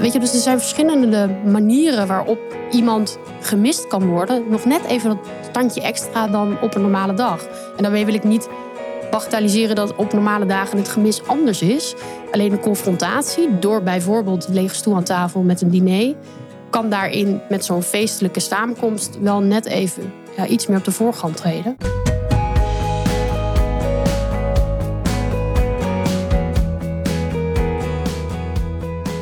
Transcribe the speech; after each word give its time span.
Weet 0.00 0.12
je, 0.12 0.18
dus 0.18 0.34
er 0.34 0.40
zijn 0.40 0.58
verschillende 0.58 1.28
manieren 1.44 2.06
waarop 2.06 2.38
iemand 2.70 3.18
gemist 3.40 3.86
kan 3.86 4.06
worden. 4.06 4.44
Nog 4.48 4.64
net 4.64 4.84
even 4.84 5.08
dat 5.08 5.18
standje 5.50 5.80
extra 5.80 6.28
dan 6.28 6.60
op 6.60 6.74
een 6.74 6.80
normale 6.80 7.14
dag. 7.14 7.46
En 7.76 7.82
daarmee 7.82 8.04
wil 8.04 8.14
ik 8.14 8.24
niet 8.24 8.48
bagatelliseren 9.10 9.76
dat 9.76 9.96
op 9.96 10.12
normale 10.12 10.46
dagen 10.46 10.78
het 10.78 10.88
gemis 10.88 11.26
anders 11.26 11.62
is. 11.62 11.94
Alleen 12.32 12.50
de 12.50 12.58
confrontatie 12.58 13.58
door 13.58 13.82
bijvoorbeeld 13.82 14.48
lege 14.48 14.74
stoel 14.74 14.94
aan 14.94 15.02
tafel 15.02 15.42
met 15.42 15.60
een 15.60 15.70
diner... 15.70 16.14
kan 16.70 16.90
daarin 16.90 17.40
met 17.48 17.64
zo'n 17.64 17.82
feestelijke 17.82 18.40
samenkomst 18.40 19.18
wel 19.20 19.40
net 19.40 19.66
even 19.66 20.12
ja, 20.36 20.46
iets 20.46 20.66
meer 20.66 20.78
op 20.78 20.84
de 20.84 20.92
voorgrond 20.92 21.36
treden. 21.36 21.76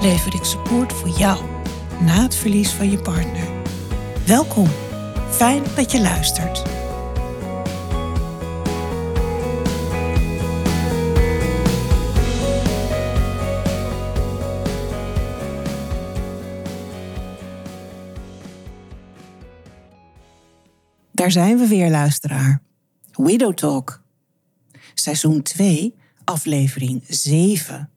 lever 0.00 0.34
ik 0.34 0.44
support 0.44 0.92
voor 0.92 1.08
jou 1.08 1.44
na 2.00 2.22
het 2.22 2.34
verlies 2.34 2.72
van 2.72 2.90
je 2.90 2.98
partner. 2.98 3.48
Welkom, 4.26 4.68
fijn 5.30 5.62
dat 5.76 5.92
je 5.92 6.00
luistert. 6.00 6.62
Daar 21.12 21.30
zijn 21.30 21.58
we 21.58 21.66
weer, 21.66 21.90
luisteraar. 21.90 22.62
Widow 23.12 23.54
Talk. 23.54 24.02
Seizoen 24.94 25.42
2, 25.42 25.94
aflevering 26.24 27.04
7. 27.08 27.89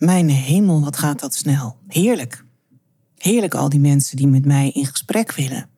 Mijn 0.00 0.28
hemel, 0.28 0.80
wat 0.80 0.96
gaat 0.96 1.20
dat 1.20 1.34
snel. 1.34 1.76
Heerlijk. 1.88 2.44
Heerlijk 3.16 3.54
al 3.54 3.68
die 3.68 3.80
mensen 3.80 4.16
die 4.16 4.26
met 4.26 4.44
mij 4.44 4.70
in 4.70 4.86
gesprek 4.86 5.32
willen. 5.32 5.68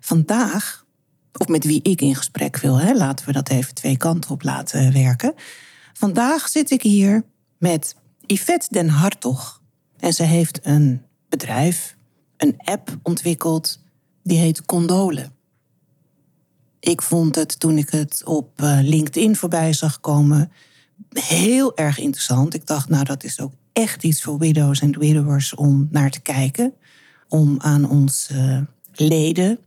Vandaag, 0.00 0.84
of 1.32 1.48
met 1.48 1.64
wie 1.64 1.82
ik 1.82 2.00
in 2.00 2.14
gesprek 2.14 2.56
wil, 2.56 2.76
hè, 2.76 2.94
laten 2.94 3.26
we 3.26 3.32
dat 3.32 3.48
even 3.48 3.74
twee 3.74 3.96
kanten 3.96 4.30
op 4.30 4.42
laten 4.42 4.92
werken. 4.92 5.34
Vandaag 5.92 6.48
zit 6.48 6.70
ik 6.70 6.82
hier 6.82 7.24
met 7.58 7.96
Yvette 8.26 8.66
den 8.70 8.88
Hartog. 8.88 9.62
En 9.98 10.12
ze 10.12 10.22
heeft 10.22 10.58
een 10.62 11.02
bedrijf, 11.28 11.96
een 12.36 12.54
app 12.56 12.96
ontwikkeld, 13.02 13.80
die 14.22 14.38
heet 14.38 14.64
Condole. 14.64 15.30
Ik 16.80 17.02
vond 17.02 17.34
het 17.34 17.60
toen 17.60 17.78
ik 17.78 17.90
het 17.90 18.22
op 18.24 18.60
eh, 18.60 18.78
LinkedIn 18.82 19.36
voorbij 19.36 19.72
zag 19.72 20.00
komen 20.00 20.52
heel 21.12 21.76
erg 21.76 21.98
interessant. 21.98 22.54
Ik 22.54 22.66
dacht, 22.66 22.88
nou, 22.88 23.04
dat 23.04 23.24
is 23.24 23.40
ook 23.40 23.52
echt 23.72 24.04
iets 24.04 24.22
voor 24.22 24.38
widows 24.38 24.80
en 24.80 24.98
widowers 24.98 25.54
om 25.54 25.88
naar 25.90 26.10
te 26.10 26.20
kijken. 26.20 26.74
Om 27.28 27.54
aan 27.58 27.90
onze 27.90 28.66
leden 28.92 29.58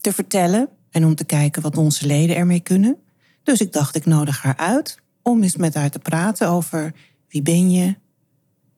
te 0.00 0.12
vertellen 0.12 0.68
en 0.90 1.04
om 1.04 1.14
te 1.14 1.24
kijken 1.24 1.62
wat 1.62 1.76
onze 1.76 2.06
leden 2.06 2.36
ermee 2.36 2.60
kunnen. 2.60 2.96
Dus 3.42 3.60
ik 3.60 3.72
dacht, 3.72 3.96
ik 3.96 4.06
nodig 4.06 4.42
haar 4.42 4.56
uit 4.56 5.02
om 5.22 5.42
eens 5.42 5.56
met 5.56 5.74
haar 5.74 5.90
te 5.90 5.98
praten 5.98 6.48
over 6.48 6.94
wie 7.28 7.42
ben 7.42 7.70
je, 7.70 7.96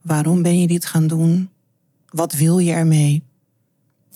waarom 0.02 0.42
ben 0.42 0.60
je 0.60 0.66
dit 0.66 0.86
gaan 0.86 1.06
doen, 1.06 1.50
wat 2.08 2.32
wil 2.32 2.58
je 2.58 2.72
ermee 2.72 3.22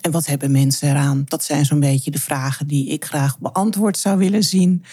en 0.01 0.11
wat 0.11 0.27
hebben 0.27 0.51
mensen 0.51 0.89
eraan. 0.89 1.25
Dat 1.29 1.45
zijn 1.45 1.67
zo'n 1.67 1.81
beetje 1.81 2.11
de 2.11 2.19
vragen 2.19 2.67
die 2.67 2.89
ik 2.89 3.05
graag 3.05 3.39
beantwoord 3.39 3.99
zou 3.99 4.19
willen 4.19 4.45
zien 4.45 4.85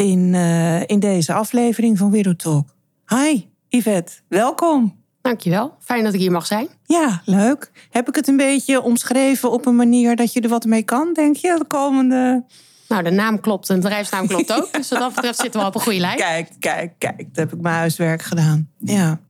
in, 0.00 0.34
uh, 0.34 0.80
in 0.86 1.00
deze 1.00 1.32
aflevering 1.32 1.98
van 1.98 2.10
Widow 2.10 2.34
Talk. 2.34 2.68
Hi, 3.06 3.44
Yvette, 3.68 4.12
welkom. 4.28 4.98
Dankjewel, 5.22 5.74
fijn 5.80 6.04
dat 6.04 6.14
ik 6.14 6.20
hier 6.20 6.30
mag 6.30 6.46
zijn. 6.46 6.68
Ja, 6.84 7.22
leuk. 7.24 7.70
Heb 7.90 8.08
ik 8.08 8.14
het 8.14 8.28
een 8.28 8.36
beetje 8.36 8.80
omschreven 8.80 9.50
op 9.50 9.66
een 9.66 9.76
manier 9.76 10.16
dat 10.16 10.32
je 10.32 10.40
er 10.40 10.48
wat 10.48 10.64
mee 10.64 10.82
kan, 10.82 11.12
denk 11.12 11.36
je, 11.36 11.54
de 11.58 11.64
komende... 11.64 12.44
Nou, 12.88 13.02
de 13.02 13.10
naam 13.10 13.40
klopt 13.40 13.68
en 13.68 13.74
de 13.74 13.80
bedrijfsnaam 13.80 14.26
klopt 14.26 14.52
ook. 14.52 14.72
Dus 14.76 14.88
wat 14.88 14.98
dat 14.98 15.14
betreft 15.14 15.40
zitten 15.40 15.60
we 15.60 15.66
op 15.66 15.74
een 15.74 15.80
goede 15.80 15.98
lijn. 15.98 16.16
Kijk, 16.16 16.50
kijk, 16.58 16.92
kijk. 16.98 17.18
Dat 17.18 17.36
heb 17.36 17.52
ik 17.52 17.60
mijn 17.60 17.74
huiswerk 17.74 18.22
gedaan. 18.22 18.70
Ja. 18.78 19.20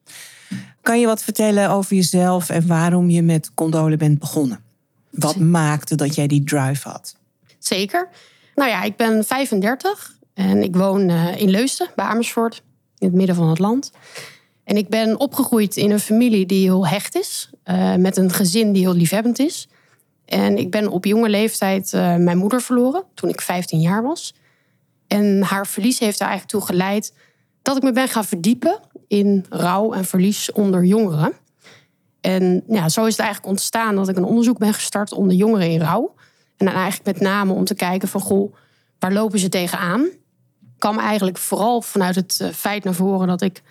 Kan 0.83 1.01
je 1.01 1.07
wat 1.07 1.23
vertellen 1.23 1.71
over 1.71 1.97
jezelf 1.97 2.49
en 2.49 2.67
waarom 2.67 3.11
je 3.11 3.23
met 3.23 3.55
Condole 3.55 3.97
bent 3.97 4.19
begonnen? 4.19 4.61
Wat 5.11 5.37
maakte 5.37 5.95
dat 5.95 6.15
jij 6.15 6.27
die 6.27 6.45
drive 6.45 6.89
had? 6.89 7.17
Zeker. 7.59 8.09
Nou 8.55 8.71
ja, 8.71 8.83
ik 8.83 8.97
ben 8.97 9.25
35 9.25 10.19
en 10.41 10.63
ik 10.63 10.77
woon 10.77 11.09
eh, 11.09 11.41
in 11.41 11.51
Leusden, 11.51 11.91
bij 11.95 12.05
Amersfoort, 12.05 12.63
in 12.99 13.07
het 13.07 13.17
midden 13.17 13.37
van 13.37 13.49
het 13.49 13.59
land. 13.59 13.93
En 14.65 14.77
ik 14.77 14.89
ben 14.89 15.21
opgegroeid 15.21 15.77
in 15.77 15.91
een 15.91 16.01
familie 16.01 16.47
die 16.47 16.63
heel 16.63 16.87
hecht 16.87 17.17
is, 17.17 17.51
uh, 17.65 17.95
met 17.95 18.17
een 18.17 18.31
gezin 18.31 18.73
die 18.73 18.83
heel 18.83 18.95
liefhebbend 18.95 19.39
is. 19.39 19.69
En 20.25 20.59
ik 20.59 20.71
ben 20.71 20.89
op 20.89 21.05
jonge 21.05 21.29
leeftijd 21.29 21.93
uh, 21.93 22.17
mijn 22.17 22.39
moeder 22.39 22.61
verloren 22.61 23.05
toen 23.15 23.31
ik 23.31 23.41
15 23.41 23.81
jaar 23.81 24.03
was. 24.03 24.35
En 25.07 25.43
haar 25.43 25.67
verlies 25.67 25.99
heeft 25.99 26.21
er 26.21 26.27
eigenlijk 26.27 26.51
toe 26.51 26.67
geleid 26.67 27.15
dat 27.63 27.77
ik 27.77 27.83
me 27.83 27.93
ben 27.93 28.09
gaan 28.09 28.25
verdiepen 28.25 28.81
in 29.09 29.47
rouw 29.49 29.93
en 29.93 30.05
verlies 30.05 30.53
onder 30.53 30.85
jongeren. 30.85 31.33
En 32.21 32.63
ja, 32.69 32.89
zo 32.89 33.05
is 33.05 33.13
het 33.13 33.21
eigenlijk 33.21 33.51
ontstaan 33.51 33.95
dat 33.95 34.09
ik 34.09 34.17
een 34.17 34.25
onderzoek 34.25 34.59
ben 34.59 34.75
gestart 34.75 35.13
onder 35.13 35.37
jongeren 35.37 35.71
in 35.71 35.81
rouw. 35.81 36.15
En 36.57 36.67
dan 36.67 36.75
eigenlijk 36.75 37.05
met 37.05 37.21
name 37.21 37.53
om 37.53 37.65
te 37.65 37.75
kijken 37.75 38.09
van, 38.09 38.21
goh, 38.21 38.55
waar 38.99 39.13
lopen 39.13 39.39
ze 39.39 39.49
tegenaan? 39.49 40.09
Kwam 40.81 40.99
eigenlijk 40.99 41.39
vooral 41.39 41.83
vanuit 41.83 42.15
het 42.15 42.39
eh, 42.41 42.49
feit 42.49 42.85
naar 42.85 42.95
voren 42.95 43.27
dat 43.27 43.43
ik 43.43 43.63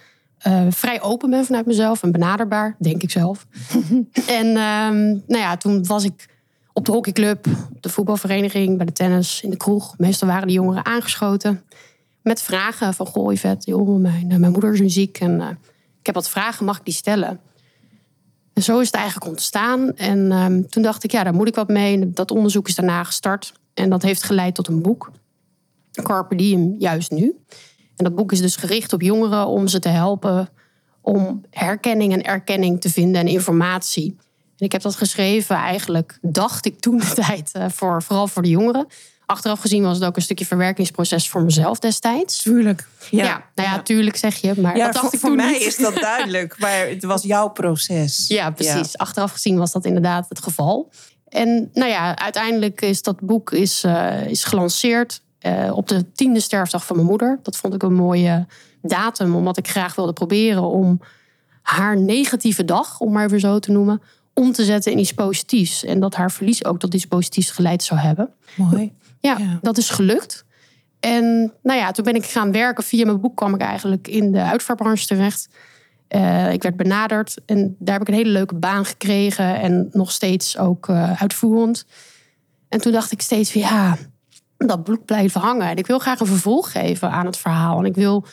uh, 0.48 0.66
vrij 0.70 1.02
open 1.02 1.30
ben 1.30 1.46
vanuit 1.46 1.66
mezelf 1.66 2.04
en 2.04 2.12
benaderbaar, 2.12 2.76
denk 2.80 3.04
ik 3.04 3.12
zelf. 3.12 3.46
en 4.40 4.48
um, 4.48 5.24
nou 5.28 5.42
ja, 5.42 5.58
toen 5.58 5.86
was 5.86 6.04
ik 6.04 6.28
op 6.74 6.86
de 6.86 6.92
hockeyclub, 6.92 7.48
op 7.48 7.82
de 7.82 7.90
voetbalvereniging, 7.90 8.78
bij 8.78 8.86
de 8.86 8.92
tennis, 8.92 9.42
in 9.42 9.50
de 9.50 9.58
kroeg. 9.58 9.98
Meestal 9.98 10.28
waren 10.28 10.48
de 10.48 10.54
jongeren 10.54 10.86
aangeschoten 10.86 11.64
met 12.22 12.42
vragen 12.42 12.94
van... 12.94 13.06
Goh, 13.06 13.34
Yvette, 13.34 13.72
joh, 13.72 14.00
mijn, 14.00 14.32
eh, 14.32 14.38
mijn 14.38 14.52
moeder 14.52 14.74
is 14.74 14.80
muziek 14.80 15.20
en 15.20 15.40
uh, 15.40 15.48
ik 16.00 16.06
heb 16.06 16.16
wat 16.16 16.30
vragen, 16.30 16.66
mag 16.66 16.78
ik 16.78 16.86
die 16.86 16.94
stellen? 16.94 17.40
En 18.54 18.62
zo 18.64 18.80
is 18.80 18.86
het 18.86 18.96
eigenlijk 18.96 19.28
ontstaan. 19.28 19.96
En 19.96 20.32
um, 20.32 20.70
toen 20.70 20.84
dacht 20.84 21.04
ik, 21.04 21.12
ja, 21.12 21.24
daar 21.24 21.34
moet 21.34 21.48
ik 21.48 21.56
wat 21.56 21.68
mee. 21.68 22.12
Dat 22.12 22.32
onderzoek 22.32 22.68
is 22.68 22.76
daarna 22.76 23.04
gestart. 23.04 23.54
En 23.74 23.90
dat 23.90 24.02
heeft 24.02 24.24
geleid 24.24 24.56
tot 24.56 24.68
een 24.68 24.82
boek. 24.82 25.12
Carpe 25.92 26.36
Diem 26.36 26.76
juist 26.78 27.12
nu. 27.12 27.36
En 27.96 28.04
dat 28.04 28.16
boek 28.16 28.32
is 28.32 28.42
dus 28.42 28.56
gericht 28.56 28.94
op 28.94 29.02
jongeren 29.02 29.48
om 29.48 29.68
ze 29.68 29.80
te 29.80 29.90
helpen 29.90 30.50
om 31.02 31.42
herkenning 31.50 32.14
en 32.14 32.24
erkenning 32.24 32.82
te 32.82 32.90
vinden 32.90 33.22
en 33.22 33.28
informatie. 33.28 34.16
En 34.58 34.66
ik 34.66 34.72
heb 34.72 34.82
dat 34.82 34.96
geschreven 34.96 35.56
eigenlijk, 35.56 36.18
dacht 36.22 36.66
ik 36.66 36.80
toen 36.80 36.98
de 36.98 37.14
tijd, 37.28 37.52
eh, 37.54 37.66
voor, 37.70 38.04
vooral 38.04 38.28
voor 38.28 38.42
de 38.42 38.50
jongeren. 38.50 38.88
Achteraf 39.26 39.60
gezien 39.60 39.84
was 39.84 39.98
het 39.98 40.06
ook 40.06 40.16
een 40.16 40.22
stukje 40.22 40.46
verwerkingsproces 40.46 41.30
voor 41.30 41.44
mezelf 41.44 41.80
destijds. 41.80 42.42
Tuurlijk. 42.42 42.88
Ja, 43.10 43.24
ja 43.24 43.44
nou 43.56 43.70
ja, 43.70 43.82
tuurlijk 43.82 44.16
zeg 44.16 44.36
je. 44.36 44.54
Maar 44.58 44.78
ja, 44.78 44.86
dat 44.86 44.94
dacht 44.94 45.06
voor, 45.06 45.14
ik 45.14 45.20
voor 45.20 45.30
toen 45.30 45.38
mij 45.38 45.52
niet. 45.52 45.62
is 45.62 45.78
dat 45.78 45.96
duidelijk. 46.12 46.60
Maar 46.60 46.88
het 46.88 47.04
was 47.04 47.24
jouw 47.24 47.50
proces. 47.50 48.28
Ja, 48.28 48.52
precies. 48.52 48.98
Achteraf 48.98 49.32
gezien 49.32 49.58
was 49.58 49.72
dat 49.72 49.86
inderdaad 49.86 50.26
het 50.30 50.42
geval. 50.42 50.92
En 51.28 51.70
nou 51.74 51.90
ja, 51.90 52.18
uiteindelijk 52.18 52.82
is 52.82 53.02
dat 53.02 53.20
boek 53.20 53.52
is, 53.52 53.84
uh, 53.84 54.28
is 54.28 54.44
gelanceerd. 54.44 55.22
Uh, 55.46 55.72
op 55.74 55.88
de 55.88 56.12
tiende 56.12 56.40
sterfdag 56.40 56.86
van 56.86 56.96
mijn 56.96 57.08
moeder. 57.08 57.40
Dat 57.44 57.58
vond 57.58 57.74
ik 57.74 57.84
een 57.84 57.94
mooie 57.94 58.48
datum, 58.82 59.36
omdat 59.36 59.58
ik 59.58 59.68
graag 59.68 59.96
wilde 59.96 60.14
proberen 60.14 60.64
om 60.64 61.02
haar 61.62 61.98
negatieve 61.98 62.66
dag, 62.66 63.00
om 63.00 63.12
maar 63.12 63.26
even 63.26 63.40
zo 63.40 63.60
te 63.60 63.72
noemen, 63.72 64.02
om 64.34 64.52
te 64.52 64.64
zetten 64.64 64.92
in 64.92 65.00
iets 65.00 65.14
positiefs. 65.14 65.84
En 65.86 66.00
dat 66.00 66.16
haar 66.16 66.32
verlies 66.32 66.66
ook 66.66 66.80
tot 66.80 66.94
iets 66.94 67.06
positiefs 67.06 67.52
geleid 67.52 67.84
zou 67.84 68.00
hebben. 68.00 68.34
Mooi. 68.56 68.94
Ja, 69.20 69.38
ja. 69.38 69.60
dat 69.62 69.78
is 69.78 69.90
gelukt. 69.90 70.46
En 71.00 71.54
nou 71.64 71.80
ja, 71.80 71.92
toen 71.92 72.04
ben 72.04 72.16
ik 72.16 72.26
gaan 72.26 72.52
werken. 72.52 72.84
Via 72.84 73.06
mijn 73.06 73.22
boek 73.22 73.36
kwam 73.36 73.54
ik 73.54 73.62
eigenlijk 73.62 74.08
in 74.08 74.32
de 74.32 74.42
uitvaartbranche 74.42 75.06
terecht. 75.06 75.50
Uh, 76.16 76.54
ik 76.54 76.64
werd 76.64 76.76
benaderd 76.76 77.38
en 77.46 77.76
daar 77.80 77.94
heb 77.94 78.02
ik 78.02 78.08
een 78.08 78.20
hele 78.20 78.30
leuke 78.30 78.56
baan 78.56 78.86
gekregen. 78.86 79.62
En 79.62 79.90
nog 79.92 80.12
steeds 80.12 80.58
ook 80.58 80.88
uh, 80.88 81.22
uitvoerend. 81.22 81.86
En 82.70 82.82
toen 82.82 82.92
dacht 82.92 83.12
ik 83.12 83.22
steeds 83.22 83.52
van 83.52 83.62
ja, 83.62 83.98
dat 84.68 84.84
boek 84.84 85.06
blijft 85.06 85.34
hangen. 85.34 85.68
En 85.68 85.76
ik 85.76 85.88
wil 85.88 86.00
graag 86.00 86.20
een 86.20 86.26
vervolg 86.26 86.72
geven 86.72 87.12
aan 87.12 87.26
het 87.26 87.38
verhaal. 87.38 87.80
En 87.80 87.86
ik 87.86 87.96
wil 87.96 88.26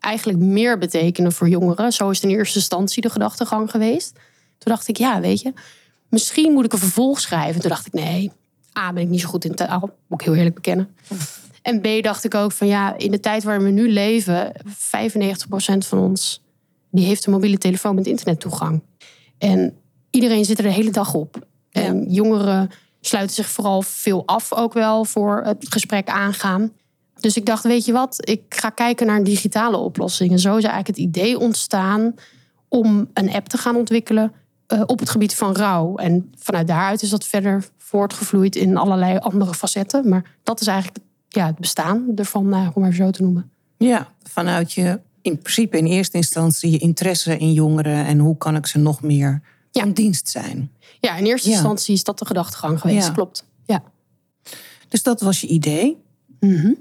eigenlijk 0.00 0.38
meer 0.38 0.78
betekenen 0.78 1.32
voor 1.32 1.48
jongeren. 1.48 1.92
Zo 1.92 2.10
is 2.10 2.20
het 2.20 2.30
in 2.30 2.36
eerste 2.36 2.58
instantie 2.58 3.02
de 3.02 3.10
gedachtegang 3.10 3.70
geweest. 3.70 4.12
Toen 4.58 4.72
dacht 4.72 4.88
ik, 4.88 4.96
ja, 4.96 5.20
weet 5.20 5.40
je, 5.40 5.52
misschien 6.08 6.52
moet 6.52 6.64
ik 6.64 6.72
een 6.72 6.78
vervolg 6.78 7.20
schrijven. 7.20 7.60
Toen 7.60 7.70
dacht 7.70 7.86
ik, 7.86 7.92
nee, 7.92 8.32
A, 8.78 8.92
ben 8.92 9.02
ik 9.02 9.08
niet 9.08 9.20
zo 9.20 9.28
goed 9.28 9.44
in 9.44 9.54
taal. 9.54 9.90
Moet 10.06 10.20
ik 10.20 10.26
heel 10.26 10.34
eerlijk 10.34 10.54
bekennen. 10.54 10.96
En 11.62 11.80
B, 11.80 12.02
dacht 12.02 12.24
ik 12.24 12.34
ook 12.34 12.52
van 12.52 12.66
ja, 12.66 12.96
in 12.96 13.10
de 13.10 13.20
tijd 13.20 13.42
waarin 13.42 13.64
we 13.64 13.70
nu 13.70 13.92
leven... 13.92 14.52
95% 14.66 14.68
van 15.78 15.98
ons, 15.98 16.42
die 16.90 17.06
heeft 17.06 17.26
een 17.26 17.32
mobiele 17.32 17.58
telefoon 17.58 17.94
met 17.94 18.06
internettoegang. 18.06 18.82
En 19.38 19.76
iedereen 20.10 20.44
zit 20.44 20.58
er 20.58 20.64
de 20.64 20.70
hele 20.70 20.90
dag 20.90 21.14
op. 21.14 21.46
En 21.70 22.12
jongeren 22.12 22.70
sluiten 23.06 23.34
zich 23.34 23.48
vooral 23.48 23.82
veel 23.82 24.26
af 24.26 24.52
ook 24.52 24.72
wel 24.72 25.04
voor 25.04 25.42
het 25.44 25.66
gesprek 25.68 26.08
aangaan. 26.08 26.72
Dus 27.20 27.36
ik 27.36 27.46
dacht, 27.46 27.64
weet 27.64 27.84
je 27.84 27.92
wat, 27.92 28.28
ik 28.28 28.42
ga 28.48 28.70
kijken 28.70 29.06
naar 29.06 29.16
een 29.16 29.24
digitale 29.24 29.76
oplossing. 29.76 30.30
En 30.30 30.38
zo 30.38 30.56
is 30.56 30.64
eigenlijk 30.64 30.96
het 30.96 31.06
idee 31.06 31.38
ontstaan 31.38 32.14
om 32.68 33.10
een 33.14 33.32
app 33.32 33.48
te 33.48 33.58
gaan 33.58 33.76
ontwikkelen 33.76 34.32
uh, 34.72 34.82
op 34.86 34.98
het 34.98 35.10
gebied 35.10 35.34
van 35.34 35.54
rouw. 35.54 35.96
En 35.96 36.32
vanuit 36.38 36.66
daaruit 36.66 37.02
is 37.02 37.10
dat 37.10 37.26
verder 37.26 37.64
voortgevloeid 37.78 38.56
in 38.56 38.76
allerlei 38.76 39.18
andere 39.18 39.54
facetten. 39.54 40.08
Maar 40.08 40.36
dat 40.42 40.60
is 40.60 40.66
eigenlijk 40.66 40.98
ja, 41.28 41.46
het 41.46 41.58
bestaan 41.58 42.12
ervan, 42.16 42.54
uh, 42.54 42.68
om 42.74 42.82
maar 42.82 42.94
zo 42.94 43.10
te 43.10 43.22
noemen. 43.22 43.50
Ja, 43.76 44.08
vanuit 44.22 44.72
je 44.72 45.00
in 45.22 45.38
principe 45.38 45.78
in 45.78 45.86
eerste 45.86 46.16
instantie 46.16 46.70
je 46.70 46.78
interesse 46.78 47.36
in 47.36 47.52
jongeren 47.52 48.06
en 48.06 48.18
hoe 48.18 48.36
kan 48.36 48.56
ik 48.56 48.66
ze 48.66 48.78
nog 48.78 49.02
meer 49.02 49.42
ja. 49.70 49.82
van 49.82 49.92
dienst 49.92 50.28
zijn. 50.28 50.70
Ja, 51.02 51.16
in 51.16 51.24
eerste 51.24 51.50
instantie 51.50 51.94
is 51.94 52.04
dat 52.04 52.18
de 52.18 52.26
gedachtegang 52.26 52.80
geweest, 52.80 53.12
klopt. 53.12 53.44
Ja. 53.66 53.82
Dus 54.88 55.02
dat 55.02 55.20
was 55.20 55.40
je 55.40 55.46
idee. 55.46 56.02
Mm 56.40 56.78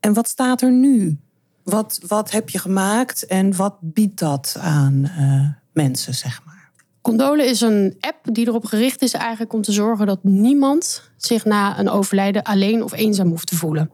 En 0.00 0.12
wat 0.12 0.28
staat 0.28 0.62
er 0.62 0.72
nu? 0.72 1.18
Wat, 1.62 2.00
wat 2.06 2.30
heb 2.30 2.48
je 2.48 2.58
gemaakt 2.58 3.26
en 3.26 3.56
wat 3.56 3.76
biedt 3.80 4.18
dat 4.18 4.56
aan 4.60 5.10
uh, 5.18 5.48
mensen, 5.72 6.14
zeg 6.14 6.40
maar? 6.44 6.70
Condole 7.00 7.44
is 7.44 7.60
een 7.60 7.96
app 8.00 8.18
die 8.22 8.46
erop 8.46 8.64
gericht 8.64 9.02
is 9.02 9.12
eigenlijk 9.12 9.52
om 9.52 9.62
te 9.62 9.72
zorgen 9.72 10.06
dat 10.06 10.24
niemand 10.24 11.10
zich 11.16 11.44
na 11.44 11.78
een 11.78 11.88
overlijden 11.88 12.42
alleen 12.42 12.82
of 12.82 12.92
eenzaam 12.92 13.28
hoeft 13.28 13.46
te 13.46 13.56
voelen. 13.56 13.90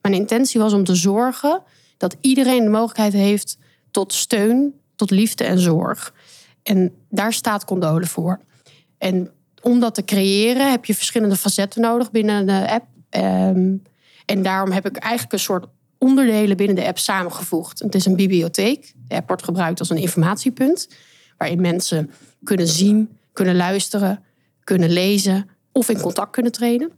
Mijn 0.00 0.14
intentie 0.14 0.60
was 0.60 0.72
om 0.72 0.84
te 0.84 0.94
zorgen 0.94 1.62
dat 1.96 2.16
iedereen 2.20 2.64
de 2.64 2.70
mogelijkheid 2.70 3.12
heeft 3.12 3.58
tot 3.90 4.12
steun, 4.12 4.74
tot 4.96 5.10
liefde 5.10 5.44
en 5.44 5.58
zorg. 5.58 6.14
En 6.62 6.92
daar 7.08 7.32
staat 7.32 7.64
Condole 7.64 8.06
voor. 8.06 8.40
En 9.02 9.30
om 9.62 9.80
dat 9.80 9.94
te 9.94 10.04
creëren 10.04 10.70
heb 10.70 10.84
je 10.84 10.94
verschillende 10.94 11.36
facetten 11.36 11.80
nodig 11.80 12.10
binnen 12.10 12.46
de 12.46 12.70
app. 12.70 12.86
Ehm, 13.10 13.76
en 14.26 14.42
daarom 14.42 14.70
heb 14.70 14.86
ik 14.86 14.96
eigenlijk 14.96 15.32
een 15.32 15.38
soort 15.38 15.66
onderdelen 15.98 16.56
binnen 16.56 16.76
de 16.76 16.86
app 16.86 16.98
samengevoegd. 16.98 17.78
Het 17.78 17.94
is 17.94 18.06
een 18.06 18.16
bibliotheek. 18.16 18.92
De 19.08 19.14
app 19.14 19.28
wordt 19.28 19.42
gebruikt 19.42 19.78
als 19.78 19.90
een 19.90 19.96
informatiepunt. 19.96 20.88
Waarin 21.36 21.60
mensen 21.60 22.10
kunnen 22.44 22.68
zien, 22.68 23.18
kunnen 23.32 23.56
luisteren, 23.56 24.24
kunnen 24.64 24.90
lezen 24.90 25.48
of 25.72 25.88
in 25.88 26.00
contact 26.00 26.30
kunnen 26.30 26.52
treden. 26.52 26.92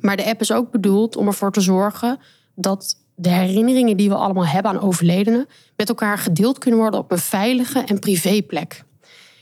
Maar 0.00 0.16
de 0.16 0.24
app 0.24 0.40
is 0.40 0.52
ook 0.52 0.70
bedoeld 0.70 1.16
om 1.16 1.26
ervoor 1.26 1.52
te 1.52 1.60
zorgen 1.60 2.18
dat 2.54 2.96
de 3.14 3.28
herinneringen 3.28 3.96
die 3.96 4.08
we 4.08 4.14
allemaal 4.14 4.46
hebben 4.46 4.70
aan 4.70 4.80
overledenen 4.80 5.46
met 5.76 5.88
elkaar 5.88 6.18
gedeeld 6.18 6.58
kunnen 6.58 6.80
worden 6.80 7.00
op 7.00 7.10
een 7.10 7.18
veilige 7.18 7.78
en 7.78 7.98
privé 7.98 8.42
plek. 8.42 8.84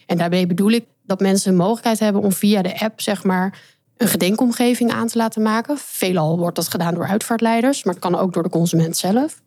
En 0.06 0.18
daarbij 0.18 0.46
bedoel 0.46 0.70
ik 0.70 0.84
dat 1.10 1.20
mensen 1.20 1.50
de 1.50 1.56
mogelijkheid 1.56 1.98
hebben 1.98 2.22
om 2.22 2.32
via 2.32 2.62
de 2.62 2.80
app 2.80 3.00
zeg 3.00 3.24
maar 3.24 3.58
een 3.96 4.08
gedenkomgeving 4.08 4.92
aan 4.92 5.06
te 5.06 5.18
laten 5.18 5.42
maken. 5.42 5.78
Veelal 5.78 6.38
wordt 6.38 6.56
dat 6.56 6.68
gedaan 6.68 6.94
door 6.94 7.06
uitvaartleiders, 7.06 7.84
maar 7.84 7.94
het 7.94 8.02
kan 8.02 8.18
ook 8.18 8.32
door 8.32 8.42
de 8.42 8.48
consument 8.48 8.96
zelf. 8.96 9.40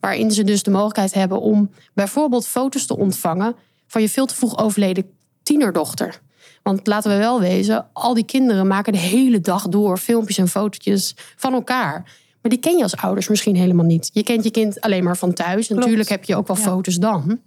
Waarin 0.00 0.30
ze 0.30 0.44
dus 0.44 0.62
de 0.62 0.70
mogelijkheid 0.70 1.14
hebben 1.14 1.40
om 1.40 1.70
bijvoorbeeld 1.94 2.46
foto's 2.46 2.86
te 2.86 2.96
ontvangen 2.96 3.54
van 3.86 4.02
je 4.02 4.08
veel 4.08 4.26
te 4.26 4.34
vroeg 4.34 4.58
overleden 4.58 5.10
tienerdochter. 5.42 6.20
Want 6.62 6.86
laten 6.86 7.10
we 7.10 7.16
wel 7.16 7.40
wezen, 7.40 7.86
al 7.92 8.14
die 8.14 8.24
kinderen 8.24 8.66
maken 8.66 8.92
de 8.92 8.98
hele 8.98 9.40
dag 9.40 9.68
door 9.68 9.98
filmpjes 9.98 10.38
en 10.38 10.48
fotootjes 10.48 11.14
van 11.36 11.52
elkaar. 11.52 11.92
Maar 12.42 12.50
die 12.50 12.60
ken 12.60 12.76
je 12.76 12.82
als 12.82 12.96
ouders 12.96 13.28
misschien 13.28 13.56
helemaal 13.56 13.86
niet. 13.86 14.10
Je 14.12 14.22
kent 14.22 14.44
je 14.44 14.50
kind 14.50 14.80
alleen 14.80 15.04
maar 15.04 15.16
van 15.16 15.32
thuis. 15.32 15.68
Natuurlijk 15.68 16.08
heb 16.08 16.24
je 16.24 16.36
ook 16.36 16.46
wel 16.46 16.56
foto's 16.56 16.96
dan. 16.96 17.40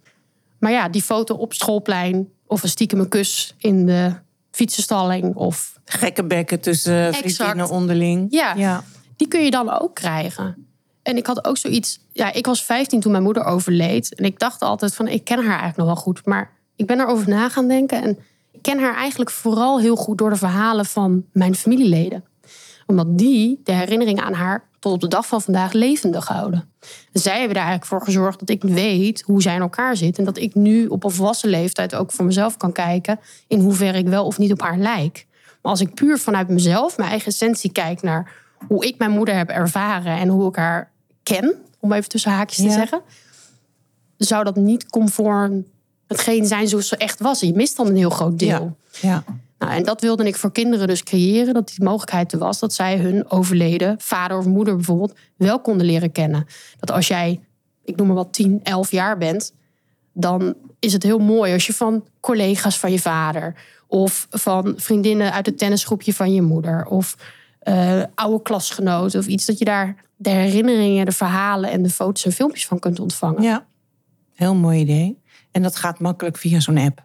Maar 0.59 0.71
ja, 0.71 0.89
die 0.89 1.01
foto 1.01 1.35
op 1.35 1.53
schoolplein 1.53 2.29
of 2.47 2.63
een 2.63 2.69
stiekem 2.69 3.07
kus 3.07 3.53
in 3.57 3.85
de 3.85 4.13
fietsenstalling 4.51 5.35
of... 5.35 5.79
Gekke 5.85 6.23
bekken 6.23 6.59
tussen 6.59 7.13
vriendinnen 7.13 7.69
onderling. 7.69 8.27
Ja, 8.29 8.53
ja, 8.53 8.83
die 9.15 9.27
kun 9.27 9.43
je 9.43 9.51
dan 9.51 9.79
ook 9.79 9.95
krijgen. 9.95 10.67
En 11.03 11.17
ik 11.17 11.27
had 11.27 11.45
ook 11.45 11.57
zoiets. 11.57 11.99
Ja, 12.11 12.33
ik 12.33 12.45
was 12.45 12.63
15 12.63 12.99
toen 12.99 13.11
mijn 13.11 13.23
moeder 13.23 13.43
overleed. 13.43 14.15
En 14.15 14.25
ik 14.25 14.39
dacht 14.39 14.61
altijd 14.61 14.95
van, 14.95 15.07
ik 15.07 15.23
ken 15.23 15.37
haar 15.37 15.59
eigenlijk 15.59 15.77
nog 15.77 15.85
wel 15.87 15.95
goed. 15.95 16.25
Maar 16.25 16.51
ik 16.75 16.87
ben 16.87 16.99
erover 16.99 17.29
na 17.29 17.49
gaan 17.49 17.67
denken. 17.67 18.01
En 18.01 18.19
ik 18.51 18.61
ken 18.61 18.79
haar 18.79 18.95
eigenlijk 18.95 19.31
vooral 19.31 19.79
heel 19.79 19.95
goed 19.95 20.17
door 20.17 20.29
de 20.29 20.35
verhalen 20.35 20.85
van 20.85 21.25
mijn 21.31 21.55
familieleden. 21.55 22.25
Omdat 22.85 23.17
die 23.17 23.61
de 23.63 23.71
herinnering 23.71 24.21
aan 24.21 24.33
haar 24.33 24.69
tot 24.85 24.93
op 24.93 25.09
de 25.09 25.15
dag 25.15 25.27
van 25.27 25.41
vandaag 25.41 25.71
levendig 25.71 26.27
houden. 26.27 26.69
zij 27.13 27.31
hebben 27.31 27.49
er 27.49 27.63
eigenlijk 27.63 27.85
voor 27.85 28.01
gezorgd 28.01 28.39
dat 28.39 28.49
ik 28.49 28.63
weet 28.63 29.21
hoe 29.21 29.41
zij 29.41 29.55
in 29.55 29.61
elkaar 29.61 29.97
zit. 29.97 30.17
En 30.17 30.23
dat 30.25 30.37
ik 30.37 30.55
nu 30.55 30.87
op 30.87 31.03
een 31.03 31.11
volwassen 31.11 31.49
leeftijd 31.49 31.95
ook 31.95 32.11
voor 32.11 32.25
mezelf 32.25 32.57
kan 32.57 32.71
kijken 32.71 33.19
in 33.47 33.59
hoeverre 33.59 33.97
ik 33.97 34.07
wel 34.07 34.25
of 34.25 34.37
niet 34.37 34.51
op 34.51 34.61
haar 34.61 34.77
lijk. 34.77 35.25
Maar 35.61 35.71
als 35.71 35.81
ik 35.81 35.93
puur 35.93 36.17
vanuit 36.17 36.47
mezelf, 36.47 36.97
mijn 36.97 37.09
eigen 37.09 37.27
essentie 37.27 37.71
kijk 37.71 38.01
naar 38.01 38.31
hoe 38.67 38.85
ik 38.85 38.97
mijn 38.97 39.11
moeder 39.11 39.35
heb 39.35 39.49
ervaren 39.49 40.17
en 40.17 40.27
hoe 40.27 40.49
ik 40.49 40.55
haar 40.55 40.91
ken, 41.23 41.55
om 41.79 41.91
even 41.91 42.09
tussen 42.09 42.31
haakjes 42.31 42.65
te 42.65 42.71
zeggen, 42.71 43.01
zou 44.17 44.43
dat 44.43 44.55
niet 44.55 44.89
conform 44.89 45.65
hetgeen 46.07 46.45
zijn 46.45 46.67
zoals 46.67 46.87
ze 46.87 46.97
echt 46.97 47.19
was. 47.19 47.39
Je 47.39 47.53
mist 47.53 47.77
dan 47.77 47.87
een 47.87 47.95
heel 47.95 48.09
groot 48.09 48.39
deel. 48.39 48.77
Ja. 49.01 49.09
ja. 49.09 49.23
Nou, 49.57 49.71
en 49.71 49.83
dat 49.83 50.01
wilde 50.01 50.25
ik 50.25 50.35
voor 50.35 50.51
kinderen 50.51 50.87
dus 50.87 51.03
creëren, 51.03 51.53
dat 51.53 51.67
die 51.67 51.83
mogelijkheid 51.83 52.31
er 52.31 52.39
was 52.39 52.59
dat 52.59 52.73
zij 52.73 52.97
hun 52.97 53.29
overleden 53.31 53.95
vader 53.99 54.37
of 54.37 54.45
moeder 54.45 54.75
bijvoorbeeld 54.75 55.13
wel 55.35 55.59
konden 55.59 55.85
leren 55.85 56.11
kennen. 56.11 56.45
Dat 56.79 56.91
als 56.91 57.07
jij, 57.07 57.39
ik 57.83 57.95
noem 57.95 58.07
maar 58.07 58.15
wat, 58.15 58.33
10, 58.33 58.59
11 58.63 58.91
jaar 58.91 59.17
bent, 59.17 59.53
dan 60.13 60.55
is 60.79 60.93
het 60.93 61.03
heel 61.03 61.19
mooi 61.19 61.53
als 61.53 61.67
je 61.67 61.73
van 61.73 62.07
collega's 62.19 62.79
van 62.79 62.91
je 62.91 62.99
vader 62.99 63.55
of 63.87 64.27
van 64.29 64.73
vriendinnen 64.77 65.31
uit 65.31 65.45
het 65.45 65.57
tennisgroepje 65.57 66.13
van 66.13 66.33
je 66.33 66.41
moeder 66.41 66.85
of 66.85 67.15
uh, 67.63 68.03
oude 68.15 68.41
klasgenoten 68.41 69.19
of 69.19 69.27
iets, 69.27 69.45
dat 69.45 69.57
je 69.57 69.65
daar 69.65 69.95
de 70.15 70.29
herinneringen, 70.29 71.05
de 71.05 71.11
verhalen 71.11 71.71
en 71.71 71.83
de 71.83 71.89
foto's 71.89 72.25
en 72.25 72.31
filmpjes 72.31 72.67
van 72.67 72.79
kunt 72.79 72.99
ontvangen. 72.99 73.41
Ja, 73.41 73.65
heel 74.33 74.55
mooi 74.55 74.79
idee. 74.79 75.21
En 75.51 75.61
dat 75.61 75.75
gaat 75.75 75.99
makkelijk 75.99 76.37
via 76.37 76.59
zo'n 76.59 76.77
app. 76.77 77.03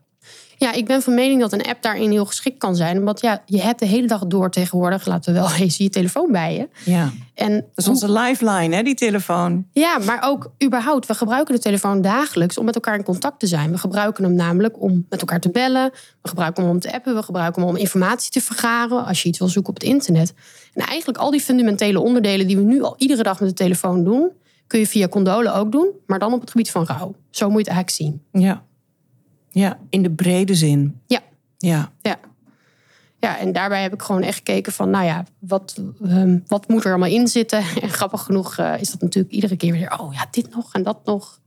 Ja, 0.61 0.73
ik 0.73 0.87
ben 0.87 1.03
van 1.03 1.15
mening 1.15 1.41
dat 1.41 1.53
een 1.53 1.63
app 1.63 1.83
daarin 1.83 2.11
heel 2.11 2.27
geschikt 2.27 2.59
kan 2.59 2.77
zijn. 2.77 2.99
Omdat 2.99 3.21
ja, 3.21 3.43
je 3.47 3.61
hebt 3.61 3.79
de 3.79 3.87
hele 3.87 4.07
dag 4.07 4.27
door 4.27 4.51
tegenwoordig, 4.51 5.07
laten 5.07 5.33
we 5.33 5.41
wel 5.41 5.53
eens, 5.61 5.77
je 5.77 5.89
telefoon 5.89 6.33
bij 6.33 6.55
je. 6.55 6.69
Ja, 6.91 7.11
en 7.35 7.53
dat 7.55 7.65
is 7.75 7.89
onze 7.89 8.13
lifeline, 8.13 8.77
hè, 8.77 8.83
die 8.83 8.95
telefoon. 8.95 9.67
Ja, 9.73 9.99
maar 9.99 10.23
ook 10.25 10.53
überhaupt, 10.65 11.07
we 11.07 11.15
gebruiken 11.15 11.55
de 11.55 11.61
telefoon 11.61 12.01
dagelijks 12.03 12.59
om 12.59 12.65
met 12.65 12.75
elkaar 12.75 12.95
in 12.95 13.05
contact 13.05 13.41
te 13.41 13.47
zijn. 13.47 13.71
We 13.71 13.79
gebruiken 13.79 14.25
hem 14.25 14.35
namelijk 14.35 14.81
om 14.83 15.07
met 15.09 15.21
elkaar 15.21 15.41
te 15.41 15.51
bellen. 15.51 15.91
We 16.23 16.29
gebruiken 16.29 16.63
hem 16.63 16.73
om 16.73 16.81
te 16.81 16.93
appen. 16.93 17.15
We 17.15 17.23
gebruiken 17.23 17.63
hem 17.63 17.71
om 17.71 17.77
informatie 17.77 18.31
te 18.31 18.41
vergaren 18.41 19.05
als 19.05 19.23
je 19.23 19.29
iets 19.29 19.39
wil 19.39 19.49
zoeken 19.49 19.73
op 19.73 19.81
het 19.81 19.89
internet. 19.89 20.35
En 20.75 20.87
eigenlijk 20.87 21.19
al 21.19 21.31
die 21.31 21.41
fundamentele 21.41 22.01
onderdelen 22.01 22.47
die 22.47 22.57
we 22.57 22.63
nu 22.63 22.83
al 22.83 22.95
iedere 22.99 23.23
dag 23.23 23.41
met 23.41 23.49
de 23.49 23.55
telefoon 23.55 24.05
doen, 24.05 24.31
kun 24.67 24.79
je 24.79 24.87
via 24.87 25.09
Condole 25.09 25.53
ook 25.53 25.73
doen, 25.73 25.91
maar 26.07 26.19
dan 26.19 26.33
op 26.33 26.41
het 26.41 26.51
gebied 26.51 26.71
van 26.71 26.85
rouw. 26.87 27.15
Zo 27.31 27.51
moet 27.51 27.65
je 27.65 27.71
het 27.71 27.77
eigenlijk 27.77 27.91
zien. 27.91 28.43
Ja. 28.43 28.69
Ja, 29.51 29.79
in 29.91 30.03
de 30.03 30.11
brede 30.11 30.55
zin. 30.55 31.01
Ja. 31.07 31.21
Ja. 31.59 31.93
Ja. 32.03 32.19
Ja, 33.21 33.39
en 33.39 33.53
daarbij 33.53 33.83
heb 33.83 33.93
ik 33.93 34.03
gewoon 34.03 34.23
echt 34.23 34.37
gekeken 34.37 34.73
van, 34.73 34.91
nou 34.91 35.05
ja, 35.05 35.25
wat, 35.39 35.81
ehm, 36.05 36.39
wat 36.47 36.69
moet 36.69 36.85
er 36.85 36.91
allemaal 36.91 37.09
in 37.09 37.29
zitten? 37.29 37.65
En 37.83 37.91
grappig 37.91 38.23
genoeg 38.23 38.59
uh, 38.59 38.75
is 38.81 38.91
dat 38.91 39.01
natuurlijk 39.01 39.35
iedere 39.35 39.57
keer 39.57 39.73
weer, 39.73 39.99
oh 40.01 40.15
ja, 40.15 40.27
dit 40.31 40.55
nog 40.55 40.73
en 40.75 40.83
dat 40.83 41.05
nog. 41.05 41.41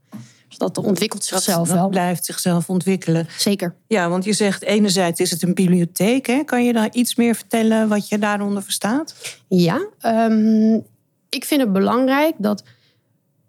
Dus 0.48 0.58
dat 0.58 0.78
ontwikkelt 0.78 1.24
zichzelf 1.24 1.68
dat, 1.68 1.76
wel. 1.76 1.88
blijft 1.88 2.24
zichzelf 2.24 2.68
ontwikkelen. 2.68 3.26
Zeker. 3.36 3.74
Ja, 3.86 4.08
want 4.08 4.24
je 4.24 4.32
zegt 4.32 4.62
enerzijds 4.62 5.20
is 5.20 5.30
het 5.30 5.42
een 5.42 5.54
bibliotheek. 5.54 6.26
Hè? 6.26 6.44
Kan 6.44 6.64
je 6.64 6.72
daar 6.72 6.88
iets 6.92 7.14
meer 7.14 7.34
vertellen 7.34 7.88
wat 7.88 8.08
je 8.08 8.18
daaronder 8.18 8.62
verstaat? 8.62 9.14
Ja, 9.48 9.86
um, 10.06 10.84
ik 11.28 11.44
vind 11.44 11.60
het 11.60 11.72
belangrijk 11.72 12.34
dat 12.38 12.62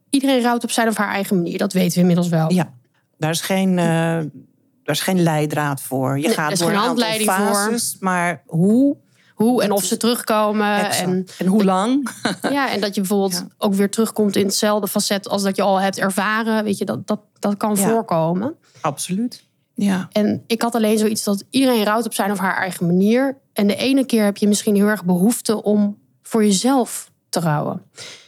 iedereen 0.10 0.42
rouwt 0.42 0.64
op 0.64 0.72
zijn 0.72 0.88
of 0.88 0.98
haar 0.98 1.14
eigen 1.14 1.36
manier. 1.36 1.58
Dat 1.58 1.74
weten 1.74 1.94
we 1.94 2.00
inmiddels 2.00 2.28
wel. 2.30 2.54
Ja. 2.54 2.74
Daar 3.18 3.32
is 3.32 3.42
geen, 3.42 3.70
uh, 3.70 3.78
daar 3.78 4.96
is 4.96 5.02
geen 5.02 5.24
leidraad 5.24 5.82
voor. 5.82 6.20
Je 6.20 6.30
gaat 6.30 6.60
door 6.60 6.70
een 6.70 6.76
handleiding 6.76 7.30
fases, 7.30 7.92
voor. 7.92 8.08
maar 8.08 8.44
hoe? 8.46 8.98
Hoe 9.36 9.64
en 9.64 9.72
of 9.72 9.84
ze 9.84 9.98
terugkomen. 9.98 10.92
En, 10.92 11.26
en 11.38 11.46
hoe 11.46 11.64
lang? 11.64 12.10
Ja, 12.42 12.72
en 12.72 12.82
dat 12.82 12.96
je 12.96 13.02
bijvoorbeeld 13.02 13.46
ook 13.58 13.74
weer 13.74 13.90
terugkomt 13.90 14.36
in 14.36 14.46
hetzelfde 14.46 14.88
facet 14.88 15.30
als 15.30 15.44
dat 15.44 15.56
je 15.56 15.62
al 15.62 15.82
hebt 15.82 15.98
ervaren. 15.98 16.64
Weet 16.64 16.78
je, 16.78 16.86
dat, 16.86 17.08
dat, 17.08 17.20
dat 17.40 17.58
kan 17.58 17.78
voorkomen. 17.78 18.56
Absoluut. 18.82 19.44
Ja. 19.74 20.08
En 20.12 20.44
ik 20.48 20.62
had 20.62 20.76
alleen 20.76 20.98
zoiets 20.98 21.24
dat 21.24 21.44
iedereen 21.50 21.84
rouwt 21.84 22.06
op 22.06 22.14
zijn 22.14 22.32
of 22.32 22.38
haar 22.38 22.58
eigen 22.58 22.86
manier. 22.86 23.38
En 23.54 23.68
de 23.68 23.76
ene 23.76 24.06
keer 24.06 24.24
heb 24.24 24.38
je 24.38 24.48
misschien 24.48 24.76
heel 24.76 24.88
erg 24.88 25.06
behoefte 25.06 25.64
om 25.64 25.98
voor 26.22 26.44
jezelf 26.44 27.12
te 27.30 27.40
rouwen. 27.40 27.82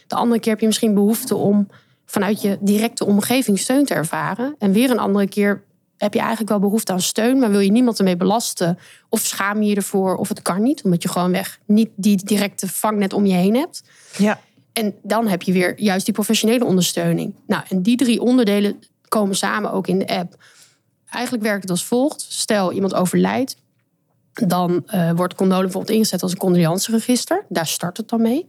De 0.06 0.14
andere 0.14 0.40
keer 0.40 0.52
heb 0.52 0.60
je 0.60 0.66
misschien 0.66 0.94
behoefte 0.94 1.36
om 1.36 1.68
vanuit 2.10 2.42
je 2.42 2.58
directe 2.60 3.04
omgeving 3.04 3.58
steun 3.58 3.84
te 3.84 3.94
ervaren. 3.94 4.54
En 4.58 4.72
weer 4.72 4.90
een 4.90 4.98
andere 4.98 5.28
keer 5.28 5.64
heb 5.96 6.14
je 6.14 6.20
eigenlijk 6.20 6.48
wel 6.48 6.58
behoefte 6.58 6.92
aan 6.92 7.00
steun, 7.00 7.38
maar 7.38 7.50
wil 7.50 7.60
je 7.60 7.70
niemand 7.70 7.98
ermee 7.98 8.16
belasten? 8.16 8.78
Of 9.08 9.20
schaam 9.20 9.62
je 9.62 9.68
je 9.68 9.76
ervoor, 9.76 10.16
of 10.16 10.28
het 10.28 10.42
kan 10.42 10.62
niet, 10.62 10.82
omdat 10.82 11.02
je 11.02 11.08
gewoon 11.08 11.32
weg 11.32 11.58
niet 11.66 11.90
die 11.94 12.24
directe 12.24 12.68
vangnet 12.68 13.12
om 13.12 13.26
je 13.26 13.34
heen 13.34 13.54
hebt. 13.54 13.82
Ja. 14.16 14.40
En 14.72 14.94
dan 15.02 15.26
heb 15.26 15.42
je 15.42 15.52
weer 15.52 15.80
juist 15.80 16.04
die 16.04 16.14
professionele 16.14 16.64
ondersteuning. 16.64 17.34
Nou, 17.46 17.62
en 17.68 17.82
die 17.82 17.96
drie 17.96 18.20
onderdelen 18.20 18.82
komen 19.08 19.36
samen 19.36 19.72
ook 19.72 19.86
in 19.86 19.98
de 19.98 20.08
app. 20.08 20.36
Eigenlijk 21.10 21.44
werkt 21.44 21.62
het 21.62 21.70
als 21.70 21.84
volgt. 21.84 22.26
Stel, 22.28 22.72
iemand 22.72 22.94
overlijdt. 22.94 23.56
Dan 24.32 24.84
uh, 24.86 25.10
wordt 25.10 25.34
Condole 25.34 25.62
bijvoorbeeld 25.62 25.96
ingezet 25.96 26.22
als 26.22 26.32
een 26.32 26.38
condoleanceregister. 26.38 27.44
Daar 27.48 27.66
start 27.66 27.96
het 27.96 28.08
dan 28.08 28.22
mee. 28.22 28.46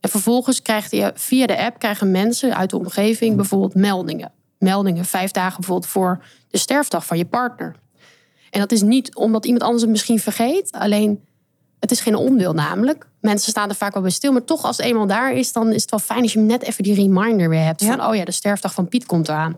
En 0.00 0.10
vervolgens 0.10 0.62
krijgt 0.62 0.90
je 0.90 1.12
via 1.14 1.46
de 1.46 1.58
app 1.58 1.78
krijgen 1.78 2.10
mensen 2.10 2.56
uit 2.56 2.70
de 2.70 2.78
omgeving 2.78 3.36
bijvoorbeeld 3.36 3.74
meldingen. 3.74 4.32
Meldingen 4.58 5.04
vijf 5.04 5.30
dagen 5.30 5.56
bijvoorbeeld 5.56 5.90
voor 5.90 6.24
de 6.48 6.58
sterfdag 6.58 7.06
van 7.06 7.18
je 7.18 7.24
partner. 7.24 7.76
En 8.50 8.60
dat 8.60 8.72
is 8.72 8.82
niet 8.82 9.14
omdat 9.14 9.44
iemand 9.44 9.62
anders 9.62 9.82
het 9.82 9.90
misschien 9.90 10.18
vergeet. 10.18 10.72
Alleen, 10.72 11.24
het 11.78 11.90
is 11.90 12.00
geen 12.00 12.14
onwil 12.14 12.52
namelijk. 12.52 13.08
Mensen 13.20 13.50
staan 13.50 13.68
er 13.68 13.74
vaak 13.74 13.92
wel 13.92 14.02
bij 14.02 14.10
stil. 14.10 14.32
Maar 14.32 14.44
toch, 14.44 14.64
als 14.64 14.76
het 14.76 14.86
eenmaal 14.86 15.06
daar 15.06 15.32
is, 15.32 15.52
dan 15.52 15.72
is 15.72 15.82
het 15.82 15.90
wel 15.90 16.00
fijn 16.00 16.22
als 16.22 16.32
je 16.32 16.38
net 16.38 16.62
even 16.62 16.84
die 16.84 16.94
reminder 16.94 17.48
weer 17.48 17.64
hebt. 17.64 17.84
Van, 17.84 18.04
oh 18.04 18.14
ja, 18.14 18.24
de 18.24 18.32
sterfdag 18.32 18.74
van 18.74 18.88
Piet 18.88 19.06
komt 19.06 19.28
eraan. 19.28 19.56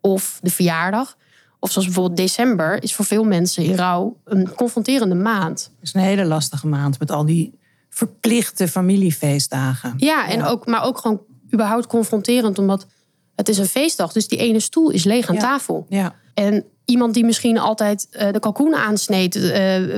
Of 0.00 0.38
de 0.42 0.50
verjaardag. 0.50 1.16
Of 1.58 1.70
zoals 1.70 1.86
bijvoorbeeld 1.86 2.16
december 2.16 2.82
is 2.82 2.94
voor 2.94 3.04
veel 3.04 3.24
mensen 3.24 3.64
in 3.64 3.74
rouw 3.74 4.16
een 4.24 4.54
confronterende 4.54 5.14
maand. 5.14 5.70
Het 5.78 5.88
is 5.88 5.94
een 5.94 6.00
hele 6.00 6.24
lastige 6.24 6.66
maand 6.66 6.98
met 6.98 7.10
al 7.10 7.26
die 7.26 7.58
verplichte 7.94 8.68
familiefeestdagen. 8.68 9.94
Ja, 9.96 10.28
en 10.28 10.44
Ook, 10.44 10.66
maar 10.66 10.84
ook 10.84 10.98
gewoon 10.98 11.20
überhaupt 11.52 11.86
confronterend, 11.86 12.58
omdat 12.58 12.86
het 13.34 13.48
is 13.48 13.58
een 13.58 13.66
feestdag. 13.66 14.12
Dus 14.12 14.28
die 14.28 14.38
ene 14.38 14.60
stoel 14.60 14.90
is 14.90 15.04
leeg 15.04 15.28
aan 15.28 15.38
tafel. 15.38 15.86
Ja. 15.88 16.14
En 16.34 16.64
iemand 16.84 17.14
die 17.14 17.24
misschien 17.24 17.58
altijd 17.58 18.08
uh, 18.12 18.32
de 18.32 18.38
kalkoen 18.38 18.74
aansneed 18.74 19.36
uh, 19.36 19.52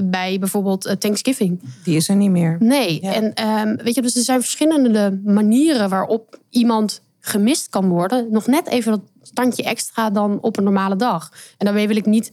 bij 0.04 0.36
bijvoorbeeld 0.38 0.86
uh, 0.86 0.92
Thanksgiving. 0.92 1.60
Die 1.84 1.96
is 1.96 2.08
er 2.08 2.16
niet 2.16 2.30
meer. 2.30 2.56
Nee. 2.58 3.00
En 3.00 3.24
um, 3.48 3.76
weet 3.76 3.94
je, 3.94 4.02
dus 4.02 4.16
er 4.16 4.22
zijn 4.22 4.40
verschillende 4.40 5.20
manieren 5.24 5.88
waarop 5.88 6.38
iemand 6.50 7.02
gemist 7.20 7.68
kan 7.68 7.88
worden. 7.88 8.26
Nog 8.30 8.46
net 8.46 8.68
even 8.68 8.90
dat 8.90 9.00
standje 9.22 9.62
extra 9.62 10.10
dan 10.10 10.38
op 10.40 10.56
een 10.56 10.64
normale 10.64 10.96
dag. 10.96 11.32
En 11.58 11.66
daarmee 11.66 11.88
wil 11.88 11.96
ik 11.96 12.06
niet 12.06 12.32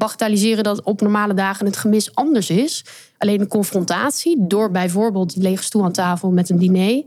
bagatelliseren 0.00 0.64
dat 0.64 0.82
op 0.82 1.00
normale 1.00 1.34
dagen 1.34 1.66
het 1.66 1.76
gemis 1.76 2.14
anders 2.14 2.50
is. 2.50 2.84
Alleen 3.18 3.38
de 3.38 3.46
confrontatie 3.46 4.46
door 4.46 4.70
bijvoorbeeld 4.70 5.34
die 5.34 5.42
lege 5.42 5.62
stoel 5.62 5.84
aan 5.84 5.92
tafel 5.92 6.30
met 6.30 6.50
een 6.50 6.58
diner 6.58 7.04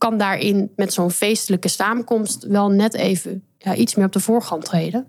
kan 0.00 0.18
daarin 0.18 0.70
met 0.76 0.92
zo'n 0.92 1.10
feestelijke 1.10 1.68
samenkomst 1.68 2.46
wel 2.46 2.70
net 2.70 2.94
even 2.94 3.44
ja, 3.58 3.74
iets 3.74 3.94
meer 3.94 4.06
op 4.06 4.12
de 4.12 4.20
voorgrond 4.20 4.64
treden. 4.64 5.06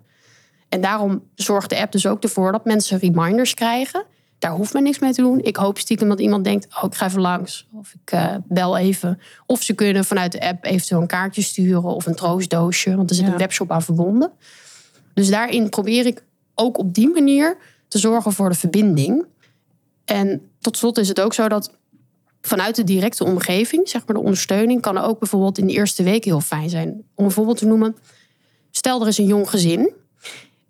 En 0.69 0.81
daarom 0.81 1.23
zorgt 1.35 1.69
de 1.69 1.81
app 1.81 1.91
dus 1.91 2.05
ook 2.05 2.23
ervoor 2.23 2.51
dat 2.51 2.65
mensen 2.65 3.00
reminders 3.00 3.53
krijgen. 3.53 4.05
Daar 4.39 4.51
hoeft 4.51 4.73
men 4.73 4.83
niks 4.83 5.00
mee 5.00 5.13
te 5.13 5.21
doen. 5.21 5.39
Ik 5.43 5.55
hoop 5.55 5.77
stiekem 5.77 6.09
dat 6.09 6.19
iemand 6.19 6.43
denkt: 6.43 6.67
oh, 6.75 6.83
ik 6.83 6.95
ga 6.95 7.05
even 7.05 7.21
langs. 7.21 7.67
Of 7.73 7.93
ik 8.01 8.13
uh, 8.13 8.35
bel 8.47 8.77
even. 8.77 9.19
Of 9.45 9.61
ze 9.61 9.73
kunnen 9.73 10.05
vanuit 10.05 10.31
de 10.31 10.41
app 10.41 10.65
eventueel 10.65 11.01
een 11.01 11.07
kaartje 11.07 11.41
sturen 11.41 11.83
of 11.83 12.05
een 12.05 12.15
troostdoosje. 12.15 12.95
Want 12.95 13.09
er 13.09 13.15
zit 13.15 13.27
een 13.27 13.38
webshop 13.38 13.71
aan 13.71 13.81
verbonden. 13.81 14.31
Dus 15.13 15.29
daarin 15.29 15.69
probeer 15.69 16.05
ik 16.05 16.23
ook 16.55 16.77
op 16.77 16.93
die 16.93 17.10
manier 17.10 17.58
te 17.88 17.98
zorgen 17.98 18.31
voor 18.31 18.50
de 18.50 18.55
verbinding. 18.55 19.25
En 20.05 20.50
tot 20.60 20.77
slot 20.77 20.98
is 20.98 21.08
het 21.08 21.22
ook 21.22 21.34
zo 21.34 21.48
dat 21.48 21.72
vanuit 22.41 22.75
de 22.75 22.84
directe 22.84 23.24
omgeving, 23.24 23.89
zeg 23.89 24.05
maar 24.05 24.15
de 24.15 24.22
ondersteuning, 24.22 24.81
kan 24.81 24.98
ook 24.98 25.20
bijvoorbeeld 25.20 25.58
in 25.58 25.67
de 25.67 25.74
eerste 25.74 26.03
week 26.03 26.25
heel 26.25 26.41
fijn 26.41 26.70
zijn. 26.70 27.03
Om 27.15 27.25
een 27.25 27.31
voorbeeld 27.31 27.58
te 27.58 27.65
noemen. 27.65 27.96
Stel 28.72 29.01
er 29.01 29.08
is 29.08 29.17
een 29.17 29.25
jong 29.25 29.50
gezin 29.50 29.93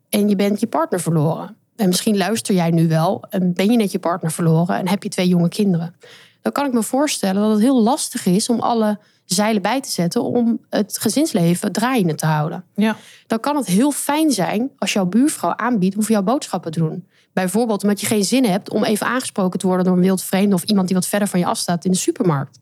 en 0.10 0.30
je 0.30 0.36
bent 0.36 0.60
je 0.60 0.68
partner 0.68 1.00
verloren. 1.00 1.56
En 1.76 1.88
misschien 1.88 2.18
luister 2.18 2.56
jij 2.56 2.70
nu 2.70 2.88
wel 2.88 3.26
en 3.30 3.54
ben 3.54 3.72
je 3.72 3.78
net 3.78 3.92
je 3.92 4.00
partner 4.00 4.32
verloren 4.32 4.78
en 4.78 4.88
heb 4.88 5.04
je 5.04 5.10
twee 5.10 5.28
jonge 5.28 5.50
kinderen. 5.50 5.96
Dan 6.42 6.52
kan 6.52 6.66
ik 6.66 6.74
me 6.74 6.84
voorstellen 6.84 7.42
dat 7.42 7.52
het 7.52 7.62
heel 7.62 7.82
lastig 7.82 8.26
is 8.26 8.50
om 8.50 8.60
alle 8.60 9.00
zeilen 9.34 9.62
bij 9.62 9.82
te 9.82 9.92
zetten 9.92 10.24
om 10.24 10.60
het 10.70 10.98
gezinsleven 11.00 11.72
draaiende 11.72 12.16
te 12.16 12.26
houden. 12.26 12.64
Ja. 12.76 12.98
Dan 13.28 13.40
kan 13.40 13.56
het 13.56 13.66
heel 13.66 13.92
fijn 13.92 14.32
zijn 14.32 14.72
als 14.78 14.94
jouw 14.94 15.06
buurvrouw 15.06 15.56
aanbiedt 15.56 15.96
om 15.96 16.02
voor 16.02 16.12
jou 16.12 16.24
boodschappen 16.24 16.72
te 16.72 16.80
doen. 16.80 17.08
Bijvoorbeeld 17.34 17.84
omdat 17.84 18.02
je 18.02 18.08
geen 18.08 18.24
zin 18.24 18.46
hebt 18.46 18.70
om 18.70 18.84
even 18.84 19.08
aangesproken 19.08 19.60
te 19.60 19.68
worden 19.68 19.86
door 19.86 19.96
een 19.96 20.02
wildvreemde 20.02 20.56
of 20.56 20.64
iemand 20.64 20.88
die 20.88 20.96
wat 20.96 21.08
verder 21.08 21.28
van 21.28 21.40
je 21.40 21.46
afstaat 21.46 21.86
in 21.86 21.92
de 21.92 21.98
supermarkt. 21.98 22.60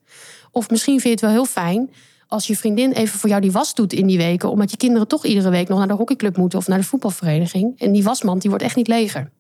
Of 0.52 0.70
misschien 0.70 1.00
vind 1.00 1.04
je 1.04 1.10
het 1.10 1.22
wel 1.22 1.30
heel 1.30 1.46
fijn 1.46 1.90
als 2.30 2.48
je 2.48 2.58
vriendin 2.58 2.92
even 2.92 3.20
voor 3.20 3.30
jou 3.30 3.42
die 3.42 3.52
was 3.52 3.74
doet 3.74 3.94
in 3.94 4.08
die 4.08 4.18
weken, 4.18 4.50
omdat 4.50 4.72
je 4.72 4.78
kinderen 4.78 5.08
toch 5.08 5.26
iedere 5.26 5.50
week 5.50 5.68
nog 5.68 5.78
naar 5.78 5.88
de 5.88 5.94
hockeyclub 5.94 6.38
moeten 6.38 6.60
of 6.60 6.68
naar 6.68 6.78
de 6.78 6.84
voetbalvereniging. 6.84 7.80
En 7.80 7.92
die 7.92 8.04
wasmand 8.04 8.42
die 8.42 8.50
wordt 8.50 8.66
echt 8.66 8.76
niet 8.76 8.88
leger. 8.88 9.32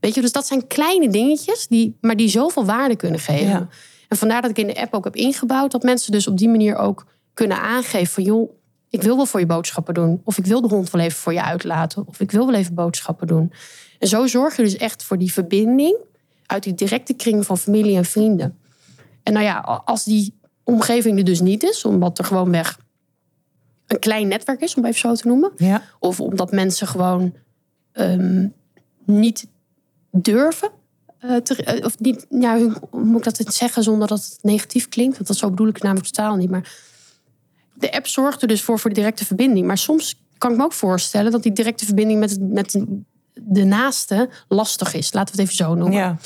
Weet 0.00 0.14
je, 0.14 0.20
dus 0.20 0.32
dat 0.32 0.46
zijn 0.46 0.66
kleine 0.66 1.08
dingetjes, 1.08 1.66
die, 1.66 1.96
maar 2.00 2.16
die 2.16 2.28
zoveel 2.28 2.64
waarde 2.64 2.96
kunnen 2.96 3.20
geven. 3.20 3.70
En 4.10 4.16
vandaar 4.16 4.42
dat 4.42 4.50
ik 4.50 4.58
in 4.58 4.66
de 4.66 4.80
app 4.80 4.94
ook 4.94 5.04
heb 5.04 5.16
ingebouwd 5.16 5.70
dat 5.70 5.82
mensen 5.82 6.12
dus 6.12 6.26
op 6.26 6.38
die 6.38 6.48
manier 6.48 6.76
ook 6.76 7.06
kunnen 7.34 7.60
aangeven 7.60 8.12
van 8.12 8.22
joh, 8.22 8.52
ik 8.88 9.02
wil 9.02 9.16
wel 9.16 9.26
voor 9.26 9.40
je 9.40 9.46
boodschappen 9.46 9.94
doen. 9.94 10.20
Of 10.24 10.38
ik 10.38 10.46
wil 10.46 10.60
de 10.60 10.68
hond 10.68 10.90
wel 10.90 11.02
even 11.02 11.18
voor 11.18 11.32
je 11.32 11.42
uitlaten. 11.42 12.06
Of 12.06 12.20
ik 12.20 12.30
wil 12.30 12.46
wel 12.46 12.54
even 12.54 12.74
boodschappen 12.74 13.26
doen. 13.26 13.52
En 13.98 14.08
zo 14.08 14.26
zorg 14.26 14.56
je 14.56 14.62
dus 14.62 14.76
echt 14.76 15.02
voor 15.02 15.18
die 15.18 15.32
verbinding 15.32 15.96
uit 16.46 16.62
die 16.62 16.74
directe 16.74 17.14
kring 17.14 17.46
van 17.46 17.58
familie 17.58 17.96
en 17.96 18.04
vrienden. 18.04 18.58
En 19.22 19.32
nou 19.32 19.44
ja, 19.44 19.58
als 19.84 20.04
die 20.04 20.38
omgeving 20.64 21.18
er 21.18 21.24
dus 21.24 21.40
niet 21.40 21.62
is, 21.62 21.84
omdat 21.84 22.18
er 22.18 22.24
gewoon 22.24 22.50
weg 22.50 22.78
een 23.86 23.98
klein 23.98 24.28
netwerk 24.28 24.60
is, 24.60 24.74
om 24.74 24.84
even 24.84 25.00
zo 25.00 25.14
te 25.14 25.26
noemen. 25.26 25.52
Ja. 25.56 25.82
Of 25.98 26.20
omdat 26.20 26.50
mensen 26.50 26.86
gewoon 26.86 27.34
um, 27.92 28.54
niet 29.04 29.46
durven. 30.10 30.70
Uh, 31.24 31.36
te, 31.36 31.76
uh, 31.78 31.84
of 31.84 31.98
niet, 31.98 32.26
ja, 32.28 32.58
hoe 32.58 33.04
moet 33.04 33.26
ik 33.26 33.36
dat 33.36 33.54
zeggen 33.54 33.82
zonder 33.82 34.08
dat 34.08 34.18
het 34.18 34.38
negatief 34.42 34.88
klinkt? 34.88 35.14
Want 35.14 35.28
dat 35.28 35.36
zo 35.36 35.50
bedoel 35.50 35.68
ik 35.68 35.82
namelijk 35.82 36.06
totaal 36.06 36.36
niet. 36.36 36.50
Maar 36.50 36.72
de 37.74 37.92
app 37.92 38.06
zorgt 38.06 38.42
er 38.42 38.48
dus 38.48 38.62
voor 38.62 38.78
voor 38.78 38.90
de 38.90 38.96
directe 38.96 39.24
verbinding. 39.24 39.66
Maar 39.66 39.78
soms 39.78 40.22
kan 40.38 40.50
ik 40.50 40.56
me 40.56 40.64
ook 40.64 40.72
voorstellen 40.72 41.32
dat 41.32 41.42
die 41.42 41.52
directe 41.52 41.84
verbinding 41.84 42.20
met, 42.20 42.38
met 42.40 42.84
de 43.34 43.64
naaste 43.64 44.28
lastig 44.48 44.94
is. 44.94 45.12
Laten 45.12 45.34
we 45.34 45.40
het 45.40 45.50
even 45.50 45.64
zo 45.64 45.74
noemen. 45.74 45.98
Ja. 45.98 46.16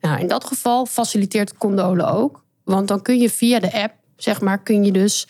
Nou, 0.00 0.20
in 0.20 0.28
dat 0.28 0.44
geval 0.44 0.86
faciliteert 0.86 1.56
Condole 1.56 2.06
ook. 2.06 2.44
Want 2.64 2.88
dan 2.88 3.02
kun 3.02 3.18
je 3.18 3.30
via 3.30 3.60
de 3.60 3.82
app, 3.82 3.94
zeg 4.16 4.40
maar, 4.40 4.62
kun 4.62 4.84
je 4.84 4.92
dus 4.92 5.28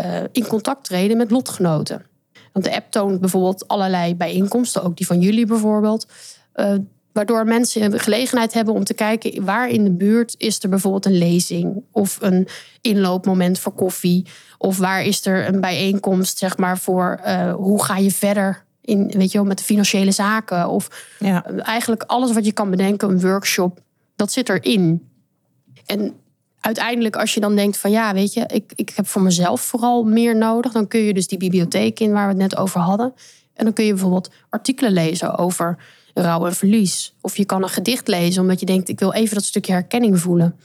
uh, 0.00 0.22
in 0.32 0.46
contact 0.46 0.84
treden 0.84 1.16
met 1.16 1.30
lotgenoten. 1.30 2.06
Want 2.52 2.64
de 2.64 2.74
app 2.74 2.90
toont 2.90 3.20
bijvoorbeeld 3.20 3.68
allerlei 3.68 4.14
bijeenkomsten, 4.14 4.82
ook 4.82 4.96
die 4.96 5.06
van 5.06 5.20
jullie 5.20 5.46
bijvoorbeeld. 5.46 6.06
Uh, 6.56 6.74
waardoor 7.14 7.44
mensen 7.44 7.90
de 7.90 7.98
gelegenheid 7.98 8.52
hebben 8.52 8.74
om 8.74 8.84
te 8.84 8.94
kijken 8.94 9.44
waar 9.44 9.68
in 9.68 9.84
de 9.84 9.92
buurt 9.92 10.34
is 10.38 10.62
er 10.62 10.68
bijvoorbeeld 10.68 11.06
een 11.06 11.18
lezing 11.18 11.82
of 11.90 12.18
een 12.20 12.48
inloopmoment 12.80 13.58
voor 13.58 13.72
koffie. 13.72 14.26
Of 14.58 14.78
waar 14.78 15.04
is 15.04 15.26
er 15.26 15.48
een 15.48 15.60
bijeenkomst, 15.60 16.38
zeg 16.38 16.56
maar, 16.56 16.78
voor 16.78 17.20
uh, 17.26 17.54
hoe 17.54 17.84
ga 17.84 17.96
je 17.96 18.10
verder 18.10 18.64
in, 18.80 19.12
weet 19.16 19.32
je 19.32 19.38
wel, 19.38 19.46
met 19.46 19.58
de 19.58 19.64
financiële 19.64 20.10
zaken. 20.10 20.68
Of 20.68 21.14
ja. 21.18 21.44
eigenlijk 21.44 22.02
alles 22.02 22.32
wat 22.32 22.44
je 22.44 22.52
kan 22.52 22.70
bedenken, 22.70 23.08
een 23.08 23.20
workshop, 23.20 23.80
dat 24.16 24.32
zit 24.32 24.48
erin. 24.48 25.08
En 25.86 26.14
uiteindelijk, 26.60 27.16
als 27.16 27.34
je 27.34 27.40
dan 27.40 27.56
denkt 27.56 27.76
van 27.76 27.90
ja, 27.90 28.14
weet 28.14 28.32
je, 28.32 28.44
ik, 28.46 28.72
ik 28.74 28.92
heb 28.94 29.06
voor 29.06 29.22
mezelf 29.22 29.60
vooral 29.60 30.04
meer 30.04 30.36
nodig, 30.36 30.72
dan 30.72 30.88
kun 30.88 31.00
je 31.00 31.14
dus 31.14 31.26
die 31.26 31.38
bibliotheek 31.38 32.00
in 32.00 32.12
waar 32.12 32.24
we 32.24 32.32
het 32.32 32.50
net 32.50 32.56
over 32.56 32.80
hadden. 32.80 33.14
En 33.54 33.64
dan 33.64 33.72
kun 33.72 33.84
je 33.84 33.92
bijvoorbeeld 33.92 34.30
artikelen 34.48 34.92
lezen 34.92 35.38
over 35.38 35.78
rouw 36.14 36.46
en 36.46 36.54
verlies. 36.54 37.14
Of 37.20 37.36
je 37.36 37.44
kan 37.44 37.62
een 37.62 37.68
gedicht 37.68 38.08
lezen 38.08 38.42
omdat 38.42 38.60
je 38.60 38.66
denkt, 38.66 38.88
ik 38.88 38.98
wil 38.98 39.12
even 39.12 39.34
dat 39.34 39.44
stukje 39.44 39.72
herkenning 39.72 40.20
voelen. 40.20 40.56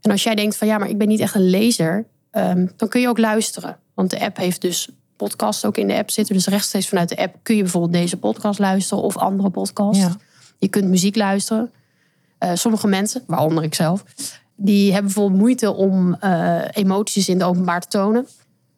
En 0.00 0.10
als 0.10 0.22
jij 0.22 0.34
denkt 0.34 0.56
van 0.56 0.68
ja, 0.68 0.78
maar 0.78 0.88
ik 0.88 0.98
ben 0.98 1.08
niet 1.08 1.20
echt 1.20 1.34
een 1.34 1.50
lezer, 1.50 2.06
um, 2.32 2.70
dan 2.76 2.88
kun 2.88 3.00
je 3.00 3.08
ook 3.08 3.18
luisteren. 3.18 3.78
Want 3.94 4.10
de 4.10 4.20
app 4.20 4.36
heeft 4.36 4.60
dus 4.60 4.88
podcast 5.16 5.64
ook 5.64 5.76
in 5.76 5.86
de 5.86 5.96
app 5.96 6.10
zitten. 6.10 6.34
Dus 6.34 6.46
rechtstreeks 6.46 6.88
vanuit 6.88 7.08
de 7.08 7.16
app 7.16 7.36
kun 7.42 7.56
je 7.56 7.62
bijvoorbeeld 7.62 7.92
deze 7.92 8.16
podcast 8.16 8.58
luisteren 8.58 9.04
of 9.04 9.16
andere 9.16 9.50
podcasts. 9.50 10.02
Ja. 10.02 10.16
Je 10.58 10.68
kunt 10.68 10.88
muziek 10.88 11.16
luisteren. 11.16 11.72
Uh, 12.38 12.50
sommige 12.54 12.86
mensen, 12.86 13.22
waaronder 13.26 13.64
ik 13.64 13.74
zelf, 13.74 14.04
die 14.56 14.92
hebben 14.92 15.12
bijvoorbeeld 15.12 15.40
moeite 15.40 15.72
om 15.72 16.16
uh, 16.20 16.62
emoties 16.72 17.28
in 17.28 17.38
de 17.38 17.44
openbaar 17.44 17.80
te 17.80 17.88
tonen. 17.88 18.26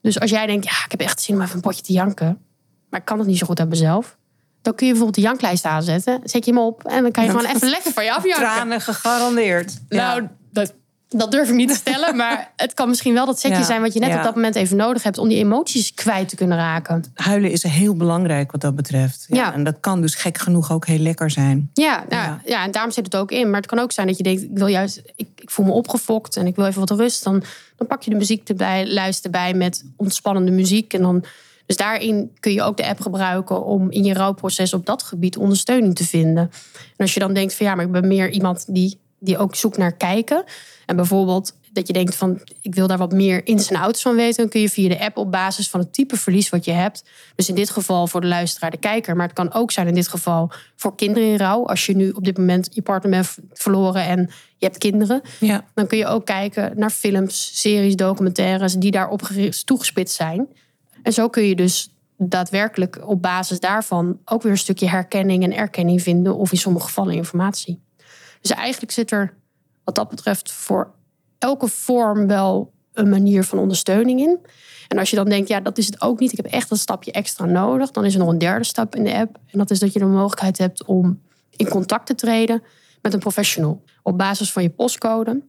Dus 0.01 0.21
als 0.21 0.31
jij 0.31 0.47
denkt, 0.47 0.65
ja, 0.65 0.85
ik 0.85 0.91
heb 0.91 1.01
echt 1.01 1.21
zin 1.21 1.35
om 1.35 1.41
even 1.41 1.55
een 1.55 1.61
potje 1.61 1.83
te 1.83 1.93
janken, 1.93 2.39
maar 2.91 3.01
ik 3.01 3.07
kan 3.07 3.19
het 3.19 3.27
niet 3.27 3.39
zo 3.39 3.47
goed 3.47 3.59
hebben 3.59 3.77
zelf. 3.77 4.17
Dan 4.67 4.75
kun 4.75 4.87
je 4.87 4.93
bijvoorbeeld 4.93 5.25
de 5.25 5.31
janklijst 5.31 5.65
aanzetten. 5.65 6.21
Zet 6.25 6.45
je 6.45 6.51
hem 6.53 6.61
op 6.61 6.85
en 6.85 7.03
dan 7.03 7.13
kan 7.13 7.25
je 7.25 7.31
gewoon 7.31 7.47
even 7.47 7.69
lekker 7.69 7.93
van 7.93 8.05
je 8.05 8.13
afjanken. 8.13 8.41
Tranen 8.43 8.81
gegarandeerd. 8.81 9.73
Nou, 9.89 10.29
dat, 10.53 10.73
dat 11.09 11.31
durf 11.31 11.49
ik 11.49 11.55
niet 11.55 11.69
te 11.69 11.75
stellen. 11.75 12.17
Maar 12.23 12.53
het 12.57 12.75
kan 12.75 12.89
misschien 12.89 13.15
wel 13.15 13.27
dat 13.27 13.41
setje 13.41 13.59
Ja. 13.59 13.65
zijn 13.65 13.81
wat 13.81 13.93
je 13.93 14.01
net 14.01 14.09
Ja. 14.09 14.17
op 14.19 14.23
dat 14.23 14.35
moment 14.35 14.55
even 14.55 14.77
nodig 14.77 15.03
hebt 15.03 15.19
om 15.19 15.29
die 15.29 15.39
emoties 15.39 15.95
kwijt 15.95 16.29
te 16.29 16.37
kunnen 16.37 16.57
raken. 16.59 17.05
Huilen 17.15 17.51
is 17.51 17.63
heel 17.63 17.95
belangrijk 17.97 18.53
wat 18.53 18.61
dat 18.61 18.75
betreft. 18.77 19.25
Ja. 19.29 19.53
En 19.53 19.65
dat 19.65 19.77
kan 19.81 20.01
dus 20.01 20.15
gek 20.15 20.39
genoeg 20.39 20.73
ook 20.73 20.87
heel 20.87 20.99
lekker 20.99 21.31
zijn. 21.31 21.71
Ja, 21.73 22.05
nou, 22.09 22.23
Ja. 22.23 22.41
ja. 22.45 22.65
en 22.65 22.71
daarom 22.71 22.93
zit 22.93 23.05
het 23.05 23.17
ook 23.17 23.31
in. 23.31 23.51
Maar 23.51 23.61
het 23.61 23.71
kan 23.71 23.79
ook 23.79 23.93
zijn 23.93 24.07
dat 24.07 24.17
je 24.17 24.23
denkt, 24.23 24.43
ik 24.43 24.51
wil 24.53 24.67
juist, 24.67 25.03
ik, 25.17 25.29
ik 25.37 25.51
voel 25.51 25.67
me 25.67 25.73
opgefokt 25.73 26.37
en 26.37 26.47
ik 26.47 26.57
wil 26.57 26.67
even 26.67 26.81
wat 26.81 26.91
rust. 26.91 27.25
Dan, 27.25 27.43
dan 27.77 27.87
pak 27.87 28.03
je 28.03 28.11
de 28.11 28.17
muziek 28.17 28.49
erbij, 28.49 28.87
luister 28.93 29.31
bij 29.31 29.55
met 29.55 29.85
ontspannende 29.97 30.51
muziek. 30.53 30.93
En 30.93 31.03
dan 31.03 31.25
Dus 31.67 31.77
daarin 31.77 32.31
kun 32.41 32.53
je 32.53 32.63
ook 32.63 32.77
de 32.77 32.87
app 32.87 33.01
gebruiken 33.01 33.65
om 33.65 33.91
in 33.91 34.05
je 34.05 34.15
rouwproces 34.15 34.73
op 34.75 34.87
dat 34.87 35.03
gebied 35.03 35.37
ondersteuning 35.37 35.95
te 35.95 36.05
vinden. 36.05 36.43
En 36.73 36.97
als 36.97 37.15
je 37.15 37.21
dan 37.21 37.35
denkt 37.35 37.55
van 37.55 37.67
ja, 37.67 37.75
maar 37.75 37.85
ik 37.85 37.93
ben 37.93 38.09
meer 38.09 38.31
iemand 38.31 38.65
die, 38.75 38.99
die 39.19 39.39
ook 39.39 39.55
zoekt 39.55 39.77
naar 39.77 39.93
kijken. 39.97 40.45
En 40.87 40.97
bijvoorbeeld 40.97 41.55
dat 41.73 41.87
je 41.87 41.93
denkt 41.93 42.15
van 42.15 42.41
ik 42.61 42.75
wil 42.75 42.87
daar 42.87 42.99
wat 42.99 43.13
meer 43.13 43.47
ins 43.47 43.71
en 43.71 43.77
outs 43.77 44.03
van 44.03 44.15
weten, 44.17 44.37
dan 44.37 44.49
kun 44.49 44.61
je 44.61 44.69
via 44.71 44.89
de 44.89 45.01
app 45.01 45.17
op 45.17 45.31
basis 45.31 45.69
van 45.69 45.81
het 45.81 45.93
type 45.93 46.17
verlies 46.17 46.49
wat 46.49 46.65
je 46.65 46.71
hebt. 46.73 47.05
Dus 47.35 47.49
in 47.49 47.55
dit 47.55 47.71
geval 47.71 48.07
voor 48.07 48.21
de 48.21 48.27
luisteraar, 48.27 48.71
de 48.71 48.77
kijker, 48.77 49.17
maar 49.17 49.27
het 49.27 49.35
kan 49.37 49.53
ook 49.53 49.71
zijn 49.71 49.87
in 49.87 49.95
dit 49.95 50.09
geval 50.09 50.51
voor 50.77 50.95
kinderen 50.95 51.29
in 51.29 51.37
rouw. 51.37 51.67
Als 51.67 51.87
je 51.87 51.97
nu 51.97 52.11
op 52.11 52.25
dit 52.25 52.39
moment 52.39 52.69
je 52.73 52.83
partner 52.83 53.11
bent 53.11 53.37
verloren 53.53 54.05
en 54.05 54.31
je 54.57 54.67
hebt 54.67 54.79
kinderen, 54.79 55.21
Ja. 55.41 55.65
dan 55.75 55.87
kun 55.87 55.99
je 55.99 56.07
ook 56.07 56.27
kijken 56.27 56.73
naar 56.77 56.91
films, 56.91 57.61
series, 57.61 57.97
documentaires 57.97 58.75
die 58.75 58.91
daarop 58.91 59.23
toegespitst 59.65 60.15
zijn. 60.17 60.49
En 61.07 61.13
zo 61.13 61.29
kun 61.29 61.43
je 61.43 61.57
dus 61.57 61.95
daadwerkelijk 62.17 63.09
op 63.09 63.23
basis 63.23 63.61
daarvan 63.61 64.19
ook 64.25 64.43
weer 64.43 64.53
een 64.53 64.59
stukje 64.59 64.89
herkenning 64.89 65.43
en 65.43 65.57
erkenning 65.57 66.03
vinden, 66.03 66.37
of 66.37 66.53
in 66.53 66.59
sommige 66.59 66.87
gevallen 66.87 67.15
informatie. 67.15 67.83
Dus 68.41 68.51
eigenlijk 68.51 68.93
zit 68.93 69.11
er 69.11 69.35
wat 69.85 69.95
dat 69.95 70.09
betreft 70.09 70.53
voor 70.53 70.95
elke 71.39 71.69
vorm 71.69 72.27
wel 72.27 72.73
een 72.93 73.09
manier 73.09 73.45
van 73.45 73.59
ondersteuning 73.59 74.21
in. 74.21 74.39
En 74.89 74.99
als 74.99 75.11
je 75.11 75.17
dan 75.17 75.29
denkt, 75.29 75.49
ja, 75.49 75.61
dat 75.61 75.79
is 75.79 75.87
het 75.87 76.01
ook 76.01 76.21
niet, 76.21 76.31
ik 76.31 76.37
heb 76.37 76.47
echt 76.47 76.71
een 76.71 76.77
stapje 76.77 77.13
extra 77.13 77.45
nodig, 77.45 77.91
dan 77.91 78.05
is 78.05 78.13
er 78.13 78.21
nog 78.21 78.29
een 78.29 78.39
derde 78.39 78.65
stap 78.65 78.95
in 78.95 79.05
de 79.05 79.15
app. 79.15 79.39
En 79.47 79.59
dat 79.59 79.71
is 79.71 79.79
dat 79.79 79.93
je 79.93 79.99
de 79.99 80.05
mogelijkheid 80.05 80.59
hebt 80.59 80.85
om 80.85 81.23
in 81.57 81.69
contact 81.69 82.07
te 82.07 82.15
treden 82.15 82.63
met 83.03 83.13
een 83.15 83.21
professional. 83.21 83.83
Op 84.03 84.19
basis 84.19 84.53
van 84.53 84.63
je 84.63 84.71
postcode 84.71 85.43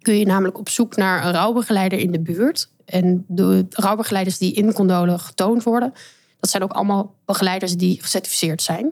kun 0.00 0.18
je 0.18 0.26
namelijk 0.26 0.58
op 0.58 0.68
zoek 0.68 0.96
naar 0.96 1.26
een 1.26 1.32
rouwbegeleider 1.32 1.98
in 1.98 2.12
de 2.12 2.20
buurt. 2.20 2.70
En 2.88 3.24
de 3.28 3.66
rouwbegeleiders 3.70 4.38
die 4.38 4.52
in 4.52 4.72
condolen 4.72 5.20
getoond 5.20 5.62
worden, 5.62 5.92
dat 6.40 6.50
zijn 6.50 6.62
ook 6.62 6.72
allemaal 6.72 7.14
begeleiders 7.24 7.76
die 7.76 7.98
gecertificeerd 8.02 8.62
zijn. 8.62 8.90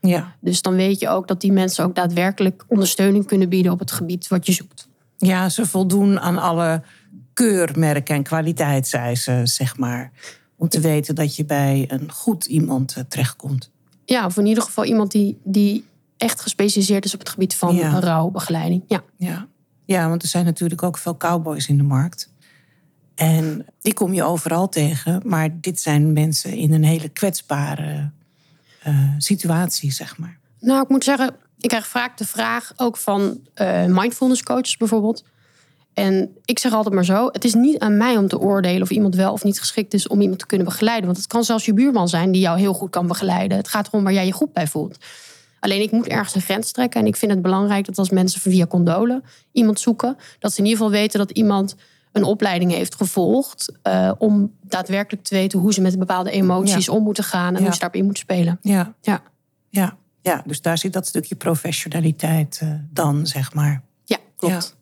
Ja. 0.00 0.34
Dus 0.40 0.62
dan 0.62 0.74
weet 0.74 1.00
je 1.00 1.08
ook 1.08 1.28
dat 1.28 1.40
die 1.40 1.52
mensen 1.52 1.84
ook 1.84 1.94
daadwerkelijk 1.94 2.64
ondersteuning 2.68 3.26
kunnen 3.26 3.48
bieden 3.48 3.72
op 3.72 3.78
het 3.78 3.92
gebied 3.92 4.28
wat 4.28 4.46
je 4.46 4.52
zoekt. 4.52 4.88
ja, 5.16 5.48
ze 5.48 5.66
voldoen 5.66 6.20
aan 6.20 6.38
alle 6.38 6.82
keurmerken 7.32 8.14
en 8.14 8.22
kwaliteitseisen, 8.22 9.46
zeg 9.48 9.76
maar. 9.76 10.10
Om 10.56 10.68
te 10.68 10.80
weten 10.80 11.14
dat 11.14 11.36
je 11.36 11.44
bij 11.44 11.84
een 11.88 12.12
goed 12.12 12.44
iemand 12.44 12.96
eh, 12.96 13.02
terechtkomt. 13.08 13.70
Ja, 14.04 14.26
of 14.26 14.36
in 14.36 14.46
ieder 14.46 14.62
geval 14.62 14.84
iemand 14.84 15.10
die, 15.10 15.38
die 15.44 15.84
echt 16.16 16.40
gespecialiseerd 16.40 17.04
is 17.04 17.14
op 17.14 17.20
het 17.20 17.28
gebied 17.28 17.54
van 17.54 17.74
Ja. 17.74 17.98
rouwbegeleiding. 17.98 18.82
Ja. 18.86 19.02
Ja. 19.16 19.46
ja, 19.84 20.08
want 20.08 20.22
er 20.22 20.28
zijn 20.28 20.44
natuurlijk 20.44 20.82
ook 20.82 20.98
veel 20.98 21.16
cowboys 21.16 21.68
in 21.68 21.76
de 21.76 21.82
markt. 21.82 22.30
En 23.18 23.66
die 23.80 23.94
kom 23.94 24.14
je 24.14 24.22
overal 24.22 24.68
tegen. 24.68 25.20
Maar 25.24 25.60
dit 25.60 25.80
zijn 25.80 26.12
mensen 26.12 26.52
in 26.52 26.72
een 26.72 26.84
hele 26.84 27.08
kwetsbare 27.08 28.10
eh, 28.82 28.94
situatie, 29.18 29.92
zeg 29.92 30.18
maar. 30.18 30.38
Nou, 30.60 30.82
ik 30.82 30.88
moet 30.88 31.04
zeggen, 31.04 31.34
ik 31.60 31.68
krijg 31.68 31.86
vaak 31.86 32.18
de 32.18 32.26
vraag 32.26 32.72
ook 32.76 32.96
van 32.96 33.40
eh, 33.54 33.84
mindfulness 33.84 34.42
coaches 34.42 34.76
bijvoorbeeld. 34.76 35.24
En 35.94 36.36
ik 36.44 36.58
zeg 36.58 36.72
altijd 36.72 36.94
maar 36.94 37.04
zo: 37.04 37.28
het 37.32 37.44
is 37.44 37.54
niet 37.54 37.78
aan 37.78 37.96
mij 37.96 38.16
om 38.16 38.28
te 38.28 38.38
oordelen 38.38 38.82
of 38.82 38.90
iemand 38.90 39.14
wel 39.14 39.32
of 39.32 39.44
niet 39.44 39.60
geschikt 39.60 39.94
is 39.94 40.08
om 40.08 40.20
iemand 40.20 40.38
te 40.38 40.46
kunnen 40.46 40.66
begeleiden. 40.66 41.04
Want 41.04 41.16
het 41.16 41.26
kan 41.26 41.44
zelfs 41.44 41.64
je 41.64 41.74
buurman 41.74 42.08
zijn 42.08 42.32
die 42.32 42.40
jou 42.40 42.58
heel 42.58 42.74
goed 42.74 42.90
kan 42.90 43.06
begeleiden. 43.06 43.56
Het 43.56 43.68
gaat 43.68 43.86
erom 43.86 44.04
waar 44.04 44.12
jij 44.12 44.26
je 44.26 44.32
goed 44.32 44.52
bij 44.52 44.66
voelt. 44.66 44.96
Alleen 45.60 45.82
ik 45.82 45.90
moet 45.90 46.06
ergens 46.06 46.34
een 46.34 46.40
grens 46.40 46.72
trekken. 46.72 47.00
En 47.00 47.06
ik 47.06 47.16
vind 47.16 47.32
het 47.32 47.42
belangrijk 47.42 47.86
dat 47.86 47.98
als 47.98 48.10
mensen 48.10 48.40
via 48.40 48.66
condolen 48.66 49.24
iemand 49.52 49.80
zoeken, 49.80 50.16
dat 50.38 50.52
ze 50.52 50.58
in 50.58 50.64
ieder 50.64 50.80
geval 50.80 50.98
weten 51.00 51.18
dat 51.18 51.30
iemand 51.30 51.76
een 52.12 52.22
opleiding 52.24 52.72
heeft 52.72 52.94
gevolgd. 52.94 53.72
eh, 53.82 54.12
om 54.18 54.52
daadwerkelijk 54.62 55.24
te 55.24 55.34
weten 55.34 55.58
hoe 55.58 55.72
ze 55.72 55.80
met 55.80 55.98
bepaalde 55.98 56.30
emoties 56.30 56.88
om 56.88 57.02
moeten 57.02 57.24
gaan 57.24 57.48
en 57.54 57.58
Ja. 57.58 57.62
hoe 57.64 57.72
ze 57.72 57.78
daarop 57.78 57.98
in 57.98 58.04
moeten 58.04 58.22
spelen. 58.22 58.58
Ja, 58.62 58.94
Ja, 59.00 59.22
ja, 59.70 59.96
ja. 60.22 60.42
Dus 60.46 60.60
daar 60.62 60.78
zit 60.78 60.92
dat 60.92 61.06
stukje 61.06 61.34
professionaliteit 61.34 62.58
eh, 62.62 62.68
dan, 62.90 63.26
zeg 63.26 63.54
maar. 63.54 63.82
ja 64.04 64.16
klopt. 64.36 64.76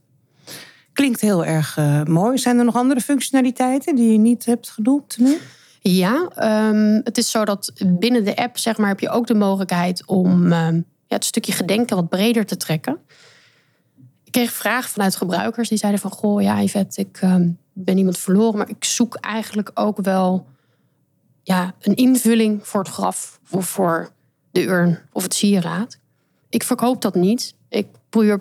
Klinkt 0.93 1.21
heel 1.21 1.45
erg 1.45 1.77
eh, 1.77 2.03
mooi. 2.03 2.39
Zijn 2.39 2.59
er 2.59 2.65
nog 2.65 2.75
andere 2.77 3.01
functionaliteiten 3.01 3.95
die 3.95 4.13
je 4.13 4.19
niet 4.19 4.45
hebt 4.45 4.71
genoemd 4.71 5.17
nu? 5.19 5.39
Ja, 5.81 6.29
ehm, 6.35 7.01
het 7.05 7.19
is 7.19 7.31
zo 7.31 7.45
dat 7.45 7.73
binnen 7.87 8.25
de 8.25 8.37
app 8.37 8.59
zeg 8.59 8.77
maar, 8.77 8.89
heb 8.89 9.01
je 9.01 9.09
ook 9.11 9.27
de 9.27 9.35
mogelijkheid 9.35 10.07
om 10.07 10.53
ehm, 10.53 10.75
ja, 10.75 10.83
het 11.17 11.25
stukje 11.25 11.53
gedenken 11.53 11.97
wat 11.97 12.09
breder 12.09 12.47
te 12.47 12.57
trekken. 12.57 12.99
Kreeg 14.37 14.53
vragen 14.53 14.91
vanuit 14.91 15.17
gebruikers 15.17 15.69
die 15.69 15.79
zeiden 15.79 16.01
van... 16.01 16.11
Goh, 16.11 16.43
ja 16.43 16.63
Yvette, 16.63 17.01
ik 17.01 17.19
ehm, 17.21 17.51
ben 17.73 17.99
iemand 17.99 18.19
verloren... 18.19 18.59
maar 18.59 18.69
ik 18.69 18.85
zoek 18.85 19.15
eigenlijk 19.15 19.71
ook 19.75 19.99
wel 20.03 20.47
ja, 21.43 21.75
een 21.81 21.95
invulling 21.95 22.67
voor 22.67 22.81
het 22.81 22.93
graf... 22.93 23.41
of 23.51 23.69
voor 23.69 24.11
de 24.51 24.67
urn 24.67 24.99
of 25.13 25.23
het 25.23 25.35
sieraad. 25.35 25.99
Ik 26.49 26.63
verkoop 26.63 27.03
dat 27.03 27.15
niet. 27.15 27.55
Ik 27.69 27.87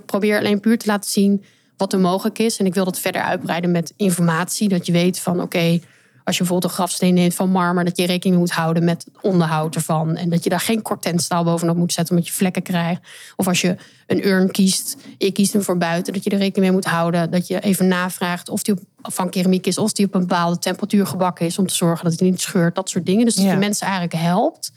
probeer 0.05 0.38
alleen 0.38 0.60
puur 0.60 0.77
te 0.77 0.88
laten 0.88 1.10
zien 1.10 1.43
wat 1.77 1.93
er 1.93 1.99
mogelijk 1.99 2.39
is. 2.39 2.58
En 2.58 2.65
ik 2.65 2.73
wil 2.73 2.86
dat 2.86 2.99
verder 2.99 3.21
uitbreiden 3.21 3.71
met 3.71 3.93
informatie. 3.95 4.69
Dat 4.69 4.86
je 4.86 4.91
weet 4.91 5.19
van 5.19 5.41
oké, 5.41 5.79
als 6.25 6.38
je 6.38 6.43
bijvoorbeeld 6.43 6.71
een 6.71 6.77
grafsteen 6.77 7.13
neemt 7.13 7.35
van 7.35 7.49
marmer, 7.49 7.85
dat 7.85 7.97
je 7.97 8.05
rekening 8.05 8.39
moet 8.39 8.51
houden 8.51 8.83
met 8.83 9.05
het 9.05 9.23
onderhoud 9.23 9.75
ervan. 9.75 10.15
En 10.15 10.29
dat 10.29 10.43
je 10.43 10.49
daar 10.49 10.59
geen 10.59 10.81
kortentstaal 10.81 11.43
bovenop 11.43 11.75
moet 11.75 11.93
zetten 11.93 12.15
omdat 12.15 12.29
je 12.31 12.38
vlekken 12.38 12.61
krijgt. 12.61 13.01
Of 13.35 13.47
als 13.47 13.61
je 13.61 13.75
een 14.07 14.27
urn 14.27 14.51
kiest, 14.51 14.97
je 15.17 15.31
kiest 15.31 15.53
hem 15.53 15.61
voor 15.61 15.77
buiten, 15.77 16.13
dat 16.13 16.23
je 16.23 16.29
er 16.29 16.38
rekening 16.38 16.65
mee 16.65 16.71
moet 16.71 16.85
houden. 16.85 17.31
Dat 17.31 17.47
je 17.47 17.59
even 17.59 17.88
navraagt 17.88 18.49
of 18.49 18.63
die 18.63 18.73
op, 18.73 18.81
van 19.13 19.29
keramiek 19.29 19.67
is, 19.67 19.77
of 19.77 19.91
die 19.91 20.05
op 20.05 20.13
een 20.13 20.19
bepaalde 20.19 20.59
temperatuur 20.59 21.07
gebakken 21.07 21.45
is. 21.45 21.57
Om 21.59 21.67
te 21.67 21.75
zorgen 21.75 22.09
dat 22.09 22.19
hij 22.19 22.29
niet 22.29 22.41
scheurt, 22.41 22.75
dat 22.75 22.89
soort 22.89 23.05
dingen. 23.05 23.25
Dus 23.25 23.35
dat 23.35 23.45
Ja. 23.45 23.51
je 23.51 23.57
mensen 23.57 23.85
eigenlijk 23.88 24.15
helpt 24.21 24.71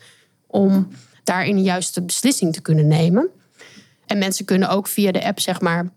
om 0.46 0.88
daarin 1.24 1.56
de 1.56 1.62
juiste 1.62 2.02
beslissing 2.02 2.52
te 2.52 2.60
kunnen 2.60 2.86
nemen. 2.88 3.28
En 4.06 4.18
mensen 4.18 4.44
kunnen 4.44 4.68
ook 4.68 4.86
via 4.86 5.12
de 5.12 5.24
app, 5.24 5.40
zeg 5.40 5.60
maar, 5.60 5.90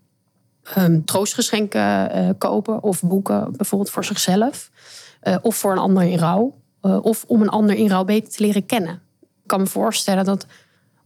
ehm, 0.62 1.00
troostgeschenken 1.04 2.10
eh, 2.10 2.28
kopen 2.38 2.82
of 2.82 3.00
boeken, 3.02 3.52
bijvoorbeeld 3.56 3.90
voor 3.90 4.04
zichzelf. 4.04 4.70
Eh, 5.22 5.36
of 5.42 5.56
voor 5.56 5.72
een 5.72 5.78
ander 5.78 6.02
in 6.02 6.18
rouw. 6.18 6.60
eh, 6.80 7.04
of 7.04 7.24
om 7.26 7.42
een 7.42 7.48
ander 7.48 7.76
in 7.76 7.88
rouw 7.88 8.04
beter 8.04 8.32
te 8.32 8.42
leren 8.42 8.66
kennen. 8.66 9.00
Ik 9.20 9.28
kan 9.48 9.60
me 9.60 9.66
voorstellen 9.66 10.24
dat 10.24 10.46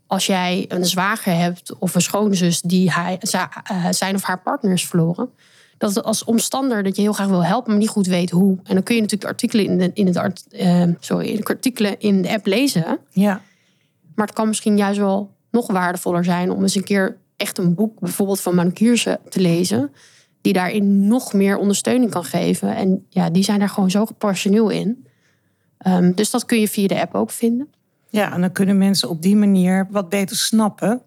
als 0.07 0.27
jij 0.27 0.65
een 0.69 0.85
zwager 0.87 1.37
hebt 1.37 1.79
of 1.79 1.95
een 1.95 2.01
schoonzus 2.01 2.61
die 2.61 2.93
hij, 2.93 3.19
eh, 3.21 3.87
zijn 3.91 4.15
of 4.15 4.23
haar 4.23 4.41
partner 4.43 4.73
is 4.73 4.87
verloren. 4.87 5.31
Dat 5.79 5.95
het 5.95 6.05
als 6.05 6.25
omstander 6.25 6.83
dat 6.83 6.97
je 6.97 7.03
heel 7.03 7.13
graag 7.13 7.27
wil 7.29 7.45
helpen, 7.45 7.71
maar 7.71 7.81
niet 7.81 7.89
goed 7.89 8.07
weet 8.07 8.31
hoe. 8.31 8.59
En 8.65 8.75
dan 8.75 8.83
kun 8.83 8.95
je 8.95 9.01
natuurlijk 9.01 9.31
de 9.31 9.35
artikelen 9.37 9.65
in 9.67 9.79
de, 9.79 9.91
in 9.95 10.07
het 10.07 10.17
art, 10.17 10.47
eh, 10.51 10.83
sorry, 11.01 11.37
de 11.37 11.45
artikelen 11.45 12.01
in 12.01 12.23
de 12.23 12.29
app 12.31 12.47
lezen. 12.47 12.85
Ja, 12.85 12.99
Maar 14.15 14.27
het 14.27 14.35
kan 14.35 14.49
misschien 14.49 14.77
juist 14.77 14.99
wel 14.99 15.31
nog 15.51 15.67
waardevoller 15.67 16.25
zijn 16.25 16.51
om 16.51 16.63
eens 16.63 16.75
een 16.75 16.85
keer 16.85 17.17
echt 17.37 17.59
een 17.59 17.75
boek, 17.75 18.01
bijvoorbeeld 18.01 18.41
van 18.41 18.55
Manucurse, 18.55 19.21
te 19.29 19.41
lezen. 19.41 19.93
Die 20.47 20.55
daarin 20.55 21.07
nog 21.07 21.33
meer 21.33 21.57
ondersteuning 21.57 22.11
kan 22.11 22.25
geven. 22.25 22.77
En 22.77 23.07
ja, 23.09 23.31
die 23.31 23.43
zijn 23.45 23.59
daar 23.59 23.69
gewoon 23.69 23.91
zo 23.91 24.07
professioneel 24.19 24.71
in. 24.71 25.07
Ehm, 25.79 26.13
dus 26.15 26.31
dat 26.31 26.45
kun 26.45 26.61
je 26.61 26.69
via 26.69 26.87
de 26.89 27.01
app 27.01 27.15
ook 27.15 27.31
vinden. 27.31 27.69
ja, 28.11 28.33
en 28.33 28.41
dan 28.41 28.53
kunnen 28.53 28.79
mensen 28.79 29.09
op 29.09 29.23
die 29.23 29.37
manier 29.37 29.87
wat 29.91 30.09
beter 30.09 30.37
snappen 30.37 31.03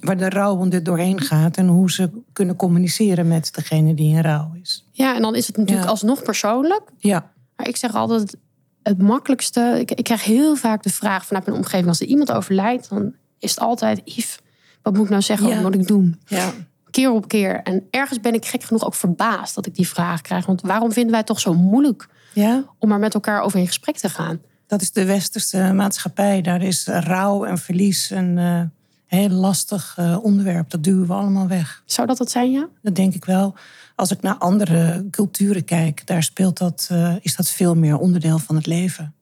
waar 0.00 0.16
de 0.16 0.28
rouw 0.28 0.70
er 0.70 0.82
doorheen 0.82 1.20
gaat 1.20 1.56
en 1.56 1.66
hoe 1.66 1.90
ze 1.90 2.10
kunnen 2.32 2.56
communiceren 2.56 3.28
met 3.28 3.54
degene 3.54 3.94
die 3.94 4.14
in 4.14 4.20
rouw 4.22 4.52
is. 4.62 4.86
Ja, 4.90 5.14
en 5.16 5.22
dan 5.22 5.34
is 5.34 5.46
het 5.46 5.56
natuurlijk 5.56 5.84
Ja. 5.84 5.90
alsnog 5.90 6.22
persoonlijk. 6.22 6.82
Ja, 6.98 7.30
Maar 7.56 7.68
ik 7.68 7.76
zeg 7.76 7.94
altijd, 7.94 8.36
het 8.82 8.98
makkelijkste... 8.98 9.76
Ik, 9.80 9.90
ik 9.90 10.04
krijg 10.04 10.24
heel 10.24 10.56
vaak 10.56 10.82
de 10.82 10.90
vraag 10.90 11.26
vanuit 11.26 11.46
mijn 11.46 11.56
omgeving... 11.58 11.88
als 11.88 12.00
er 12.00 12.06
iemand 12.06 12.32
overlijdt, 12.32 12.88
dan 12.88 13.14
is 13.38 13.50
het 13.50 13.60
altijd... 13.60 14.00
Yves, 14.04 14.38
wat 14.82 14.92
moet 14.94 15.04
ik 15.04 15.10
nou 15.10 15.22
zeggen? 15.22 15.48
Ja. 15.48 15.54
Wat 15.54 15.62
moet 15.62 15.80
ik 15.80 15.86
doen? 15.88 16.20
ja, 16.26 16.52
keer 16.92 17.10
op 17.10 17.28
keer. 17.28 17.62
En 17.62 17.86
ergens 17.90 18.20
ben 18.20 18.34
ik 18.34 18.46
gek 18.46 18.62
genoeg 18.62 18.84
ook 18.84 18.94
verbaasd 18.94 19.54
dat 19.54 19.66
ik 19.66 19.74
die 19.74 19.88
vraag 19.88 20.20
krijg. 20.20 20.46
Want 20.46 20.60
waarom 20.60 20.92
vinden 20.92 21.10
wij 21.10 21.18
het 21.18 21.28
toch 21.28 21.40
zo 21.40 21.54
moeilijk 21.54 22.08
ja. 22.32 22.64
om 22.78 22.88
maar 22.88 22.98
met 22.98 23.14
elkaar 23.14 23.40
over 23.40 23.58
in 23.58 23.66
gesprek 23.66 23.96
te 23.96 24.08
gaan? 24.08 24.40
Dat 24.66 24.82
is 24.82 24.92
de 24.92 25.04
westerse 25.04 25.72
maatschappij. 25.72 26.40
Daar 26.40 26.62
is 26.62 26.86
rouw 26.86 27.44
en 27.44 27.58
verlies 27.58 28.10
een 28.10 28.38
eh, 28.38 28.62
heel 29.06 29.28
lastig 29.28 29.94
eh, 29.96 30.18
onderwerp. 30.22 30.70
Dat 30.70 30.84
duwen 30.84 31.06
we 31.06 31.12
allemaal 31.12 31.48
weg. 31.48 31.82
Zou 31.86 32.06
dat 32.06 32.18
het 32.18 32.30
zijn, 32.30 32.50
ja? 32.50 32.68
Dat 32.82 32.94
denk 32.94 33.14
ik 33.14 33.24
wel. 33.24 33.54
Als 33.96 34.10
ik 34.10 34.22
naar 34.22 34.34
andere 34.34 35.06
culturen 35.10 35.64
kijk, 35.64 36.06
daar 36.06 36.22
speelt 36.22 36.58
dat, 36.58 36.88
eh, 36.90 37.14
is 37.20 37.36
dat 37.36 37.50
veel 37.50 37.74
meer 37.74 37.98
onderdeel 37.98 38.38
van 38.38 38.56
het 38.56 38.66
leven. 38.66 39.14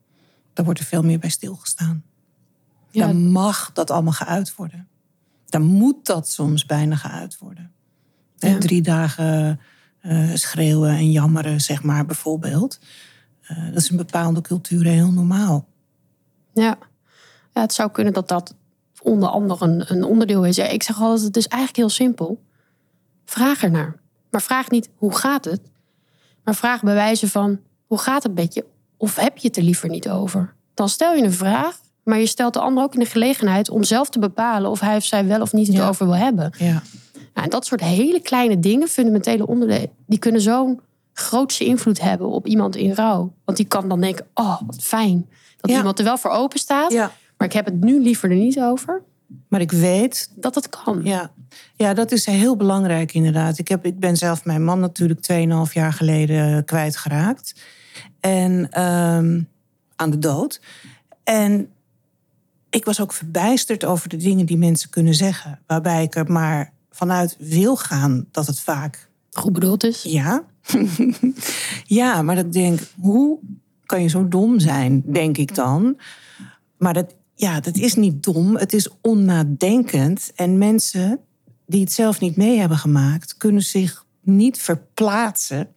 Daar 0.53 0.65
wordt 0.65 0.81
er 0.81 0.87
veel 0.87 1.03
meer 1.03 1.19
bij 1.19 1.31
stilgestaan. 1.31 2.03
Ja. 2.91 3.07
Dan 3.07 3.31
mag 3.31 3.71
dat 3.73 3.91
allemaal 3.91 4.13
geuit 4.13 4.55
worden. 4.55 4.89
Dan 5.51 5.63
moet 5.63 6.07
dat 6.07 6.29
soms 6.29 6.67
bijna 6.67 6.97
geuit 6.97 7.39
worden. 7.39 7.73
Ja. 8.37 8.59
Drie 8.59 8.83
dagen 8.83 9.61
eh, 10.01 10.35
schreeuwen 10.35 10.91
en 10.91 11.11
jammeren, 11.11 11.61
zeg 11.61 11.83
maar, 11.83 12.07
bijvoorbeeld. 12.07 12.79
Eh, 13.43 13.67
dat 13.67 13.77
is 13.77 13.91
in 13.91 13.97
bepaalde 13.97 14.41
culturen 14.41 14.93
heel 14.93 15.13
normaal. 15.13 15.69
Ja. 16.53 16.79
ja, 17.55 17.61
het 17.61 17.73
zou 17.73 17.91
kunnen 17.91 18.13
dat 18.13 18.29
dat 18.29 18.55
onder 19.03 19.29
andere 19.29 19.65
een, 19.65 19.85
een 19.93 20.05
onderdeel 20.05 20.45
is. 20.45 20.57
Ja, 20.57 20.65
ik 20.65 20.83
zeg 20.83 21.01
altijd, 21.01 21.27
het 21.27 21.37
is 21.37 21.47
eigenlijk 21.47 21.81
heel 21.81 22.07
simpel. 22.07 22.43
Vraag 23.25 23.63
ernaar. 23.63 23.97
Maar 24.31 24.43
vraag 24.43 24.71
niet, 24.71 24.91
hoe 24.95 25.15
gaat 25.17 25.45
het? 25.45 25.61
Maar 26.45 26.55
vraag 26.55 26.83
bij 26.83 26.95
wijze 26.95 27.29
van, 27.29 27.61
hoe 27.87 27.99
gaat 27.99 28.23
het 28.23 28.35
met 28.35 28.55
je 28.55 28.65
Of 28.97 29.17
heb 29.17 29.39
je 29.39 29.49
het 29.49 29.57
er 29.57 29.63
liever 29.63 29.89
niet 29.89 30.09
over? 30.09 30.55
Dan 30.75 30.89
stel 30.89 31.15
je 31.15 31.25
een 31.25 31.33
vraag, 31.33 31.81
maar 32.11 32.19
je 32.19 32.27
stelt 32.27 32.53
de 32.55 32.61
ander 32.61 32.85
ook 32.85 32.95
in 32.95 33.01
de 33.01 33.07
gelegenheid 33.07 33.71
om 33.71 33.85
zelf 33.85 34.09
te 34.11 34.19
bepalen 34.19 34.71
of 34.71 34.81
hij 34.81 34.97
of 34.97 35.05
zij 35.05 35.27
wel 35.27 35.41
of 35.41 35.53
niet 35.53 35.67
het 35.67 35.77
Ja. 35.77 35.89
over 35.89 36.07
wil 36.07 36.17
hebben. 36.17 36.53
Ja. 36.59 36.83
Nou, 37.35 37.45
en 37.45 37.51
dat 37.51 37.67
soort 37.67 37.81
hele 37.81 38.21
kleine 38.21 38.59
dingen, 38.59 38.89
fundamentele 38.89 39.47
onderdelen, 39.47 39.91
die 40.07 40.19
kunnen 40.19 40.41
zo'n 40.41 40.81
grootste 41.13 41.65
invloed 41.65 42.01
hebben 42.01 42.29
op 42.29 42.47
iemand 42.47 42.77
in 42.77 42.93
rouw. 42.93 43.33
Want 43.45 43.57
die 43.59 43.67
kan 43.67 43.89
dan 43.89 44.01
denken: 44.01 44.27
oh, 44.35 44.61
wat 44.67 44.83
fijn 44.83 45.29
dat 45.61 45.71
Ja. 45.71 45.77
iemand 45.77 45.99
er 45.99 46.05
wel 46.05 46.19
voor 46.19 46.31
open 46.31 46.59
staat, 46.59 46.93
ja. 46.93 47.13
maar 47.37 47.47
ik 47.47 47.53
heb 47.53 47.65
het 47.65 47.81
nu 47.85 48.01
liever 48.03 48.31
er 48.31 48.37
niet 48.37 48.61
over. 48.61 49.03
Maar 49.49 49.61
ik 49.61 49.73
weet 49.73 50.31
Dat 50.37 50.55
het 50.55 50.69
kan. 50.69 51.01
Ja. 51.05 51.31
ja, 51.77 51.95
dat 51.95 52.13
is 52.13 52.27
heel 52.27 52.57
belangrijk 52.57 53.13
inderdaad. 53.15 53.59
Ik, 53.59 53.69
heb, 53.69 53.85
ik 53.87 53.99
ben 53.99 54.17
zelf 54.17 54.45
mijn 54.45 54.65
man 54.65 54.81
natuurlijk 54.81 55.21
2,5 55.69 55.73
jaar 55.73 55.93
geleden 55.93 56.65
kwijtgeraakt. 56.65 57.55
En 58.21 58.71
ehm, 58.71 59.41
aan 59.97 60.11
de 60.11 60.19
dood. 60.19 60.61
En 61.25 61.69
ik 62.71 62.85
was 62.85 63.01
ook 63.01 63.13
verbijsterd 63.13 63.85
over 63.85 64.09
de 64.09 64.17
dingen 64.17 64.47
die 64.47 64.59
mensen 64.59 64.91
kunnen 64.91 65.15
zeggen. 65.15 65.61
Waarbij 65.67 66.03
ik 66.03 66.15
er 66.15 66.33
maar 66.33 66.73
vanuit 66.91 67.37
wil 67.39 67.77
gaan 67.77 68.27
dat 68.31 68.47
het 68.47 68.61
vaak 68.61 69.09
Goed 69.33 69.53
bedoeld 69.53 69.85
is. 69.85 70.03
ja. 70.03 70.45
ja, 72.01 72.23
maar 72.23 72.35
dat 72.35 72.45
ik 72.45 72.53
denk, 72.53 72.81
hoe 73.01 73.39
kan 73.87 74.03
je 74.03 74.09
zo 74.09 74.29
dom 74.29 74.61
zijn, 74.61 75.03
denk 75.07 75.37
ik 75.37 75.55
dan. 75.55 75.99
Maar 76.79 76.95
dat, 76.95 77.15
ja, 77.35 77.61
dat 77.61 77.77
is 77.77 77.95
niet 77.95 78.23
dom, 78.23 78.57
het 78.57 78.73
is 78.73 78.89
onnadenkend. 79.01 80.33
En 80.35 80.59
mensen 80.59 81.21
die 81.67 81.81
het 81.81 81.93
zelf 81.93 82.21
niet 82.21 82.37
mee 82.37 82.59
hebben 82.59 82.79
gemaakt, 82.79 83.37
kunnen 83.37 83.63
zich 83.63 84.05
niet 84.21 84.59
verplaatsen 84.59 85.69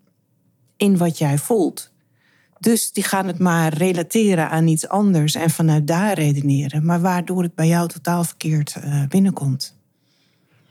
in 0.77 0.97
wat 0.97 1.17
jij 1.17 1.37
voelt. 1.37 1.92
Dus 2.63 2.91
die 2.91 3.03
gaan 3.03 3.27
het 3.27 3.39
maar 3.39 3.73
relateren 3.73 4.49
aan 4.49 4.67
iets 4.67 4.87
anders 4.87 5.35
en 5.35 5.49
vanuit 5.49 5.87
daar 5.87 6.13
redeneren. 6.13 6.85
Maar 6.85 7.01
waardoor 7.01 7.43
het 7.43 7.55
bij 7.55 7.67
jou 7.67 7.87
totaal 7.87 8.23
verkeerd 8.23 8.75
eh, 8.75 9.03
binnenkomt. 9.07 9.75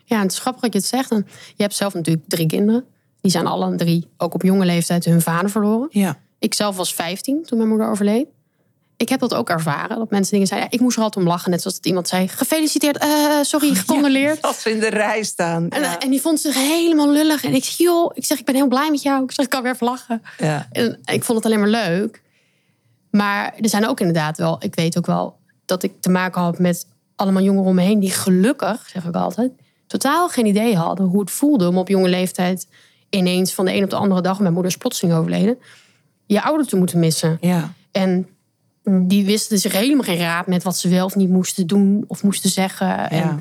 Ja, 0.04 0.16
en 0.16 0.22
het 0.22 0.32
is 0.32 0.38
grappig 0.38 0.62
dat 0.62 0.72
je 0.72 0.78
het 0.78 0.88
zegt. 0.88 1.10
En 1.10 1.26
je 1.56 1.62
hebt 1.62 1.74
zelf 1.74 1.94
natuurlijk 1.94 2.28
drie 2.28 2.46
kinderen. 2.46 2.84
Die 3.20 3.30
zijn 3.30 3.46
alle 3.46 3.76
drie, 3.76 4.08
ook 4.16 4.34
op 4.34 4.42
jonge 4.42 4.64
leeftijd, 4.64 5.04
hun 5.04 5.20
vader 5.20 5.50
verloren. 5.50 5.88
Ja, 5.90 6.18
Ik 6.38 6.54
zelf 6.54 6.76
was 6.76 6.94
15 6.94 7.42
toen 7.44 7.58
mijn 7.58 7.70
moeder 7.70 7.88
overleed. 7.88 8.26
Ik 9.02 9.08
heb 9.08 9.20
dat 9.20 9.34
ook 9.34 9.50
ervaren. 9.50 9.98
Dat 9.98 10.10
mensen 10.10 10.32
dingen 10.32 10.46
zeiden. 10.46 10.68
Ja, 10.70 10.76
ik 10.76 10.82
moest 10.82 10.96
er 10.96 11.02
altijd 11.02 11.24
om 11.24 11.30
lachen. 11.30 11.50
Net 11.50 11.60
zoals 11.60 11.76
dat 11.76 11.86
iemand 11.86 12.08
zei. 12.08 12.28
Gefeliciteerd. 12.28 12.98
eh, 12.98 13.08
sorry, 13.42 13.74
gecondoleerd. 13.74 14.42
als 14.42 14.62
ze 14.62 14.70
in 14.70 14.80
de 14.80 14.88
rij 14.88 15.22
staan. 15.22 15.68
En, 15.68 15.80
Ja. 15.80 15.98
en 15.98 16.10
die 16.10 16.20
vond 16.20 16.40
zich 16.40 16.54
helemaal 16.54 17.10
lullig. 17.10 17.44
En 17.44 17.54
ik 17.54 17.64
zeg, 17.64 17.76
joh, 17.76 18.10
ik 18.14 18.24
zeg, 18.24 18.38
ik 18.38 18.44
ben 18.44 18.54
heel 18.54 18.68
blij 18.68 18.90
met 18.90 19.02
jou. 19.02 19.24
Ik 19.24 19.32
zeg, 19.32 19.44
ik 19.44 19.50
kan 19.50 19.62
weer 19.62 19.72
even 19.72 19.86
lachen. 19.86 20.22
Ja. 20.38 20.68
En 20.72 21.00
ik 21.04 21.24
vond 21.24 21.38
het 21.38 21.46
alleen 21.46 21.58
maar 21.60 21.86
leuk. 21.88 22.22
Maar 23.10 23.54
er 23.60 23.68
zijn 23.68 23.86
ook 23.88 24.00
inderdaad 24.00 24.38
wel, 24.38 24.56
ik 24.60 24.74
weet 24.74 24.98
ook 24.98 25.06
wel 25.06 25.36
dat 25.64 25.82
ik 25.82 25.92
te 26.00 26.10
maken 26.10 26.40
had 26.42 26.58
met 26.58 26.86
allemaal 27.16 27.42
jongeren 27.42 27.68
om 27.68 27.74
me 27.74 27.82
heen 27.82 28.00
die 28.00 28.10
gelukkig, 28.10 28.88
zeg 28.92 29.04
ik 29.04 29.14
altijd, 29.14 29.52
totaal 29.86 30.28
geen 30.28 30.46
idee 30.46 30.76
hadden 30.76 31.06
hoe 31.06 31.20
het 31.20 31.30
voelde 31.30 31.68
om 31.68 31.78
op 31.78 31.88
jonge 31.88 32.08
leeftijd 32.08 32.66
ineens 33.10 33.54
van 33.54 33.64
de 33.64 33.74
een 33.74 33.84
op 33.84 33.90
de 33.90 33.96
andere 33.96 34.20
dag, 34.20 34.38
mijn 34.40 34.52
moeder 34.52 34.70
is 34.70 34.76
plotseling 34.78 35.18
overleden, 35.18 35.58
je 36.26 36.42
ouder 36.42 36.66
te 36.66 36.76
moeten 36.76 36.98
missen. 36.98 37.38
Ja. 37.40 37.72
En 37.90 38.28
die 38.84 39.24
wisten 39.24 39.58
zich 39.58 39.72
helemaal 39.72 40.04
geen 40.04 40.18
raad 40.18 40.46
met 40.46 40.62
wat 40.62 40.76
ze 40.76 40.88
wel 40.88 41.04
of 41.04 41.14
niet 41.16 41.28
moesten 41.28 41.66
doen 41.66 42.04
of 42.06 42.22
moesten 42.22 42.50
zeggen. 42.50 43.10
En 43.10 43.16
Ja. 43.18 43.38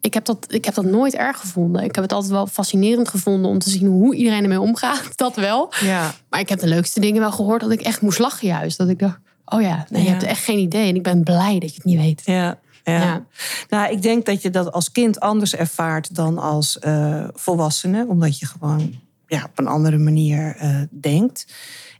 ik 0.00 0.14
heb, 0.14 0.24
dat, 0.24 0.46
ik 0.48 0.64
heb 0.64 0.74
dat 0.74 0.84
nooit 0.84 1.14
erg 1.14 1.40
gevonden. 1.40 1.82
Ik 1.84 1.94
heb 1.94 2.04
het 2.04 2.12
altijd 2.12 2.32
wel 2.32 2.46
fascinerend 2.46 3.08
gevonden 3.08 3.50
om 3.50 3.58
te 3.58 3.70
zien 3.70 3.86
hoe 3.86 4.14
iedereen 4.14 4.42
ermee 4.42 4.60
omgaat. 4.60 5.16
Dat 5.16 5.36
wel. 5.36 5.72
Ja. 5.80 6.14
Maar 6.30 6.40
ik 6.40 6.48
heb 6.48 6.58
de 6.60 6.66
leukste 6.68 7.00
dingen 7.00 7.20
wel 7.20 7.32
gehoord 7.32 7.60
dat 7.60 7.70
ik 7.70 7.80
echt 7.80 8.00
moest 8.00 8.18
lachen 8.18 8.46
juist. 8.48 8.78
Dat 8.78 8.88
ik 8.88 8.98
dacht, 8.98 9.18
oh 9.44 9.60
ja, 9.62 9.86
nee, 9.88 10.00
je 10.02 10.06
Ja. 10.08 10.12
hebt 10.14 10.24
echt 10.24 10.44
geen 10.44 10.58
idee. 10.58 10.88
En 10.88 10.94
ik 10.96 11.02
ben 11.02 11.22
blij 11.22 11.58
dat 11.58 11.68
je 11.70 11.74
het 11.76 11.84
niet 11.84 11.98
weet. 11.98 12.22
Ja. 12.24 12.58
Ja. 12.84 13.00
Ja. 13.02 13.24
Nou, 13.68 13.92
ik 13.92 14.02
denk 14.02 14.26
dat 14.26 14.42
je 14.42 14.50
dat 14.50 14.72
als 14.72 14.92
kind 14.92 15.20
anders 15.20 15.54
ervaart 15.54 16.14
dan 16.14 16.38
als 16.38 16.78
eh, 16.78 17.28
volwassene, 17.34 18.06
omdat 18.08 18.38
je 18.38 18.46
gewoon 18.46 18.94
ja, 19.26 19.44
op 19.44 19.58
een 19.58 19.66
andere 19.66 19.98
manier 19.98 20.56
eh, 20.58 20.80
denkt. 20.90 21.46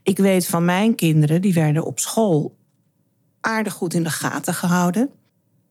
Ik 0.03 0.17
weet 0.17 0.47
van 0.47 0.65
mijn 0.65 0.95
kinderen, 0.95 1.41
die 1.41 1.53
werden 1.53 1.85
op 1.85 1.99
school 1.99 2.55
aardig 3.41 3.73
goed 3.73 3.93
in 3.93 4.03
de 4.03 4.09
gaten 4.09 4.53
gehouden. 4.53 5.09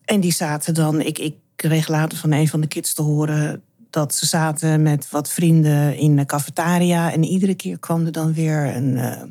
En 0.05 0.21
die 0.21 0.33
zaten 0.33 0.75
dan, 0.75 1.01
ik, 1.01 1.19
ik 1.19 1.35
kreeg 1.57 1.89
later 1.89 2.19
van 2.19 2.33
een 2.33 2.49
van 2.49 2.61
de 2.61 2.67
kids 2.67 2.95
te 2.95 3.03
horen 3.03 3.63
dat 3.91 4.15
ze 4.15 4.27
zaten 4.27 4.83
met 4.83 5.11
wat 5.11 5.31
vrienden 5.31 5.97
in 5.97 6.17
de 6.17 6.27
cafetaria. 6.27 7.13
En 7.13 7.25
iedere 7.25 7.55
keer 7.55 7.79
kwam 7.79 8.07
er 8.07 8.13
dan 8.13 8.33
weer 8.33 8.77
een, 8.77 8.97
eh, 8.97 9.23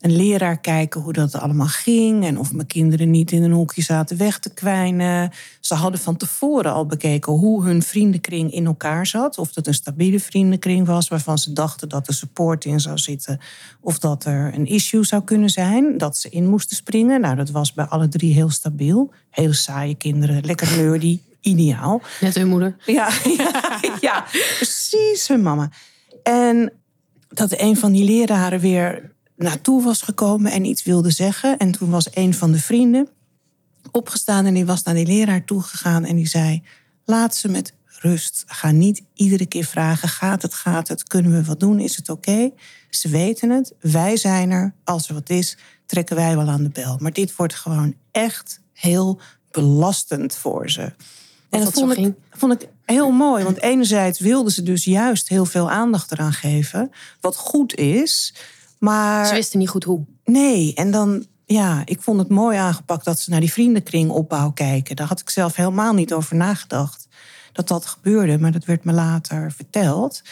een 0.00 0.16
leraar 0.16 0.60
kijken 0.60 1.00
hoe 1.00 1.12
dat 1.12 1.34
allemaal 1.34 1.66
ging. 1.66 2.24
En 2.24 2.38
of 2.38 2.52
mijn 2.52 2.66
kinderen 2.66 3.10
niet 3.10 3.32
in 3.32 3.42
een 3.42 3.52
hoekje 3.52 3.82
zaten 3.82 4.16
weg 4.16 4.38
te 4.38 4.54
kwijnen. 4.54 5.30
Ze 5.60 5.74
hadden 5.74 6.00
van 6.00 6.16
tevoren 6.16 6.72
al 6.72 6.86
bekeken 6.86 7.32
hoe 7.32 7.64
hun 7.64 7.82
vriendenkring 7.82 8.52
in 8.52 8.66
elkaar 8.66 9.06
zat. 9.06 9.38
Of 9.38 9.52
dat 9.52 9.66
een 9.66 9.74
stabiele 9.74 10.20
vriendenkring 10.20 10.86
was 10.86 11.08
waarvan 11.08 11.38
ze 11.38 11.52
dachten 11.52 11.88
dat 11.88 12.08
er 12.08 12.14
support 12.14 12.64
in 12.64 12.80
zou 12.80 12.98
zitten. 12.98 13.40
Of 13.80 13.98
dat 13.98 14.24
er 14.24 14.54
een 14.54 14.66
issue 14.66 15.04
zou 15.04 15.22
kunnen 15.24 15.50
zijn. 15.50 15.98
Dat 15.98 16.16
ze 16.16 16.28
in 16.28 16.48
moesten 16.48 16.76
springen. 16.76 17.20
Nou, 17.20 17.36
dat 17.36 17.50
was 17.50 17.72
bij 17.72 17.84
alle 17.84 18.08
drie 18.08 18.34
heel 18.34 18.50
stabiel. 18.50 19.12
Heel 19.30 19.52
saaie 19.52 19.94
kinderen, 19.94 20.44
lekker 20.44 20.76
nerdy, 20.76 21.20
ideaal. 21.40 22.02
Net 22.20 22.34
hun 22.34 22.48
moeder. 22.48 22.76
Ja, 22.86 23.08
ja, 23.38 23.80
ja, 24.00 24.24
precies, 24.56 25.28
hun 25.28 25.42
mama. 25.42 25.70
En 26.22 26.72
dat 27.28 27.60
een 27.60 27.76
van 27.76 27.92
die 27.92 28.04
leraren 28.04 28.60
weer 28.60 29.11
naartoe 29.42 29.82
was 29.82 30.02
gekomen 30.02 30.52
en 30.52 30.64
iets 30.64 30.82
wilde 30.82 31.10
zeggen. 31.10 31.58
En 31.58 31.72
toen 31.72 31.90
was 31.90 32.08
een 32.14 32.34
van 32.34 32.52
de 32.52 32.60
vrienden 32.60 33.08
opgestaan 33.90 34.46
en 34.46 34.54
die 34.54 34.66
was 34.66 34.82
naar 34.82 34.94
die 34.94 35.06
leraar 35.06 35.44
toegegaan 35.44 36.04
en 36.04 36.16
die 36.16 36.26
zei: 36.26 36.62
Laat 37.04 37.36
ze 37.36 37.48
met 37.48 37.74
rust. 38.02 38.44
Ga 38.46 38.70
niet 38.70 39.02
iedere 39.14 39.46
keer 39.46 39.64
vragen: 39.64 40.08
gaat 40.08 40.42
het, 40.42 40.54
gaat 40.54 40.88
het, 40.88 41.02
kunnen 41.02 41.32
we 41.32 41.44
wat 41.44 41.60
doen, 41.60 41.80
is 41.80 41.96
het 41.96 42.08
oké? 42.08 42.50
Ze 42.90 43.08
weten 43.08 43.50
het, 43.50 43.72
wij 43.80 44.16
zijn 44.16 44.50
er. 44.50 44.74
Als 44.84 45.08
er 45.08 45.14
wat 45.14 45.30
is, 45.30 45.56
trekken 45.86 46.16
wij 46.16 46.36
wel 46.36 46.48
aan 46.48 46.62
de 46.62 46.68
bel. 46.68 46.96
Maar 47.00 47.12
dit 47.12 47.36
wordt 47.36 47.54
gewoon 47.54 47.94
echt 48.10 48.60
heel 48.72 49.20
belastend 49.50 50.34
voor 50.34 50.70
ze. 50.70 50.92
En 51.50 51.60
dat 51.60 51.72
vond 51.72 51.96
ik, 51.96 52.14
vond 52.30 52.62
ik 52.62 52.68
heel 52.84 53.10
mooi. 53.10 53.44
Want 53.44 53.62
enerzijds 53.62 54.20
wilden 54.20 54.52
ze 54.52 54.62
dus 54.62 54.84
juist 54.84 55.28
heel 55.28 55.44
veel 55.44 55.70
aandacht 55.70 56.12
eraan 56.12 56.32
geven. 56.32 56.90
Wat 57.20 57.36
goed 57.36 57.74
is. 57.74 58.34
Maar 58.82 59.26
Ze 59.26 59.34
wisten 59.34 59.58
niet 59.58 59.68
goed 59.68 59.84
hoe. 59.84 60.04
nee, 60.24 60.74
en 60.74 60.90
dan... 60.90 61.26
Ja, 61.44 61.82
ik 61.84 62.02
vond 62.02 62.18
het 62.18 62.28
mooi 62.28 62.56
aangepakt 62.58 63.04
dat 63.04 63.20
ze 63.20 63.30
naar 63.30 63.40
die 63.40 63.52
vriendenkring 63.52 64.10
opbouw 64.10 64.50
kijken. 64.52 64.96
Daar 64.96 65.06
had 65.06 65.20
ik 65.20 65.30
zelf 65.30 65.56
helemaal 65.56 65.92
niet 65.92 66.12
over 66.12 66.36
nagedacht. 66.36 67.08
Dat 67.52 67.68
dat 67.68 67.86
gebeurde, 67.86 68.38
maar 68.38 68.52
dat 68.52 68.64
werd 68.64 68.84
me 68.84 68.92
later 68.92 69.52
verteld. 69.52 70.22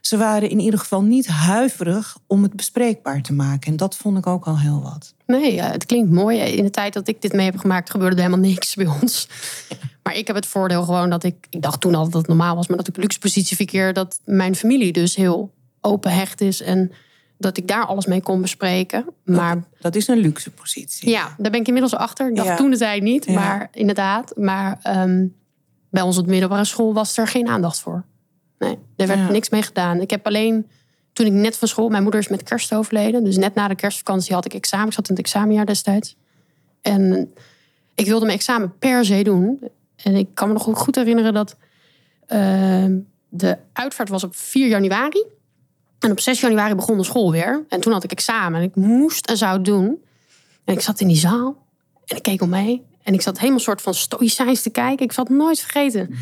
Ze 0.00 0.16
waren 0.16 0.50
in 0.50 0.60
ieder 0.60 0.80
geval 0.80 1.02
niet 1.02 1.26
huiverig 1.26 2.18
om 2.26 2.42
het 2.42 2.56
bespreekbaar 2.56 3.22
te 3.22 3.32
maken. 3.32 3.70
En 3.70 3.76
dat 3.76 3.96
vond 3.96 4.18
ik 4.18 4.26
ook 4.26 4.46
al 4.46 4.58
heel 4.58 4.82
wat. 4.82 5.14
Nee, 5.26 5.54
ja, 5.54 5.70
het 5.70 5.86
klinkt 5.86 6.10
mooi. 6.10 6.38
In 6.38 6.64
de 6.64 6.70
tijd 6.70 6.92
dat 6.92 7.08
ik 7.08 7.22
dit 7.22 7.32
mee 7.32 7.46
heb 7.46 7.58
gemaakt, 7.58 7.90
gebeurde 7.90 8.16
er 8.16 8.22
helemaal 8.22 8.48
niks 8.48 8.74
bij 8.74 8.86
ons. 8.86 9.28
Maar 10.02 10.16
ik 10.16 10.26
heb 10.26 10.36
het 10.36 10.46
voordeel 10.46 10.82
gewoon 10.82 11.10
dat 11.10 11.24
ik... 11.24 11.46
Ik 11.50 11.62
dacht 11.62 11.80
toen 11.80 11.94
al 11.94 12.04
dat 12.04 12.12
het 12.12 12.26
normaal 12.26 12.56
was, 12.56 12.66
maar 12.66 12.76
dat 12.76 12.88
ik 12.88 12.96
luxe 12.96 13.18
positie 13.18 13.56
verkeer... 13.56 13.92
dat 13.92 14.20
mijn 14.24 14.56
familie 14.56 14.92
dus 14.92 15.16
heel 15.16 15.50
open 15.80 16.12
hecht 16.12 16.40
is... 16.40 16.62
en 16.62 16.92
dat 17.40 17.56
ik 17.56 17.68
daar 17.68 17.86
alles 17.86 18.06
mee 18.06 18.22
kon 18.22 18.40
bespreken. 18.40 19.04
Maar 19.24 19.62
Dat 19.80 19.94
is 19.94 20.08
een 20.08 20.18
luxe 20.18 20.50
positie. 20.50 21.08
ja, 21.10 21.34
daar 21.38 21.50
ben 21.50 21.60
ik 21.60 21.66
inmiddels 21.66 21.94
achter. 21.94 22.28
Ik 22.28 22.36
dacht 22.36 22.48
Ja. 22.48 22.56
toen 22.56 22.70
de 22.70 22.76
tijd 22.76 23.02
niet, 23.02 23.24
Ja. 23.24 23.32
maar 23.32 23.68
inderdaad. 23.72 24.36
Maar 24.36 24.78
ehm, 24.82 25.26
bij 25.90 26.02
ons 26.02 26.18
op 26.18 26.24
de 26.24 26.30
middelbare 26.30 26.64
school 26.64 26.94
was 26.94 27.16
er 27.16 27.26
geen 27.28 27.48
aandacht 27.48 27.80
voor. 27.80 28.04
Nee, 28.58 28.78
er 28.96 29.06
werd 29.06 29.18
Ja. 29.18 29.30
niks 29.30 29.48
mee 29.48 29.62
gedaan. 29.62 30.00
Ik 30.00 30.10
heb 30.10 30.26
alleen, 30.26 30.66
toen 31.12 31.26
ik 31.26 31.32
net 31.32 31.56
van 31.56 31.68
school... 31.68 31.88
Mijn 31.88 32.02
moeder 32.02 32.20
is 32.20 32.28
met 32.28 32.42
kerst 32.42 32.74
overleden. 32.74 33.24
Dus 33.24 33.36
net 33.36 33.54
na 33.54 33.68
de 33.68 33.74
kerstvakantie 33.74 34.34
had 34.34 34.44
ik 34.44 34.54
examen. 34.54 34.86
Ik 34.86 34.92
zat 34.92 35.08
in 35.08 35.14
het 35.14 35.24
examenjaar 35.24 35.66
destijds. 35.66 36.16
En 36.82 37.32
ik 37.94 38.06
wilde 38.06 38.24
mijn 38.24 38.36
examen 38.38 38.78
per 38.78 39.04
se 39.04 39.22
doen. 39.22 39.60
En 39.96 40.14
ik 40.14 40.28
kan 40.34 40.48
me 40.48 40.54
nog 40.54 40.62
goed 40.78 40.94
herinneren 40.94 41.34
dat... 41.34 41.56
ehm, 42.26 42.98
de 43.28 43.56
uitvaart 43.72 44.08
was 44.08 44.24
op 44.24 44.36
4 44.36 44.68
januari. 44.68 45.24
En 46.00 46.10
op 46.10 46.20
6 46.20 46.40
januari 46.40 46.74
begon 46.74 46.96
de 46.96 47.04
school 47.04 47.30
weer. 47.30 47.64
En 47.68 47.80
toen 47.80 47.92
had 47.92 48.04
ik 48.04 48.12
examen. 48.12 48.60
En 48.60 48.66
ik 48.66 48.76
moest 48.76 49.26
en 49.26 49.36
zou 49.36 49.52
het 49.52 49.64
doen. 49.64 50.02
En 50.64 50.74
ik 50.74 50.80
zat 50.80 51.00
in 51.00 51.08
die 51.08 51.16
zaal. 51.16 51.66
En 52.04 52.16
ik 52.16 52.22
keek 52.22 52.42
om 52.42 52.48
me 52.48 52.58
heen. 52.58 52.82
En 53.02 53.14
ik 53.14 53.22
zat 53.22 53.38
helemaal 53.38 53.60
soort 53.60 53.82
van 53.82 53.94
stoïcijns 53.94 54.62
te 54.62 54.70
kijken. 54.70 55.04
Ik 55.04 55.12
zal 55.12 55.24
het 55.24 55.32
nooit 55.32 55.60
vergeten. 55.60 56.14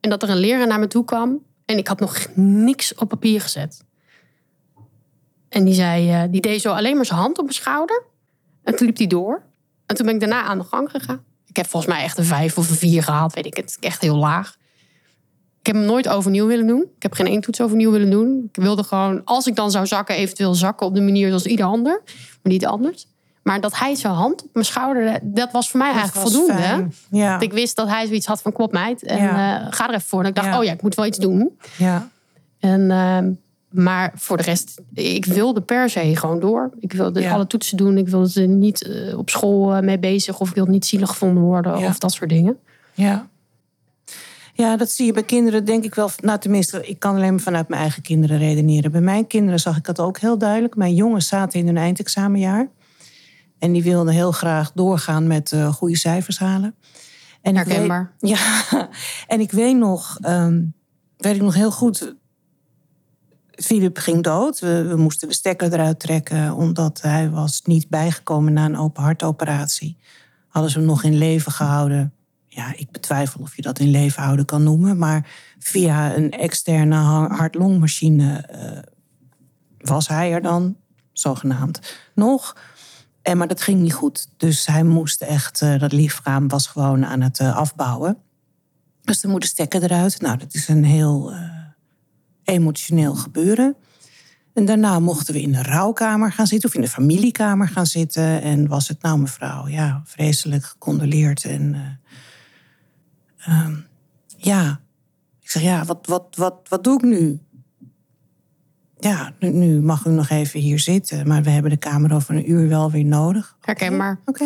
En 0.00 0.10
dat 0.10 0.22
er 0.22 0.30
een 0.30 0.36
leraar 0.36 0.66
naar 0.66 0.78
me 0.78 0.86
toe 0.86 1.04
kwam. 1.04 1.42
En 1.64 1.78
ik 1.78 1.88
had 1.88 2.00
nog 2.00 2.26
niks 2.34 2.94
op 2.94 3.08
papier 3.08 3.40
gezet. 3.40 3.84
En 5.48 5.64
die 5.64 5.74
zei, 5.74 6.10
eh, 6.10 6.22
die 6.30 6.40
deed 6.40 6.60
zo 6.60 6.72
alleen 6.72 6.96
maar 6.96 7.06
zijn 7.06 7.20
hand 7.20 7.38
op 7.38 7.44
mijn 7.44 7.56
schouder. 7.56 8.02
En 8.62 8.76
toen 8.76 8.86
liep 8.86 8.96
hij 8.96 9.06
door. 9.06 9.42
En 9.86 9.96
toen 9.96 10.06
ben 10.06 10.14
ik 10.14 10.20
daarna 10.20 10.42
aan 10.42 10.58
de 10.58 10.64
gang 10.64 10.90
gegaan. 10.90 11.24
Ik 11.46 11.56
heb 11.56 11.66
volgens 11.66 11.92
mij 11.92 12.02
echt 12.02 12.18
een 12.18 12.24
vijf 12.24 12.58
of 12.58 12.70
een 12.70 12.76
vier 12.76 13.02
gehaald, 13.02 13.34
weet 13.34 13.46
ik 13.46 13.56
het. 13.56 13.76
Echt 13.80 14.00
heel 14.00 14.16
laag. 14.16 14.56
Ik 15.60 15.66
heb 15.66 15.74
hem 15.74 15.84
nooit 15.84 16.08
overnieuw 16.08 16.46
willen 16.46 16.66
doen. 16.66 16.80
Ik 16.96 17.02
heb 17.02 17.12
geen 17.12 17.26
één 17.26 17.40
toets 17.40 17.60
overnieuw 17.60 17.90
willen 17.90 18.10
doen. 18.10 18.48
Ik 18.52 18.62
wilde 18.62 18.82
gewoon, 18.82 19.24
als 19.24 19.46
ik 19.46 19.54
dan 19.56 19.70
zou 19.70 19.86
zakken, 19.86 20.14
eventueel 20.14 20.54
zakken 20.54 20.86
op 20.86 20.94
de 20.94 21.00
manier 21.00 21.28
zoals 21.28 21.46
ieder 21.46 21.66
ander. 21.66 22.00
Maar 22.42 22.52
niet 22.52 22.66
anders. 22.66 23.06
Maar 23.42 23.60
dat 23.60 23.78
hij 23.78 23.94
zijn 23.94 24.12
hand 24.12 24.42
op 24.42 24.48
mijn 24.52 24.64
schouder, 24.66 25.18
dat 25.22 25.52
was 25.52 25.70
voor 25.70 25.80
mij 25.80 25.92
eigenlijk 25.92 26.28
voldoende. 26.28 26.86
Ja. 27.10 27.32
Dat 27.32 27.42
ik 27.42 27.52
wist 27.52 27.76
dat 27.76 27.88
hij 27.88 28.06
zoiets 28.06 28.26
had 28.26 28.42
van, 28.42 28.52
kom 28.52 28.64
op 28.64 28.72
meid. 28.72 29.02
En 29.02 29.18
Ja. 29.18 29.60
eh, 29.60 29.66
ga 29.70 29.88
er 29.88 29.94
even 29.94 30.08
voor. 30.08 30.22
En 30.22 30.28
ik 30.28 30.34
dacht, 30.34 30.46
Ja. 30.48 30.58
oh 30.58 30.64
ja, 30.64 30.72
ik 30.72 30.82
moet 30.82 30.94
wel 30.94 31.06
iets 31.06 31.18
doen. 31.18 31.58
ja. 31.76 32.08
En, 32.58 32.90
ehm, 32.90 33.30
maar 33.70 34.12
voor 34.14 34.36
de 34.36 34.42
rest, 34.42 34.80
ik 34.94 35.24
wilde 35.24 35.60
per 35.60 35.90
se 35.90 36.16
gewoon 36.16 36.40
door. 36.40 36.70
Ik 36.80 36.92
wilde 36.92 37.20
alle 37.30 37.46
toetsen 37.46 37.76
doen. 37.76 37.98
Ik 37.98 38.08
wilde 38.08 38.40
er 38.40 38.48
niet 38.48 38.82
eh, 38.86 39.18
op 39.18 39.30
school 39.30 39.74
eh, 39.74 39.82
mee 39.82 39.98
bezig. 39.98 40.40
Of 40.40 40.48
ik 40.48 40.54
wilde 40.54 40.70
niet 40.70 40.86
zielig 40.86 41.08
gevonden 41.08 41.42
worden. 41.42 41.76
Of 41.76 41.98
dat 41.98 42.12
soort 42.12 42.30
dingen. 42.30 42.56
Ja. 42.94 43.28
Ja, 44.60 44.76
dat 44.76 44.90
zie 44.90 45.06
je 45.06 45.12
bij 45.12 45.22
kinderen 45.24 45.64
denk 45.64 45.84
ik 45.84 45.94
wel. 45.94 46.10
Nou, 46.20 46.38
tenminste, 46.38 46.86
ik 46.86 46.98
kan 46.98 47.14
alleen 47.14 47.30
maar 47.30 47.40
vanuit 47.40 47.68
mijn 47.68 47.80
eigen 47.80 48.02
kinderen 48.02 48.38
redeneren. 48.38 48.90
Bij 48.92 49.00
mijn 49.00 49.26
kinderen 49.26 49.60
zag 49.60 49.76
ik 49.76 49.84
dat 49.84 50.00
ook 50.00 50.18
heel 50.18 50.38
duidelijk. 50.38 50.76
Mijn 50.76 50.94
jongens 50.94 51.28
zaten 51.28 51.60
in 51.60 51.66
hun 51.66 51.76
eindexamenjaar. 51.76 52.68
En 53.58 53.72
die 53.72 53.82
wilden 53.82 54.14
heel 54.14 54.32
graag 54.32 54.72
doorgaan 54.72 55.26
met 55.26 55.52
eh, 55.52 55.72
goede 55.72 55.96
cijfers 55.96 56.38
halen. 56.38 56.74
En 57.42 57.50
ik 57.50 57.56
weet- 57.56 57.66
Herkenbaar. 57.66 58.12
ja, 58.18 58.64
en 59.26 59.40
ik 59.40 59.50
weet 59.50 59.76
nog, 59.76 60.18
ehm, 60.20 60.62
weet 61.16 61.34
ik 61.34 61.42
nog 61.42 61.54
heel 61.54 61.70
goed. 61.72 62.14
Philip 63.50 63.98
ging 63.98 64.22
dood. 64.22 64.58
We, 64.58 64.84
we 64.88 64.96
moesten 64.96 65.28
de 65.28 65.34
stekker 65.34 65.72
eruit 65.72 66.00
trekken, 66.00 66.54
omdat 66.54 67.00
hij 67.00 67.30
was 67.30 67.62
niet 67.64 67.88
bijgekomen 67.88 68.52
na 68.52 68.64
een 68.64 68.76
open 68.78 69.02
hartoperatie. 69.02 69.96
Hadden 70.48 70.70
ze 70.70 70.78
hem 70.78 70.86
nog 70.86 71.02
in 71.02 71.18
leven 71.18 71.52
gehouden. 71.52 72.14
Ja, 72.52 72.72
ik 72.76 72.90
betwijfel 72.90 73.40
of 73.40 73.56
je 73.56 73.62
dat 73.62 73.78
in 73.78 73.90
leven 73.90 74.22
houden 74.22 74.44
kan 74.44 74.62
noemen. 74.62 74.98
Maar 74.98 75.26
via 75.58 76.16
een 76.16 76.30
externe 76.30 76.94
ha- 76.94 77.28
hart-longmachine 77.28 78.36
eh, 78.38 78.78
was 79.78 80.08
hij 80.08 80.32
er 80.32 80.42
dan, 80.42 80.76
zogenaamd, 81.12 81.96
nog. 82.14 82.56
En, 83.22 83.36
maar 83.38 83.48
dat 83.48 83.62
ging 83.62 83.80
niet 83.80 83.92
goed. 83.92 84.28
Dus 84.36 84.66
hij 84.66 84.82
moest 84.82 85.22
echt, 85.22 85.62
eh, 85.62 85.78
dat 85.78 85.92
lichaam 85.92 86.48
was 86.48 86.66
gewoon 86.66 87.06
aan 87.06 87.20
het 87.20 87.38
eh, 87.38 87.56
afbouwen. 87.56 88.18
Dus 89.02 89.22
er 89.22 89.28
moet 89.28 89.42
de 89.42 89.46
stekker 89.46 89.82
eruit. 89.82 90.20
Nou, 90.20 90.36
dat 90.36 90.54
is 90.54 90.68
een 90.68 90.84
heel 90.84 91.32
emotioneel 92.44 93.14
gebeuren. 93.14 93.76
En 94.54 94.64
daarna 94.64 94.98
mochten 94.98 95.34
we 95.34 95.40
in 95.40 95.52
de 95.52 95.62
rouwkamer 95.62 96.32
gaan 96.32 96.46
zitten, 96.46 96.68
of 96.68 96.74
in 96.74 96.80
de 96.80 96.88
familiekamer 96.88 97.68
gaan 97.68 97.86
zitten. 97.86 98.42
En 98.42 98.68
was 98.68 98.88
het, 98.88 99.02
nou 99.02 99.18
mevrouw, 99.18 99.68
ja, 99.68 100.02
vreselijk 100.04 100.64
gecondoleerd. 100.64 101.44
En 101.44 102.00
eh, 103.44 103.60
ehm, 103.60 103.76
ja, 104.36 104.80
ik 105.40 105.50
zeg, 105.50 105.62
ja, 105.62 105.84
wat, 105.84 106.06
wat, 106.06 106.36
wat, 106.36 106.66
wat 106.68 106.84
doe 106.84 106.94
ik 106.94 107.02
nu? 107.02 107.40
Ja, 108.98 109.32
nu, 109.38 109.48
nu 109.48 109.80
mag 109.80 110.06
u 110.06 110.10
nog 110.10 110.28
even 110.28 110.60
hier 110.60 110.78
zitten, 110.78 111.28
maar 111.28 111.42
we 111.42 111.50
hebben 111.50 111.70
de 111.70 111.76
kamer 111.76 112.14
over 112.14 112.34
een 112.34 112.50
uur 112.50 112.68
wel 112.68 112.90
weer 112.90 113.04
nodig. 113.04 113.56
Herkenbaar. 113.60 114.20
Oké. 114.24 114.44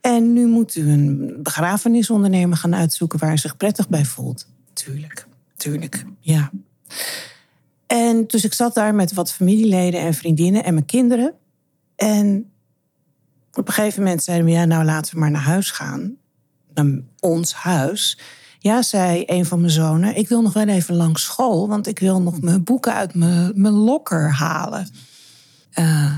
En 0.00 0.32
nu 0.32 0.46
moet 0.46 0.76
u 0.76 0.90
een 0.90 1.36
begrafenisondernemer 1.42 2.56
gaan 2.56 2.74
uitzoeken 2.74 3.18
waar 3.18 3.32
u 3.32 3.38
zich 3.38 3.56
prettig 3.56 3.88
bij 3.88 4.04
voelt. 4.04 4.48
Tuurlijk, 4.72 5.26
tuurlijk, 5.56 6.04
ja. 6.20 6.50
En 7.86 8.26
dus 8.26 8.44
ik 8.44 8.52
zat 8.52 8.74
daar 8.74 8.94
met 8.94 9.12
wat 9.12 9.32
familieleden 9.32 10.00
en 10.00 10.14
vriendinnen 10.14 10.64
en 10.64 10.74
mijn 10.74 10.86
kinderen. 10.86 11.34
En 11.96 12.50
op 13.52 13.68
een 13.68 13.74
gegeven 13.74 14.02
moment 14.02 14.22
zeiden 14.22 14.46
we, 14.46 14.52
ja, 14.52 14.64
nou 14.64 14.84
laten 14.84 15.14
we 15.14 15.20
maar 15.20 15.30
naar 15.30 15.42
huis 15.42 15.70
gaan. 15.70 16.16
Naar 16.82 17.00
ons 17.20 17.52
huis. 17.54 18.18
Ja, 18.58 18.82
zei 18.82 19.22
een 19.26 19.46
van 19.46 19.60
mijn 19.60 19.72
zonen, 19.72 20.16
ik 20.16 20.28
wil 20.28 20.42
nog 20.42 20.52
wel 20.52 20.68
even 20.68 20.94
langs 20.94 21.22
school, 21.22 21.68
want 21.68 21.86
ik 21.86 21.98
wil 21.98 22.22
nog 22.22 22.40
mijn 22.40 22.64
boeken 22.64 22.94
uit 22.94 23.14
mijn, 23.14 23.68
lokker 23.68 24.32
halen. 24.32 24.88
Eh, 25.70 26.16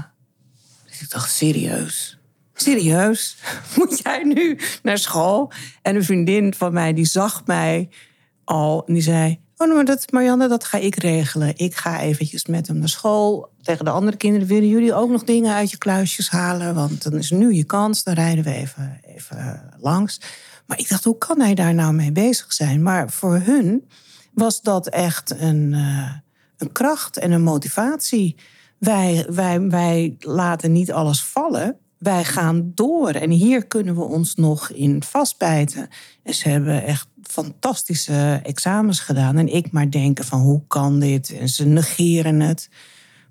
dus 0.87 1.01
ik 1.01 1.11
dacht, 1.11 1.33
serieus? 1.33 2.19
Serieus? 2.55 3.37
Moet 3.77 4.01
jij 4.03 4.23
nu 4.23 4.59
naar 4.83 4.99
school? 4.99 5.53
En 5.83 5.97
een 5.97 6.05
vriendin 6.05 6.55
van 6.55 6.73
mij, 6.73 6.93
die 6.93 7.05
zag 7.05 7.43
mij 7.47 7.89
al 8.45 8.85
en 8.87 8.95
die 8.95 9.03
zei... 9.03 9.41
Oh, 9.57 9.67
nou, 9.67 9.79
maar 9.79 9.85
dat, 9.97 10.11
Marianne, 10.13 10.49
dat 10.49 10.65
ga 10.65 10.79
ik 10.79 10.95
regelen. 10.95 11.53
Ik 11.57 11.77
ga 11.77 12.01
eventjes 12.01 12.47
met 12.47 12.67
hem 12.67 12.79
naar 12.79 12.89
school. 12.89 13.53
Tegen 13.63 13.85
de 13.85 13.91
andere 13.91 14.17
kinderen, 14.17 14.47
willen 14.47 14.69
jullie 14.69 14.95
ook 14.95 15.11
nog 15.11 15.25
dingen 15.25 15.55
uit 15.55 15.71
je 15.71 15.79
kluisjes 15.79 16.31
halen? 16.31 16.75
Want 16.75 17.03
dan 17.03 17.15
is 17.15 17.31
nu 17.31 17.53
je 17.53 17.65
kans, 17.65 18.03
dan 18.03 18.15
rijden 18.15 18.45
we 18.45 18.55
even, 18.55 19.01
even 19.17 19.75
langs. 19.79 20.21
Maar 20.71 20.79
ik 20.79 20.89
dacht, 20.89 21.05
hoe 21.05 21.19
kan 21.19 21.41
hij 21.41 21.55
daar 21.55 21.75
nou 21.75 21.93
mee 21.93 22.13
bezig 22.13 22.53
zijn? 22.53 22.83
Maar 22.83 23.11
voor 23.11 23.41
hun 23.45 23.89
was 24.33 24.63
dat 24.63 24.89
echt 24.89 25.41
een, 25.41 25.75
eh, 25.75 26.13
een 26.57 26.73
kracht 26.73 27.17
en 27.17 27.33
een 27.33 27.43
motivatie. 27.43 28.37
Wij, 28.79 29.27
wij, 29.31 29.61
wij 29.61 30.17
laten 30.19 30.73
niet 30.73 30.93
alles 30.93 31.23
vallen. 31.23 31.77
Wij 31.99 32.25
gaan 32.25 32.73
door. 32.75 33.11
En 33.11 33.31
hier 33.31 33.67
kunnen 33.67 33.95
we 33.95 34.03
ons 34.03 34.35
nog 34.35 34.71
in 34.71 35.03
vastbijten. 35.03 35.89
En 36.23 36.35
ze 36.35 36.49
hebben 36.49 36.85
echt 36.85 37.09
fantastische 37.23 38.41
examens 38.43 39.01
gedaan. 39.01 39.39
En 39.39 39.55
ik 39.55 39.73
maar 39.73 39.91
denken 39.91 40.25
van 40.25 40.41
hoe 40.41 40.63
kan 40.67 41.01
dit? 41.01 41.31
En 41.31 41.49
ze 41.49 41.67
negeren 41.67 42.41
het. 42.41 42.69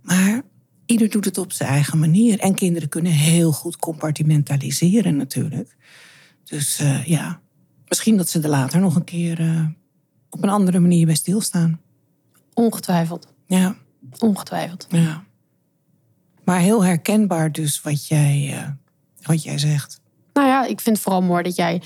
Maar 0.02 0.42
ieder 0.86 1.10
doet 1.10 1.26
het 1.26 1.38
op 1.38 1.52
zijn 1.52 1.70
eigen 1.70 2.00
manier. 2.00 2.40
En 2.40 2.56
kinderen 2.56 2.90
kunnen 2.90 3.12
heel 3.12 3.52
goed 3.52 3.78
compartimentaliseren 3.78 5.16
natuurlijk. 5.16 5.78
Dus 6.50 6.80
eh, 6.80 7.06
ja, 7.06 7.40
misschien 7.88 8.18
dat 8.18 8.30
ze 8.30 8.40
er 8.42 8.50
later 8.50 8.80
nog 8.80 8.96
een 8.96 9.04
keer 9.04 9.40
eh, 9.40 9.66
op 10.30 10.44
een 10.44 10.50
andere 10.50 10.80
manier 10.80 11.06
bij 11.06 11.16
stilstaan. 11.16 11.80
Ongetwijfeld. 12.54 13.28
Ja, 13.48 13.76
Ongetwijfeld. 14.20 14.88
ja. 14.90 15.24
Maar 16.44 16.60
heel 16.60 16.84
herkenbaar 16.84 17.52
dus 17.52 17.82
wat 17.82 18.08
jij, 18.08 18.54
eh, 18.58 18.70
wat 19.22 19.44
jij 19.44 19.58
zegt. 19.58 20.02
Nou 20.34 20.48
ja, 20.48 20.66
ik 20.66 20.82
vind 20.82 20.96
het 20.96 21.06
vooral 21.06 21.22
mooi 21.22 21.44
dat 21.44 21.56
jij 21.56 21.82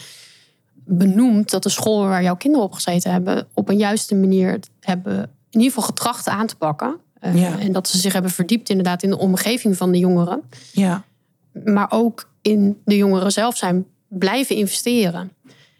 benoemt 0.73 1.49
dat 1.49 1.63
de 1.63 1.69
school 1.69 2.07
waar 2.07 2.23
jouw 2.23 2.35
kinderen 2.35 2.65
op 2.65 2.73
gezeten 2.73 3.11
hebben, 3.11 3.47
op 3.53 3.69
een 3.69 3.77
juiste 3.77 4.15
manier 4.15 4.59
hebben 4.79 5.13
in 5.49 5.59
ieder 5.59 5.67
geval 5.67 5.83
getracht 5.83 6.27
aan 6.27 6.47
te 6.47 6.55
pakken. 6.55 6.97
Ja. 7.33 7.59
En 7.59 7.71
dat 7.71 7.87
ze 7.87 7.97
zich 7.97 8.13
hebben 8.13 8.31
verdiept 8.31 8.69
inderdaad 8.69 9.03
in 9.03 9.09
de 9.09 9.17
omgeving 9.17 9.77
van 9.77 9.91
de 9.91 9.97
jongeren. 9.97 10.41
Ja, 10.71 11.03
Maar 11.63 11.91
ook 11.91 12.29
in 12.41 12.81
de 12.85 12.95
jongeren 12.95 13.31
zelf 13.31 13.57
zijn 13.57 13.85
blijven 14.19 14.55
investeren. 14.55 15.31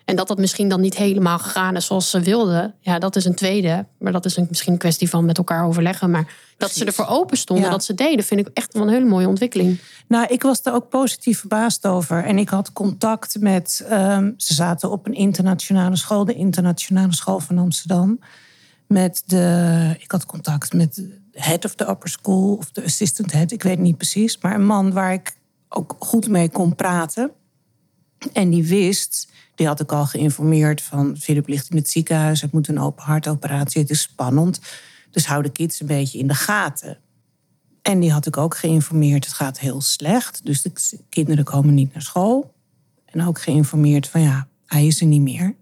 En 0.06 0.16
dat 0.16 0.28
dat 0.28 0.38
misschien 0.38 0.68
dan 0.68 0.82
niet 0.82 0.98
helemaal 0.98 1.40
gegaan 1.40 1.76
is 1.76 1.86
zoals 1.86 2.10
ze 2.10 2.20
wilden. 2.20 2.74
Ja, 2.80 3.00
dat 3.00 3.16
is 3.16 3.26
een 3.26 3.36
tweede. 3.36 3.86
Maar 4.00 4.12
dat 4.12 4.26
is 4.26 4.38
een, 4.38 4.46
misschien 4.50 4.74
een 4.74 4.80
kwestie 4.80 5.10
van 5.10 5.26
met 5.26 5.38
elkaar 5.38 5.66
overleggen. 5.66 6.12
Maar 6.12 6.34
dat 6.58 6.72
ze 6.72 6.86
ervoor 6.86 7.08
open 7.08 7.38
stonden, 7.38 7.66
Ja. 7.66 7.72
dat 7.72 7.84
ze 7.84 7.94
deden, 7.94 8.26
vind 8.26 8.40
ik 8.40 8.50
echt 8.54 8.74
wel 8.74 8.84
een 8.84 8.90
hele 8.94 9.06
mooie 9.06 9.28
ontwikkeling. 9.28 9.80
Nou, 10.08 10.26
ik 10.28 10.42
was 10.42 10.62
daar 10.62 10.74
ook 10.74 10.90
positief 10.90 11.40
verbaasd 11.40 11.86
over. 11.88 12.24
En 12.24 12.38
ik 12.38 12.50
had 12.50 12.74
contact 12.74 13.40
met. 13.40 13.86
ehm, 13.90 14.32
ze 14.38 14.54
zaten 14.54 14.92
op 14.92 15.06
een 15.06 15.14
internationale 15.14 15.96
school, 15.96 16.26
de 16.26 16.34
Internationale 16.34 17.14
School 17.16 17.40
van 17.40 17.58
Amsterdam. 17.58 18.20
Met 18.88 19.24
de. 19.26 19.96
Ik 20.00 20.12
had 20.12 20.26
contact 20.26 20.74
met 20.74 20.96
de 20.96 21.20
head 21.32 21.66
of 21.66 21.76
the 21.76 21.90
upper 21.90 22.10
school, 22.10 22.56
of 22.56 22.72
de 22.72 22.84
assistant 22.84 23.32
head, 23.32 23.52
ik 23.52 23.64
weet 23.64 23.80
niet 23.80 23.98
precies. 23.98 24.38
Maar 24.42 24.54
een 24.56 24.66
man 24.66 24.92
waar 24.94 25.14
ik 25.14 25.36
ook 25.70 25.96
goed 26.00 26.28
mee 26.28 26.50
kon 26.50 26.76
praten. 26.76 27.32
En 28.34 28.50
die 28.50 28.68
wist, 28.68 29.32
die 29.56 29.68
had 29.68 29.80
ik 29.80 29.92
al 29.92 30.06
geïnformeerd 30.06 30.82
van... 30.82 31.18
Philip 31.18 31.48
ligt 31.48 31.70
in 31.70 31.78
het 31.78 31.90
ziekenhuis, 31.90 32.42
het 32.42 32.52
moet 32.52 32.68
een 32.68 32.80
open 32.80 33.04
hartoperatie, 33.04 33.82
het 33.82 33.90
is 33.90 34.02
spannend. 34.02 34.60
Dus 35.12 35.26
hou 35.26 35.44
de 35.44 35.52
kids 35.52 35.80
een 35.80 35.88
beetje 35.88 36.20
in 36.20 36.28
de 36.28 36.34
gaten. 36.34 36.98
En 37.82 38.00
die 38.00 38.12
had 38.12 38.26
ik 38.26 38.38
ook 38.38 38.58
geïnformeerd, 38.58 39.26
het 39.26 39.34
gaat 39.34 39.60
heel 39.60 39.82
slecht. 39.82 40.46
Dus 40.46 40.62
de 40.62 40.72
kinderen 41.10 41.44
komen 41.44 41.74
niet 41.74 41.94
naar 41.94 42.02
school. 42.02 42.54
En 43.06 43.26
ook 43.26 43.42
geïnformeerd 43.42 44.08
van 44.08 44.22
ja, 44.22 44.48
hij 44.66 44.88
is 44.88 45.02
er 45.02 45.08
niet 45.08 45.22
meer. 45.22 45.56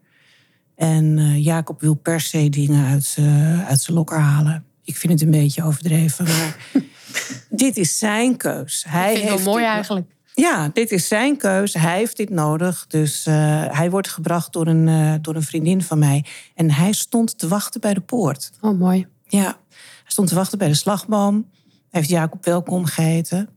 En 0.75 1.17
eh, 1.17 1.43
Jacob 1.43 1.81
wil 1.81 1.93
per 1.93 2.21
se 2.21 2.49
dingen 2.49 2.85
uit 2.85 3.03
zijn 3.03 3.65
uit 3.65 3.81
zijn 3.81 3.97
lokker 3.97 4.19
halen. 4.19 4.65
Ik 4.83 4.97
vind 4.97 5.13
het 5.13 5.21
een 5.21 5.31
beetje 5.31 5.63
overdreven, 5.63 6.25
maar 6.25 6.57
dit 7.49 7.77
is 7.77 7.97
zijn 7.97 8.37
keus. 8.37 8.85
Hij 8.87 9.01
Ik 9.01 9.17
vind 9.17 9.21
het 9.21 9.31
heeft 9.31 9.43
wel 9.43 9.53
mooi 9.53 9.65
eigenlijk. 9.65 10.11
Ja, 10.41 10.69
dit 10.73 10.91
is 10.91 11.07
zijn 11.07 11.37
keus. 11.37 11.73
Hij 11.73 11.97
heeft 11.97 12.17
dit 12.17 12.29
nodig. 12.29 12.85
Dus 12.87 13.25
eh, 13.25 13.65
hij 13.67 13.89
wordt 13.89 14.07
gebracht 14.07 14.53
door 14.53 14.67
een, 14.67 14.87
eh, 14.87 15.13
door 15.21 15.35
een 15.35 15.43
vriendin 15.43 15.81
van 15.81 15.99
mij. 15.99 16.25
En 16.55 16.71
hij 16.71 16.91
stond 16.91 17.37
te 17.37 17.47
wachten 17.47 17.81
bij 17.81 17.93
de 17.93 18.01
poort. 18.01 18.51
Oh, 18.61 18.79
mooi. 18.79 19.07
Ja, 19.25 19.57
hij 19.73 20.11
stond 20.11 20.27
te 20.27 20.35
wachten 20.35 20.57
bij 20.57 20.67
de 20.67 20.73
slagboom. 20.73 21.49
Hij 21.63 21.99
heeft 21.99 22.09
Jacob 22.09 22.45
welkom 22.45 22.85
geheten. 22.85 23.49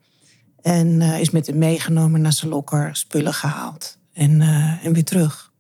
En 0.62 1.01
eh, 1.01 1.20
is 1.20 1.31
met 1.31 1.47
hem 1.47 1.59
meegenomen 1.59 2.20
naar 2.20 2.33
zijn 2.33 2.51
lokker, 2.51 2.97
spullen 2.97 3.35
gehaald. 3.35 3.99
En, 4.12 4.40
en 4.83 4.92
weer 4.92 5.05
terug. 5.05 5.53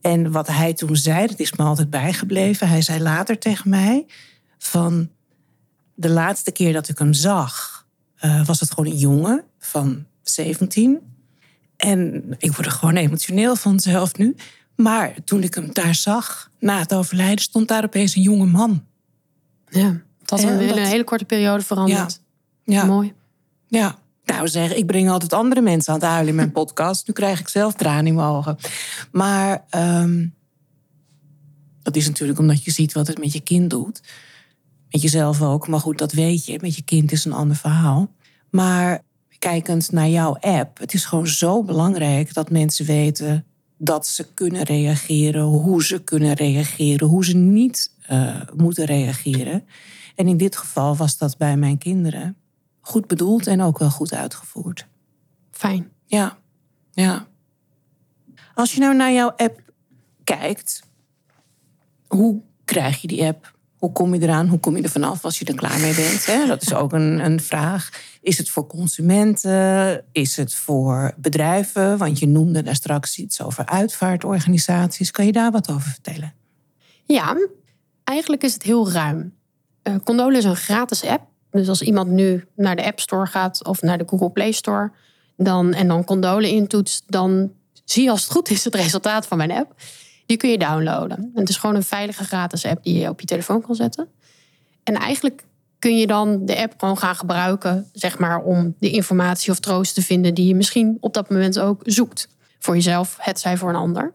En 0.00 0.30
wat 0.30 0.46
hij 0.46 0.74
toen 0.74 0.96
zei, 0.96 1.26
dat 1.26 1.38
is 1.38 1.52
me 1.52 1.64
altijd 1.64 1.90
bijgebleven. 1.90 2.68
Hij 2.68 2.82
zei 2.82 3.00
later 3.00 3.38
tegen 3.38 3.70
mij 3.70 4.06
van... 4.58 5.10
De 5.94 6.10
laatste 6.10 6.52
keer 6.52 6.72
dat 6.72 6.88
ik 6.88 6.98
hem 6.98 7.12
zag, 7.12 7.86
was 8.44 8.60
het 8.60 8.70
gewoon 8.70 8.90
een 8.90 8.98
jongen 8.98 9.44
van 9.58 10.06
17. 10.22 10.98
En 11.76 12.24
ik 12.38 12.52
word 12.52 12.66
er 12.66 12.72
gewoon 12.72 12.96
emotioneel 12.96 13.56
van 13.56 13.80
zelf 13.80 14.16
nu. 14.16 14.36
Maar 14.76 15.14
toen 15.24 15.42
ik 15.42 15.54
hem 15.54 15.72
daar 15.72 15.94
zag, 15.94 16.50
na 16.58 16.78
het 16.78 16.94
overlijden, 16.94 17.38
stond 17.38 17.68
daar 17.68 17.84
opeens 17.84 18.14
een 18.16 18.22
jonge 18.22 18.46
man. 18.46 18.84
Ja, 19.68 20.02
het 20.20 20.30
had 20.30 20.40
En 20.40 20.48
een 20.48 20.58
hele, 20.58 20.74
dat- 20.80 20.86
hele 20.88 21.04
korte 21.04 21.24
periode 21.24 21.62
veranderd. 21.64 22.20
Ja, 22.64 22.84
Mooi. 22.84 23.12
ja. 23.68 23.98
Nou 24.24 24.48
zeg, 24.48 24.74
ik 24.74 24.86
breng 24.86 25.10
altijd 25.10 25.32
andere 25.32 25.60
mensen 25.60 25.92
aan 25.92 25.98
het 26.00 26.08
huilen 26.08 26.28
in 26.28 26.34
mijn 26.34 26.52
podcast. 26.60 27.06
Nu 27.06 27.12
krijg 27.14 27.40
ik 27.40 27.48
zelf 27.48 27.74
tranen 27.74 28.06
in 28.06 28.14
mijn 28.14 28.26
ogen. 28.26 28.56
Maar 29.12 29.64
ehm, 29.70 30.26
dat 31.82 31.96
is 31.96 32.06
natuurlijk 32.06 32.38
omdat 32.38 32.64
je 32.64 32.70
ziet 32.70 32.92
wat 32.92 33.06
het 33.06 33.18
met 33.18 33.32
je 33.32 33.40
kind 33.40 33.70
doet. 33.70 34.00
Met 34.90 35.02
jezelf 35.02 35.42
ook, 35.42 35.68
maar 35.68 35.80
goed, 35.80 35.98
dat 35.98 36.12
weet 36.12 36.46
je. 36.46 36.58
Met 36.62 36.76
je 36.76 36.82
kind 36.82 37.12
is 37.12 37.24
een 37.24 37.32
ander 37.32 37.56
verhaal. 37.56 38.10
Maar 38.50 39.02
kijkend 39.40 39.92
naar 39.92 40.08
jouw 40.08 40.36
app, 40.40 40.78
het 40.78 40.94
is 40.94 41.04
gewoon 41.04 41.26
zo 41.26 41.62
belangrijk 41.62 42.34
dat 42.34 42.50
mensen 42.50 42.86
weten 42.86 43.44
dat 43.76 44.06
ze 44.06 44.32
kunnen 44.34 44.62
reageren, 44.62 45.42
hoe 45.42 45.84
ze 45.84 46.02
kunnen 46.02 46.32
reageren, 46.34 47.08
hoe 47.08 47.24
ze 47.24 47.36
niet 47.36 47.94
eh, 48.06 48.40
moeten 48.56 48.84
reageren. 48.84 49.66
En 50.14 50.28
in 50.28 50.36
dit 50.36 50.56
geval 50.56 50.96
was 50.96 51.18
dat 51.18 51.36
bij 51.36 51.56
mijn 51.56 51.78
kinderen 51.78 52.36
goed 52.80 53.06
bedoeld 53.06 53.46
en 53.46 53.60
ook 53.60 53.78
wel 53.78 53.90
goed 53.90 54.12
uitgevoerd. 54.12 54.86
Fijn. 55.50 55.90
Ja, 56.06 56.38
ja. 56.90 57.26
Als 58.54 58.74
je 58.74 58.80
nou 58.80 58.96
naar 58.96 59.12
jouw 59.12 59.30
app 59.36 59.62
kijkt, 60.24 60.82
hoe 62.06 62.40
krijg 62.64 63.00
je 63.00 63.08
die 63.08 63.24
app? 63.24 63.58
Hoe 63.80 63.92
kom 63.92 64.14
je 64.14 64.20
eraan? 64.20 64.48
Hoe 64.48 64.60
kom 64.60 64.76
je 64.76 64.82
er 64.82 64.90
vanaf 64.90 65.24
als 65.24 65.38
je 65.38 65.44
er 65.44 65.54
klaar 65.54 65.80
mee 65.80 65.94
bent? 65.94 66.26
Hè? 66.26 66.46
Dat 66.46 66.62
is 66.62 66.74
ook 66.74 66.92
een, 66.92 67.24
een 67.24 67.40
vraag. 67.40 67.88
Is 68.22 68.38
het 68.38 68.50
voor 68.50 68.66
consumenten? 68.66 70.04
Is 70.12 70.36
het 70.36 70.54
voor 70.54 71.12
bedrijven? 71.16 71.98
Want 71.98 72.18
je 72.18 72.26
noemde 72.26 72.62
daar 72.62 72.74
straks 72.74 73.18
iets 73.18 73.42
over 73.42 73.66
uitvaartorganisaties. 73.66 75.10
Kan 75.10 75.26
je 75.26 75.32
daar 75.32 75.50
wat 75.50 75.70
over 75.70 75.90
vertellen? 75.90 76.34
Ja, 77.04 77.36
eigenlijk 78.04 78.42
is 78.42 78.52
het 78.52 78.62
heel 78.62 78.90
ruim. 78.90 79.34
Eh 79.82 79.94
Condole 80.04 80.36
is 80.36 80.44
een 80.44 80.56
gratis 80.56 81.04
app. 81.04 81.26
Dus 81.50 81.68
als 81.68 81.82
iemand 81.82 82.10
nu 82.10 82.44
naar 82.56 82.76
de 82.76 82.84
App 82.84 83.00
Store 83.00 83.26
gaat 83.26 83.64
of 83.64 83.82
naar 83.82 83.98
de 83.98 84.04
Google 84.06 84.30
Play 84.30 84.52
Store 84.52 84.92
dan, 85.36 85.72
en 85.74 85.88
dan 85.88 86.04
Condole 86.04 86.50
intoetst, 86.50 87.02
dan 87.06 87.52
zie 87.84 88.04
je 88.04 88.10
als 88.10 88.22
het 88.22 88.32
goed 88.32 88.50
is 88.50 88.64
het 88.64 88.74
resultaat 88.74 89.26
van 89.26 89.36
mijn 89.36 89.52
app. 89.52 89.74
Die 90.30 90.38
kun 90.38 90.50
je 90.50 90.58
downloaden. 90.58 91.18
En 91.18 91.40
het 91.40 91.48
is 91.48 91.56
gewoon 91.56 91.76
een 91.76 91.82
veilige 91.82 92.24
gratis 92.24 92.64
app 92.64 92.84
die 92.84 92.98
je 92.98 93.08
op 93.08 93.20
je 93.20 93.26
telefoon 93.26 93.60
kan 93.60 93.74
zetten. 93.74 94.08
En 94.82 94.94
eigenlijk 94.94 95.42
kun 95.78 95.96
je 95.96 96.06
dan 96.06 96.46
de 96.46 96.56
app 96.56 96.74
gewoon 96.76 96.98
gaan 96.98 97.16
gebruiken, 97.16 97.88
zeg 97.92 98.18
maar, 98.18 98.42
om 98.42 98.74
de 98.78 98.90
informatie 98.90 99.50
of 99.50 99.60
troost 99.60 99.94
te 99.94 100.02
vinden 100.02 100.34
die 100.34 100.46
je 100.46 100.54
misschien 100.54 100.96
op 101.00 101.14
dat 101.14 101.30
moment 101.30 101.58
ook 101.58 101.82
zoekt. 101.84 102.28
Voor 102.58 102.74
jezelf, 102.74 103.16
het 103.20 103.40
zij 103.40 103.56
voor 103.56 103.68
een 103.68 103.74
ander. 103.74 104.12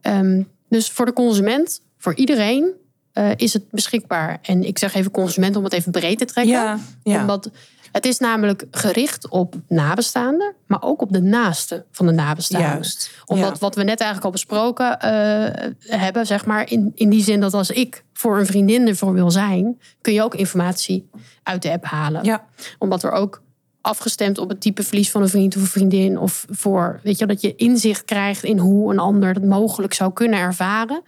Ehm, 0.00 0.42
dus 0.68 0.90
voor 0.90 1.06
de 1.06 1.12
consument, 1.12 1.80
voor 1.98 2.14
iedereen, 2.14 2.72
eh, 3.12 3.30
is 3.36 3.52
het 3.52 3.70
beschikbaar. 3.70 4.38
En 4.42 4.64
ik 4.64 4.78
zeg 4.78 4.94
even 4.94 5.10
consument 5.10 5.56
om 5.56 5.64
het 5.64 5.72
even 5.72 5.92
breed 5.92 6.18
te 6.18 6.24
trekken. 6.24 6.54
Ja, 6.54 6.78
ja. 7.02 7.20
Omdat 7.20 7.50
het 7.92 8.06
is 8.06 8.18
namelijk 8.18 8.64
gericht 8.70 9.28
op 9.28 9.54
nabestaanden, 9.68 10.54
maar 10.66 10.82
ook 10.82 11.02
op 11.02 11.12
de 11.12 11.20
naaste 11.20 11.84
van 11.90 12.06
de 12.06 12.12
nabestaanden. 12.12 12.70
Juist, 12.70 13.10
Omdat 13.26 13.52
ja. 13.52 13.58
wat 13.58 13.74
we 13.74 13.82
net 13.82 14.00
eigenlijk 14.00 14.24
al 14.24 14.30
besproken 14.30 15.00
eh, 15.00 15.70
hebben, 16.00 16.26
zeg 16.26 16.46
maar, 16.46 16.70
in, 16.70 16.92
in 16.94 17.10
die 17.10 17.22
zin 17.22 17.40
dat 17.40 17.54
als 17.54 17.70
ik 17.70 18.04
voor 18.12 18.38
een 18.38 18.46
vriendin 18.46 18.88
ervoor 18.88 19.12
wil 19.12 19.30
zijn, 19.30 19.80
kun 20.00 20.12
je 20.12 20.22
ook 20.22 20.34
informatie 20.34 21.10
uit 21.42 21.62
de 21.62 21.70
app 21.70 21.84
halen. 21.84 22.24
Ja. 22.24 22.44
Omdat 22.78 23.02
er 23.02 23.10
ook 23.10 23.42
afgestemd 23.80 24.38
op 24.38 24.48
het 24.48 24.60
type 24.60 24.82
verlies 24.82 25.10
van 25.10 25.22
een 25.22 25.28
vriend 25.28 25.56
of 25.56 25.62
een 25.62 25.68
vriendin. 25.68 26.18
Of 26.18 26.44
voor, 26.50 27.00
weet 27.02 27.18
je, 27.18 27.26
dat 27.26 27.40
je 27.40 27.54
inzicht 27.54 28.04
krijgt 28.04 28.44
in 28.44 28.58
hoe 28.58 28.92
een 28.92 28.98
ander 28.98 29.34
dat 29.34 29.42
mogelijk 29.42 29.94
zou 29.94 30.12
kunnen 30.12 30.38
ervaren. 30.38 31.02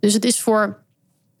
Dus 0.00 0.14
het 0.14 0.24
is 0.24 0.40
voor 0.40 0.78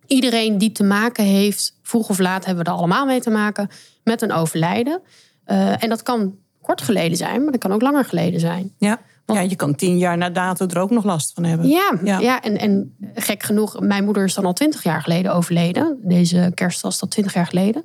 iedereen 0.06 0.58
die 0.58 0.72
te 0.72 0.84
maken 0.84 1.24
heeft, 1.24 1.78
vroeg 1.82 2.08
of 2.08 2.18
laat 2.18 2.44
hebben 2.44 2.64
we 2.64 2.70
er 2.70 2.76
allemaal 2.76 3.06
mee 3.06 3.20
te 3.20 3.30
maken, 3.30 3.70
met 4.04 4.22
een 4.22 4.32
overlijden. 4.32 5.00
Eh, 5.44 5.82
en 5.82 5.88
dat 5.88 6.02
kan 6.02 6.34
kort 6.62 6.82
geleden 6.82 7.16
zijn, 7.16 7.42
maar 7.42 7.52
dat 7.52 7.60
kan 7.60 7.72
ook 7.72 7.82
langer 7.82 8.04
geleden 8.04 8.40
zijn. 8.40 8.74
Ja. 8.78 9.00
ja, 9.26 9.40
je 9.40 9.56
kan 9.56 9.74
tien 9.74 9.98
jaar 9.98 10.16
na 10.16 10.30
dato 10.30 10.66
er 10.66 10.78
ook 10.78 10.90
nog 10.90 11.04
last 11.04 11.32
van 11.34 11.44
hebben. 11.44 11.68
Ja, 11.68 11.92
Ja. 12.04 12.18
ja. 12.18 12.42
en, 12.42 12.58
en 12.58 12.96
gek 13.14 13.42
genoeg, 13.42 13.80
mijn 13.80 14.04
moeder 14.04 14.24
is 14.24 14.34
dan 14.34 14.44
al 14.44 14.52
twintig 14.52 14.82
jaar 14.82 15.02
geleden 15.02 15.34
overleden. 15.34 15.98
Deze 16.02 16.52
kerst 16.54 16.80
was 16.80 16.98
dat 16.98 17.10
twintig 17.10 17.34
jaar 17.34 17.46
geleden. 17.46 17.84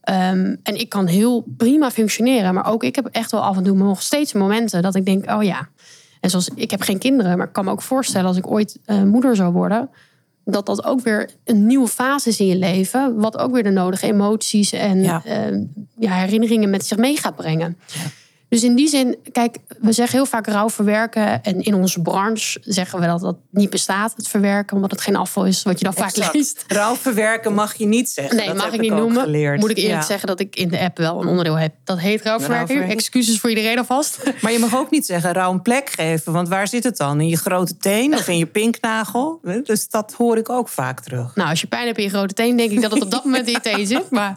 Ehm, 0.00 0.56
en 0.62 0.80
ik 0.80 0.88
kan 0.88 1.06
heel 1.06 1.44
prima 1.56 1.90
functioneren. 1.90 2.54
Maar 2.54 2.66
ook 2.66 2.84
ik 2.84 2.94
heb 2.94 3.06
echt 3.06 3.30
wel 3.30 3.40
af 3.40 3.56
en 3.56 3.62
toe 3.62 3.76
nog 3.76 4.02
steeds 4.02 4.32
momenten 4.32 4.82
dat 4.82 4.94
ik 4.94 5.04
denk, 5.04 5.30
oh 5.30 5.42
ja. 5.42 5.68
En 6.20 6.30
zoals 6.30 6.48
ik 6.54 6.70
heb 6.70 6.80
geen 6.82 6.98
kinderen, 6.98 7.38
maar 7.38 7.46
ik 7.46 7.52
kan 7.52 7.64
me 7.64 7.70
ook 7.70 7.82
voorstellen 7.82 8.26
als 8.26 8.36
ik 8.36 8.50
ooit 8.50 8.78
eh, 8.84 9.02
moeder 9.02 9.36
zou 9.36 9.52
worden, 9.52 9.90
dat 10.52 10.66
dat 10.66 10.84
ook 10.84 11.00
weer 11.00 11.30
een 11.44 11.66
nieuwe 11.66 11.88
fase 11.88 12.28
is 12.28 12.40
in 12.40 12.46
je 12.46 12.56
leven, 12.56 13.14
wat 13.20 13.38
ook 13.38 13.52
weer 13.52 13.62
de 13.62 13.70
nodige 13.70 14.06
emoties 14.06 14.72
en 14.72 15.02
Ja. 15.02 15.22
eh, 15.24 15.58
ja, 15.98 16.12
herinneringen 16.12 16.70
met 16.70 16.86
zich 16.86 16.98
mee 16.98 17.16
gaat 17.16 17.36
brengen. 17.36 17.76
Dus 18.48 18.62
in 18.62 18.74
die 18.74 18.88
zin, 18.88 19.16
kijk, 19.32 19.56
we 19.80 19.92
zeggen 19.92 20.16
heel 20.16 20.26
vaak 20.26 20.46
rouw 20.46 20.70
verwerken. 20.70 21.42
En 21.42 21.60
in 21.60 21.74
onze 21.74 22.02
branche 22.02 22.60
zeggen 22.64 23.00
we 23.00 23.06
dat 23.06 23.20
dat 23.20 23.36
niet 23.50 23.70
bestaat, 23.70 24.12
het 24.16 24.28
verwerken, 24.28 24.76
omdat 24.76 24.90
het 24.90 25.00
geen 25.00 25.16
afval 25.16 25.46
is, 25.46 25.62
wat 25.62 25.78
je 25.78 25.84
dan 25.84 25.94
vaak 25.94 26.08
Exact. 26.08 26.34
leest. 26.34 26.64
Rouw 26.68 26.94
verwerken 26.96 27.54
mag 27.54 27.74
je 27.74 27.86
niet 27.86 28.08
zeggen. 28.10 28.36
Nee, 28.36 28.46
Dat 28.46 28.54
mag 28.56 28.64
heb 28.64 28.74
ik 28.74 28.80
niet 28.80 28.90
ook 28.92 28.98
noemen. 28.98 29.22
Geleerd. 29.22 29.60
Moet 29.60 29.70
ik 29.70 29.76
eerlijk 29.76 30.00
Ja. 30.00 30.06
zeggen 30.06 30.28
dat 30.28 30.40
ik 30.40 30.56
in 30.56 30.68
de 30.68 30.78
app 30.78 30.98
wel 30.98 31.20
een 31.20 31.26
onderdeel 31.28 31.58
heb. 31.58 31.74
Dat 31.84 31.98
heet 31.98 32.22
rouwverwerking. 32.22 32.48
Rouwverwerking. 32.68 32.98
Excuses 33.00 33.40
voor 33.40 33.50
iedereen 33.50 33.78
alvast. 33.78 34.18
Maar 34.42 34.52
je 34.52 34.58
mag 34.58 34.76
ook 34.76 34.90
niet 34.90 35.06
zeggen 35.06 35.32
rouw 35.32 35.52
een 35.52 35.62
plek 35.62 35.90
geven. 35.90 36.32
Want 36.32 36.48
waar 36.48 36.68
zit 36.68 36.84
het 36.84 36.96
dan? 36.96 37.20
In 37.20 37.28
je 37.28 37.36
grote 37.36 37.76
teen 37.76 38.14
of 38.14 38.28
in 38.28 38.38
je 38.38 38.46
pinknagel? 38.46 39.40
Dus 39.64 39.88
dat 39.88 40.12
hoor 40.16 40.36
ik 40.36 40.48
ook 40.48 40.68
vaak 40.68 41.00
terug. 41.00 41.34
Nou, 41.34 41.48
als 41.50 41.60
je 41.60 41.66
pijn 41.66 41.86
hebt 41.86 41.98
in 41.98 42.04
je 42.04 42.10
grote 42.10 42.34
teen, 42.34 42.56
denk 42.56 42.70
ik 42.70 42.80
dat 42.82 42.90
het 42.92 43.02
op 43.02 43.10
dat 43.10 43.24
moment 43.24 43.46
in 43.46 43.52
je 43.52 43.60
teen 43.60 43.86
zit. 43.86 44.10
Maar 44.10 44.34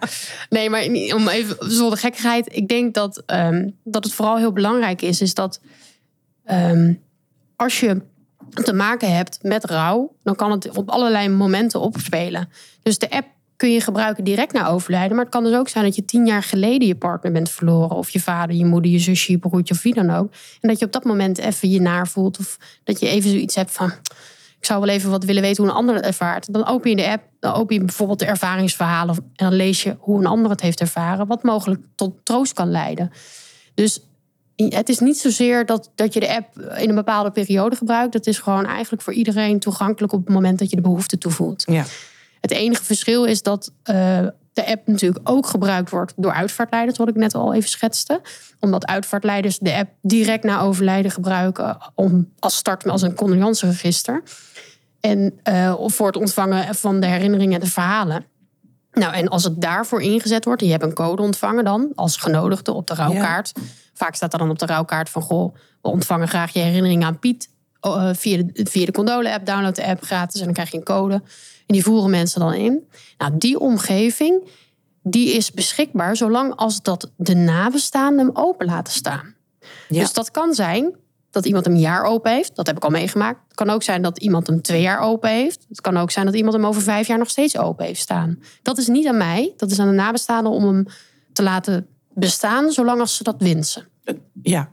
nee, 0.50 0.70
maar 0.70 0.84
om 1.16 1.28
even 1.28 1.56
zonder 1.60 1.98
gekkigheid. 1.98 2.48
Ik 2.56 2.68
denk 2.68 2.94
dat, 2.94 3.24
ehm, 3.26 3.70
dat 3.84 4.01
het 4.04 4.14
vooral 4.14 4.38
heel 4.38 4.52
belangrijk 4.52 5.02
is, 5.02 5.22
is 5.22 5.34
dat 5.34 5.62
ehm, 6.46 6.94
als 7.56 7.80
je 7.80 8.02
te 8.54 8.74
maken 8.74 9.16
hebt 9.16 9.40
met 9.42 9.66
rouw, 9.66 10.16
dan 10.24 10.36
kan 10.36 10.52
het 10.52 10.78
op 10.78 10.90
allerlei 10.90 11.30
momenten 11.30 11.80
opspelen. 11.80 12.50
Dus 12.84 12.98
de 12.98 13.10
app 13.10 13.28
kun 13.62 13.72
je 13.72 13.82
gebruiken 13.82 14.24
direct 14.24 14.54
na 14.54 14.68
overlijden. 14.68 15.16
Maar 15.16 15.26
het 15.26 15.34
kan 15.34 15.44
dus 15.44 15.56
ook 15.56 15.70
zijn 15.70 15.84
dat 15.84 15.96
je 15.96 16.06
tien 16.06 16.26
jaar 16.26 16.44
geleden 16.44 16.88
je 16.88 16.96
partner 16.96 17.32
bent 17.32 17.50
verloren. 17.50 17.96
Of 17.96 18.10
je 18.10 18.20
vader, 18.20 18.56
je 18.56 18.66
moeder, 18.66 18.92
je 18.92 19.00
zusje, 19.00 19.32
je 19.32 19.38
broertje 19.38 19.74
of 19.74 19.82
wie 19.82 19.94
dan 19.94 20.10
ook. 20.10 20.32
En 20.62 20.70
dat 20.70 20.80
je 20.80 20.86
op 20.86 20.92
dat 20.92 21.04
moment 21.04 21.38
even 21.38 21.70
je 21.70 21.82
naar 21.82 22.08
voelt. 22.08 22.40
Of 22.40 22.58
dat 22.84 23.00
je 23.00 23.08
even 23.08 23.30
zoiets 23.30 23.56
hebt 23.56 23.72
van... 23.72 23.92
Ik 24.58 24.68
zou 24.68 24.80
wel 24.80 24.90
even 24.90 25.10
wat 25.10 25.24
willen 25.24 25.42
weten 25.42 25.64
hoe 25.64 25.72
een 25.72 25.78
ander 25.78 25.96
het 25.96 26.06
ervaart. 26.06 26.54
Dan 26.54 26.68
open 26.68 26.90
je 26.90 26.96
de 26.96 27.10
app, 27.10 27.24
dan 27.40 27.54
open 27.54 27.76
je 27.76 27.86
bijvoorbeeld 27.86 28.20
de 28.20 28.26
ervaringsverhalen. 28.26 29.16
En 29.16 29.46
dan 29.46 29.54
lees 29.54 29.84
je 29.84 29.96
hoe 30.00 30.20
een 30.20 30.26
ander 30.26 30.52
het 30.52 30.62
heeft 30.62 30.80
ervaren. 30.80 31.28
Wat 31.28 31.44
mogelijk 31.44 31.82
tot 31.96 32.14
troost 32.24 32.54
kan 32.54 32.72
leiden. 32.72 33.12
Dus 33.82 34.00
het 34.56 34.90
is 34.90 35.00
niet 35.00 35.18
zozeer 35.18 35.66
dat, 35.66 35.92
dat 35.96 36.14
je 36.14 36.20
de 36.20 36.36
app 36.36 36.60
in 36.60 36.90
een 36.90 36.96
bepaalde 36.96 37.32
periode 37.32 37.76
gebruikt. 37.76 38.14
Het 38.14 38.28
is 38.28 38.40
gewoon 38.40 38.66
eigenlijk 38.66 39.02
voor 39.02 39.14
iedereen 39.14 39.60
toegankelijk 39.60 40.14
op 40.14 40.26
het 40.26 40.34
moment 40.34 40.60
dat 40.60 40.70
je 40.70 40.76
de 40.76 40.82
behoefte 40.82 41.18
toevoelt. 41.18 41.64
Ja. 41.66 41.86
Het 42.42 42.52
enige 42.52 42.84
verschil 42.84 43.26
is 43.26 43.42
dat 43.42 43.72
eh, 43.84 43.96
de 44.54 44.66
app 44.66 44.88
natuurlijk 44.88 45.30
ook 45.30 45.48
gebruikt 45.48 45.90
wordt 45.90 46.14
door 46.16 46.34
uitvaartleiders, 46.34 46.98
wat 46.98 47.08
ik 47.08 47.16
net 47.16 47.36
al 47.36 47.54
even 47.54 47.70
schetste. 47.70 48.22
Omdat 48.60 48.86
uitvaartleiders 48.86 49.60
de 49.60 49.74
app 49.74 49.90
direct 50.02 50.44
na 50.44 50.62
overlijden 50.62 51.12
gebruiken 51.12 51.78
om 51.96 52.30
als 52.40 52.56
start 52.56 52.88
als 52.88 53.02
een 53.02 53.16
condoleanceregister. 53.16 54.24
En 55.00 55.40
eh, 55.44 55.76
voor 55.86 56.08
het 56.08 56.18
ontvangen 56.18 56.76
van 56.76 57.00
de 57.00 57.08
herinneringen 57.08 57.54
en 57.54 57.66
de 57.66 57.72
verhalen. 57.72 58.26
Nou, 58.92 59.14
en 59.14 59.28
als 59.28 59.44
het 59.44 59.62
daarvoor 59.62 60.02
ingezet 60.02 60.46
wordt, 60.46 60.62
je 60.62 60.72
hebt 60.72 60.84
een 60.84 60.94
code 60.94 61.22
ontvangen 61.22 61.64
dan 61.64 61.92
als 61.96 62.18
genodigde 62.18 62.74
op 62.74 62.88
de 62.88 62.94
rouwkaart. 62.94 63.52
Vaak 63.94 64.16
staat 64.16 64.34
er 64.34 64.40
dan 64.40 64.50
op 64.50 64.60
de 64.60 64.66
rouwkaart 64.66 65.10
van: 65.10 65.22
Goh, 65.22 65.56
we 65.82 65.90
ontvangen 65.90 66.28
graag 66.28 66.54
je 66.54 66.60
herinneringen 66.60 67.08
aan 67.08 67.20
Piet. 67.20 67.50
eh, 67.80 68.10
via 68.14 68.38
de, 68.44 68.66
via 68.70 68.86
de 68.86 68.92
Condole-app, 68.92 69.46
download 69.46 69.76
de 69.76 69.86
app 69.86 70.04
gratis 70.04 70.40
en 70.40 70.46
dan 70.46 70.54
krijg 70.54 70.72
je 70.72 70.78
een 70.78 70.84
code. 70.84 71.14
En 71.14 71.78
die 71.78 71.84
voeren 71.84 72.10
mensen 72.10 72.40
dan 72.40 72.54
in. 72.54 72.88
Nou, 73.18 73.38
die 73.38 73.60
omgeving, 73.60 74.50
die 75.04 75.34
is 75.34 75.52
beschikbaar 75.52 76.16
zolang 76.16 76.56
als 76.56 76.82
dat 76.82 77.12
de 77.16 77.36
nabestaanden 77.36 78.26
hem 78.26 78.36
open 78.36 78.66
laten 78.66 78.94
staan. 78.94 79.36
Ja. 79.88 80.00
Dus 80.00 80.14
dat 80.14 80.32
kan 80.32 80.54
zijn 80.54 80.96
dat 81.32 81.46
iemand 81.46 81.66
hem 81.66 81.74
een 81.74 81.80
jaar 81.80 82.04
open 82.04 82.32
heeft. 82.32 82.56
Dat 82.56 82.68
heb 82.68 82.76
ik 82.76 82.84
al 82.84 82.90
meegemaakt. 82.90 83.40
Het 83.48 83.56
kan 83.56 83.70
ook 83.70 83.84
zijn 83.84 84.02
dat 84.02 84.20
iemand 84.20 84.48
hem 84.48 84.62
twee 84.62 84.82
jaar 84.82 85.00
open 85.00 85.30
heeft. 85.30 85.66
Het 85.70 85.82
kan 85.82 85.98
ook 85.98 86.12
zijn 86.12 86.26
dat 86.26 86.36
iemand 86.36 86.54
hem 86.56 86.66
over 86.66 86.82
vijf 86.82 87.08
jaar 87.08 87.18
nog 87.18 87.30
steeds 87.30 87.58
open 87.58 87.86
heeft 87.86 88.02
staan. 88.02 88.40
Dat 88.62 88.78
is 88.78 88.88
niet 88.88 89.08
aan 89.08 89.18
mij. 89.18 89.54
Dat 89.58 89.72
is 89.72 89.80
aan 89.80 89.88
de 89.88 89.94
nabestaanden 89.94 90.52
om 90.52 90.64
hem 90.64 90.86
te 91.34 91.44
laten 91.44 91.88
bestaan, 92.14 92.72
zolang 92.72 93.00
als 93.00 93.16
ze 93.16 93.24
dat 93.24 93.36
wensen. 93.38 93.88
ja. 94.44 94.70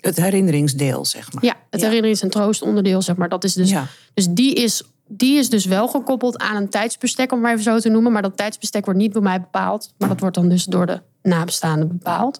Het 0.00 0.16
herinneringsdeel, 0.16 1.04
zeg 1.04 1.32
maar. 1.32 1.44
Ja, 1.44 1.54
het 1.70 1.80
Ja. 1.80 1.86
herinnerings- 1.86 2.22
en 2.22 2.30
troostonderdeel, 2.30 3.02
zeg 3.02 3.16
maar. 3.16 3.28
Dat 3.28 3.44
is 3.44 3.52
dus, 3.54 3.70
Ja. 3.70 3.86
dus 4.14 4.26
die 4.28 4.54
is, 4.54 4.82
die 5.08 5.38
is 5.38 5.50
dus 5.50 5.64
wel 5.64 5.88
gekoppeld 5.88 6.38
aan 6.38 6.56
een 6.56 6.68
tijdsbestek, 6.68 7.32
om 7.32 7.40
maar 7.40 7.50
even 7.52 7.62
zo 7.64 7.78
te 7.78 7.88
noemen. 7.88 8.12
Maar 8.12 8.22
dat 8.22 8.36
tijdsbestek 8.36 8.84
wordt 8.84 9.00
niet 9.00 9.12
door 9.12 9.22
mij 9.22 9.40
bepaald. 9.40 9.92
Maar 9.98 10.08
dat 10.08 10.20
wordt 10.20 10.34
dan 10.34 10.48
dus 10.48 10.64
door 10.64 10.86
de 10.86 11.00
nabestaanden 11.22 11.88
bepaalt. 11.88 12.38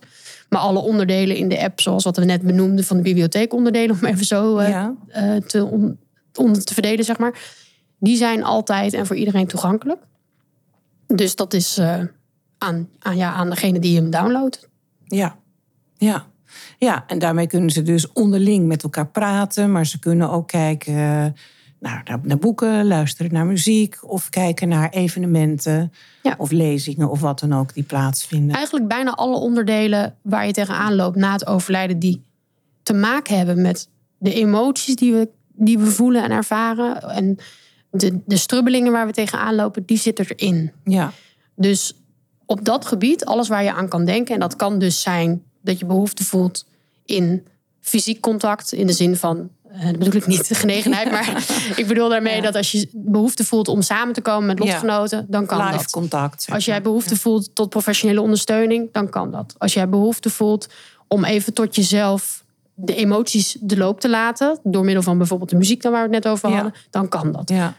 Maar 0.48 0.60
alle 0.60 0.78
onderdelen 0.78 1.36
in 1.36 1.48
de 1.48 1.62
app, 1.62 1.80
zoals 1.80 2.04
wat 2.04 2.16
we 2.16 2.24
net 2.24 2.42
benoemden 2.42 2.84
van 2.84 2.96
de 2.96 3.02
bibliotheekonderdelen, 3.02 3.96
om 4.00 4.04
even 4.04 4.24
zo 4.26 4.58
uh, 4.58 4.68
Ja. 4.68 4.94
te, 5.46 5.64
on- 6.34 6.58
te 6.64 6.74
verdelen, 6.74 7.04
zeg 7.04 7.18
maar. 7.18 7.54
Die 7.98 8.16
zijn 8.16 8.44
altijd 8.44 8.92
en 8.94 9.06
voor 9.06 9.16
iedereen 9.16 9.46
toegankelijk. 9.46 10.00
Dus 11.06 11.36
dat 11.36 11.52
is 11.54 11.78
eh, 11.78 12.00
aan, 12.58 12.88
aan, 12.98 13.16
ja, 13.16 13.32
aan 13.32 13.50
degene 13.50 13.78
die 13.78 13.96
hem 13.96 14.10
downloadt. 14.10 14.68
Ja, 15.04 15.36
ja. 15.96 16.26
Ja, 16.78 17.04
en 17.06 17.18
daarmee 17.18 17.46
kunnen 17.46 17.70
ze 17.70 17.82
dus 17.82 18.12
onderling 18.12 18.66
met 18.66 18.82
elkaar 18.82 19.06
praten, 19.08 19.72
maar 19.72 19.86
ze 19.86 19.98
kunnen 19.98 20.30
ook 20.30 20.48
kijken 20.48 21.36
eh, 21.86 22.14
naar, 22.22 22.38
boeken, 22.38 22.86
luisteren 22.86 23.32
naar 23.32 23.46
muziek 23.46 23.98
of 24.00 24.28
kijken 24.28 24.68
naar 24.68 24.90
evenementen 24.90 25.92
Ja. 26.22 26.34
of 26.38 26.50
lezingen 26.50 27.10
of 27.10 27.20
wat 27.20 27.38
dan 27.38 27.52
ook 27.52 27.74
die 27.74 27.82
plaatsvinden. 27.82 28.56
Eigenlijk 28.56 28.88
bijna 28.88 29.10
alle 29.14 29.36
onderdelen 29.36 30.16
waar 30.22 30.46
je 30.46 30.52
tegenaan 30.52 30.94
loopt 30.94 31.16
na 31.16 31.32
het 31.32 31.46
overlijden, 31.46 31.98
die 31.98 32.22
te 32.82 32.92
maken 32.94 33.36
hebben 33.36 33.62
met 33.62 33.88
de 34.18 34.34
emoties 34.34 34.96
die 34.96 35.12
we, 35.12 35.28
die 35.52 35.78
we 35.78 35.86
voelen 35.86 36.22
en 36.24 36.30
ervaren. 36.30 37.02
En 37.02 37.36
de, 37.90 38.20
de 38.26 38.36
strubbelingen 38.36 38.92
waar 38.92 39.06
we 39.06 39.12
tegenaan 39.12 39.54
lopen, 39.54 39.82
die 39.86 39.98
zitten 39.98 40.26
erin. 40.36 40.72
Ja, 40.84 41.12
Dus 41.54 41.94
op 42.46 42.64
dat 42.64 42.86
gebied, 42.86 43.24
alles 43.24 43.48
waar 43.48 43.62
je 43.62 43.72
aan 43.72 43.88
kan 43.88 44.04
denken. 44.04 44.34
En 44.34 44.40
dat 44.40 44.56
kan 44.56 44.78
dus 44.78 45.02
zijn 45.02 45.42
dat 45.62 45.78
je 45.78 45.86
behoefte 45.86 46.24
voelt 46.24 46.66
in 47.04 47.46
fysiek 47.80 48.20
contact. 48.20 48.72
In 48.72 48.86
de 48.86 48.92
zin 48.92 49.16
van, 49.16 49.50
dat 49.82 49.98
bedoel 49.98 50.14
ik 50.14 50.26
niet 50.26 50.48
de 50.48 50.54
genegenheid. 50.64 51.10
Maar 51.10 51.44
ik 51.76 51.86
bedoel 51.86 52.08
daarmee 52.08 52.36
Ja. 52.36 52.42
dat 52.42 52.54
als 52.54 52.72
je 52.72 52.88
behoefte 52.92 53.44
voelt 53.44 53.68
om 53.68 53.82
samen 53.82 54.14
te 54.14 54.20
komen 54.20 54.46
met 54.46 54.58
Ja. 54.58 54.64
lotgenoten, 54.64 55.26
dan 55.28 55.46
kan 55.46 55.64
live 55.66 55.76
dat. 55.76 55.90
contact. 55.90 56.46
Als 56.50 56.64
jij 56.64 56.82
behoefte 56.82 57.16
voelt 57.16 57.54
tot 57.54 57.68
professionele 57.70 58.20
ondersteuning, 58.20 58.88
dan 58.92 59.08
kan 59.10 59.30
dat. 59.30 59.54
Als 59.58 59.74
jij 59.74 59.88
behoefte 59.88 60.30
voelt 60.30 60.68
om 61.08 61.24
even 61.24 61.52
tot 61.52 61.76
jezelf 61.76 62.44
de 62.74 62.94
emoties 62.94 63.56
de 63.60 63.76
loop 63.76 64.00
te 64.00 64.08
laten. 64.08 64.58
Door 64.62 64.84
middel 64.84 65.02
van 65.02 65.18
bijvoorbeeld 65.18 65.50
de 65.50 65.56
muziek 65.56 65.82
dan 65.82 65.92
waar 65.92 66.08
we 66.08 66.14
het 66.14 66.24
net 66.24 66.32
over 66.32 66.50
hadden. 66.50 66.74
Dan 66.90 67.08
kan 67.08 67.32
dat. 67.32 67.48
Ja. 67.48 67.74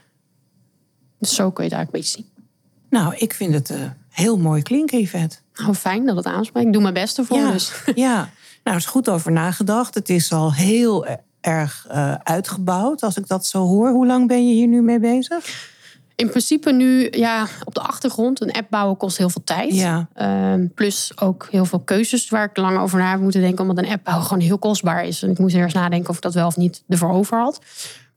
Dus 1.19 1.35
zo 1.35 1.51
kun 1.51 1.63
je 1.65 1.69
eigenlijk 1.71 1.93
een 1.93 1.99
beetje 2.01 2.23
zien. 2.23 2.45
Nou, 2.89 3.15
ik 3.15 3.33
vind 3.33 3.53
het 3.53 3.69
eh, 3.69 3.77
heel 4.09 4.37
mooi 4.37 4.61
klinken, 4.61 4.99
Yvette. 4.99 5.35
Nou, 5.53 5.73
fijn 5.73 6.05
dat 6.05 6.15
het 6.15 6.25
aanspreekt. 6.25 6.67
Ik 6.67 6.73
doe 6.73 6.81
mijn 6.81 6.93
best 6.93 7.17
ervoor. 7.17 7.37
Ja, 7.37 7.51
Dus. 7.51 7.71
ja, 7.95 8.15
nou, 8.15 8.29
er 8.63 8.75
is 8.75 8.85
goed 8.85 9.09
over 9.09 9.31
nagedacht. 9.31 9.93
Het 9.93 10.09
is 10.09 10.31
al 10.31 10.53
heel 10.53 11.07
e- 11.07 11.15
erg 11.47 11.85
eh, 11.89 12.13
uitgebouwd, 12.23 13.03
als 13.03 13.17
ik 13.17 13.27
dat 13.27 13.45
zo 13.45 13.65
hoor. 13.65 13.89
Hoe 13.89 14.05
lang 14.05 14.27
ben 14.27 14.47
je 14.47 14.53
hier 14.53 14.67
nu 14.67 14.81
mee 14.81 14.99
bezig? 14.99 15.75
In 16.15 16.29
principe 16.29 16.71
nu 16.71 17.07
ja, 17.11 17.47
op 17.63 17.73
de 17.73 17.81
achtergrond. 17.81 18.41
Een 18.41 18.51
app 18.51 18.69
bouwen 18.69 18.97
kost 18.97 19.17
heel 19.17 19.29
veel 19.29 19.43
tijd. 19.43 19.73
Ja. 19.73 20.07
Ehm, 20.13 20.67
plus 20.75 21.11
ook 21.15 21.47
heel 21.51 21.65
veel 21.65 21.79
keuzes 21.79 22.29
waar 22.29 22.43
ik 22.43 22.57
lang 22.57 22.79
over 22.79 22.99
na 22.99 23.11
heb 23.11 23.19
moeten 23.19 23.41
denken. 23.41 23.69
Omdat 23.69 23.85
een 23.85 23.91
app 23.91 24.03
bouwen 24.03 24.27
gewoon 24.27 24.43
heel 24.43 24.57
kostbaar 24.57 25.05
is. 25.05 25.23
En 25.23 25.29
ik 25.29 25.39
moest 25.39 25.55
eerst 25.55 25.75
nadenken 25.75 26.09
of 26.09 26.15
ik 26.15 26.21
dat 26.21 26.33
wel 26.33 26.47
of 26.47 26.57
niet 26.57 26.83
ervoor 26.87 27.11
over 27.11 27.39
had. 27.39 27.61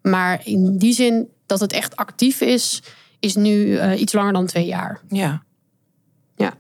Maar 0.03 0.41
in 0.45 0.79
die 0.79 0.93
zin 0.93 1.29
dat 1.47 1.61
het 1.61 1.73
echt 1.73 1.97
actief 1.97 2.41
is, 2.41 2.83
is 3.19 3.35
nu 3.35 3.77
eh, 3.77 4.01
iets 4.01 4.13
langer 4.13 4.33
dan 4.33 4.47
twee 4.47 4.67
jaar. 4.67 5.01
Ja. 5.09 5.43
Ja. 6.37 6.53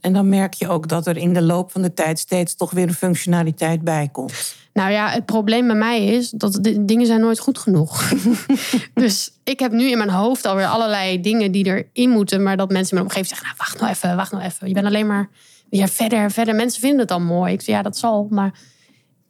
En 0.00 0.12
dan 0.12 0.28
merk 0.28 0.54
je 0.54 0.68
ook 0.68 0.88
dat 0.88 1.06
er 1.06 1.16
in 1.16 1.32
de 1.32 1.42
loop 1.42 1.70
van 1.70 1.82
de 1.82 1.92
tijd 1.92 2.18
steeds 2.18 2.54
toch 2.54 2.70
weer 2.70 2.88
een 2.88 2.94
functionaliteit 2.94 3.82
bij 3.82 4.08
komt. 4.12 4.54
Nou 4.72 4.90
ja, 4.90 5.08
het 5.08 5.26
probleem 5.26 5.66
bij 5.66 5.76
mij 5.76 6.04
is 6.06 6.30
dat 6.30 6.58
de 6.60 6.84
dingen 6.84 7.06
zijn 7.06 7.20
nooit 7.20 7.38
goed 7.38 7.58
genoeg. 7.58 8.12
dus 8.94 9.32
ik 9.44 9.58
heb 9.58 9.72
nu 9.72 9.90
in 9.90 9.98
mijn 9.98 10.10
hoofd 10.10 10.46
alweer 10.46 10.66
allerlei 10.66 11.20
dingen 11.20 11.52
die 11.52 11.64
erin 11.92 12.10
moeten. 12.10 12.42
Maar 12.42 12.56
dat 12.56 12.70
mensen 12.70 12.96
me 12.96 13.02
op 13.02 13.08
een 13.08 13.14
gegeven 13.14 13.36
moment 13.36 13.46
zeggen, 13.46 13.46
nou 13.46 13.56
wacht 13.58 13.80
nou 13.80 13.92
even, 13.92 14.16
wacht 14.16 14.32
nou 14.32 14.44
even. 14.44 14.68
Je 14.68 14.74
bent 14.74 14.86
alleen 14.86 15.06
maar 15.06 15.28
ja, 15.70 15.86
verder, 15.86 16.30
verder. 16.30 16.54
Mensen 16.54 16.80
vinden 16.80 16.98
het 16.98 17.08
dan 17.08 17.24
mooi. 17.24 17.52
Ik 17.52 17.60
zeg, 17.60 17.74
ja, 17.74 17.82
dat 17.82 17.98
zal, 17.98 18.26
maar 18.30 18.58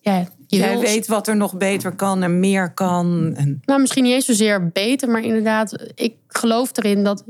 ja, 0.00 0.18
je 0.46 0.56
Jij 0.56 0.70
wil- 0.70 0.80
weet 0.80 1.06
wat 1.06 1.28
er 1.28 1.36
nog 1.36 1.56
beter 1.56 1.94
kan 1.94 2.22
en 2.22 2.40
meer 2.40 2.72
kan. 2.74 3.32
En, 3.36 3.60
Nou, 3.64 3.80
misschien 3.80 4.02
niet 4.02 4.12
eens 4.12 4.26
zozeer 4.26 4.68
beter, 4.68 5.08
maar 5.10 5.22
inderdaad, 5.22 5.92
ik 5.94 6.14
geloof 6.28 6.76
erin 6.76 7.04
dat 7.04 7.24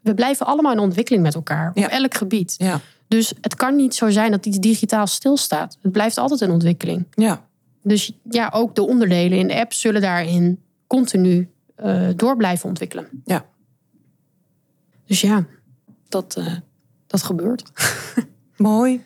we 0.00 0.14
blijven 0.14 0.46
allemaal 0.46 0.72
in 0.72 0.78
ontwikkeling 0.78 1.22
met 1.22 1.34
elkaar. 1.34 1.70
Ja. 1.74 1.84
Op 1.84 1.90
elk 1.90 2.14
gebied. 2.14 2.54
ja. 2.58 2.80
Dus 3.08 3.32
het 3.40 3.54
kan 3.54 3.76
niet 3.76 3.94
zo 3.94 4.10
zijn 4.10 4.30
dat 4.30 4.46
iets 4.46 4.58
digitaal 4.58 5.06
stilstaat. 5.06 5.78
Het 5.82 5.92
blijft 5.92 6.18
altijd 6.18 6.40
in 6.40 6.50
ontwikkeling. 6.50 7.06
Ja. 7.10 7.45
Dus 7.86 8.12
ja, 8.30 8.50
ook 8.54 8.74
de 8.74 8.86
onderdelen 8.86 9.38
in 9.38 9.48
de 9.48 9.54
app 9.54 9.72
zullen 9.72 10.00
daarin 10.00 10.62
continu 10.86 11.50
eh, 11.74 12.08
door 12.16 12.36
blijven 12.36 12.68
ontwikkelen. 12.68 13.08
Ja. 13.24 13.46
Dus 15.04 15.20
ja, 15.20 15.46
dat, 16.08 16.36
eh, 16.36 16.54
dat 17.06 17.22
gebeurt. 17.22 17.70
Mooi. 18.56 19.04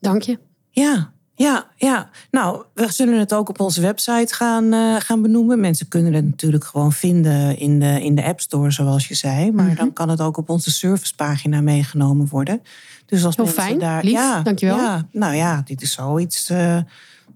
Dank 0.00 0.22
je. 0.22 0.38
Ja, 0.70 1.12
ja, 1.34 1.70
ja. 1.76 2.10
Nou, 2.30 2.64
we 2.74 2.92
zullen 2.92 3.18
het 3.18 3.34
ook 3.34 3.48
op 3.48 3.60
onze 3.60 3.80
website 3.80 4.34
gaan, 4.34 4.72
eh, 4.72 4.96
gaan 4.98 5.22
benoemen. 5.22 5.60
Mensen 5.60 5.88
kunnen 5.88 6.12
het 6.12 6.24
natuurlijk 6.24 6.64
gewoon 6.64 6.92
vinden 6.92 7.58
in 7.58 7.80
de, 7.80 8.02
in 8.02 8.14
de 8.14 8.24
App 8.24 8.40
Store, 8.40 8.70
zoals 8.70 9.08
je 9.08 9.14
zei. 9.14 9.50
Maar 9.50 9.74
dan 9.74 9.92
kan 9.92 10.08
het 10.08 10.20
ook 10.20 10.36
op 10.36 10.50
onze 10.50 10.70
servicepagina 10.70 11.60
meegenomen 11.60 12.28
worden. 12.28 12.62
Dus 13.06 13.24
als 13.24 13.36
Heel 13.36 13.44
mensen 13.44 13.62
fijn, 13.62 13.78
daar. 13.78 14.04
lief, 14.04 14.12
ja, 14.12 14.42
dankjewel. 14.42 14.76
Ja, 14.76 15.08
nou 15.10 15.34
ja, 15.34 15.62
dit 15.64 15.82
is 15.82 15.92
zoiets 15.92 16.50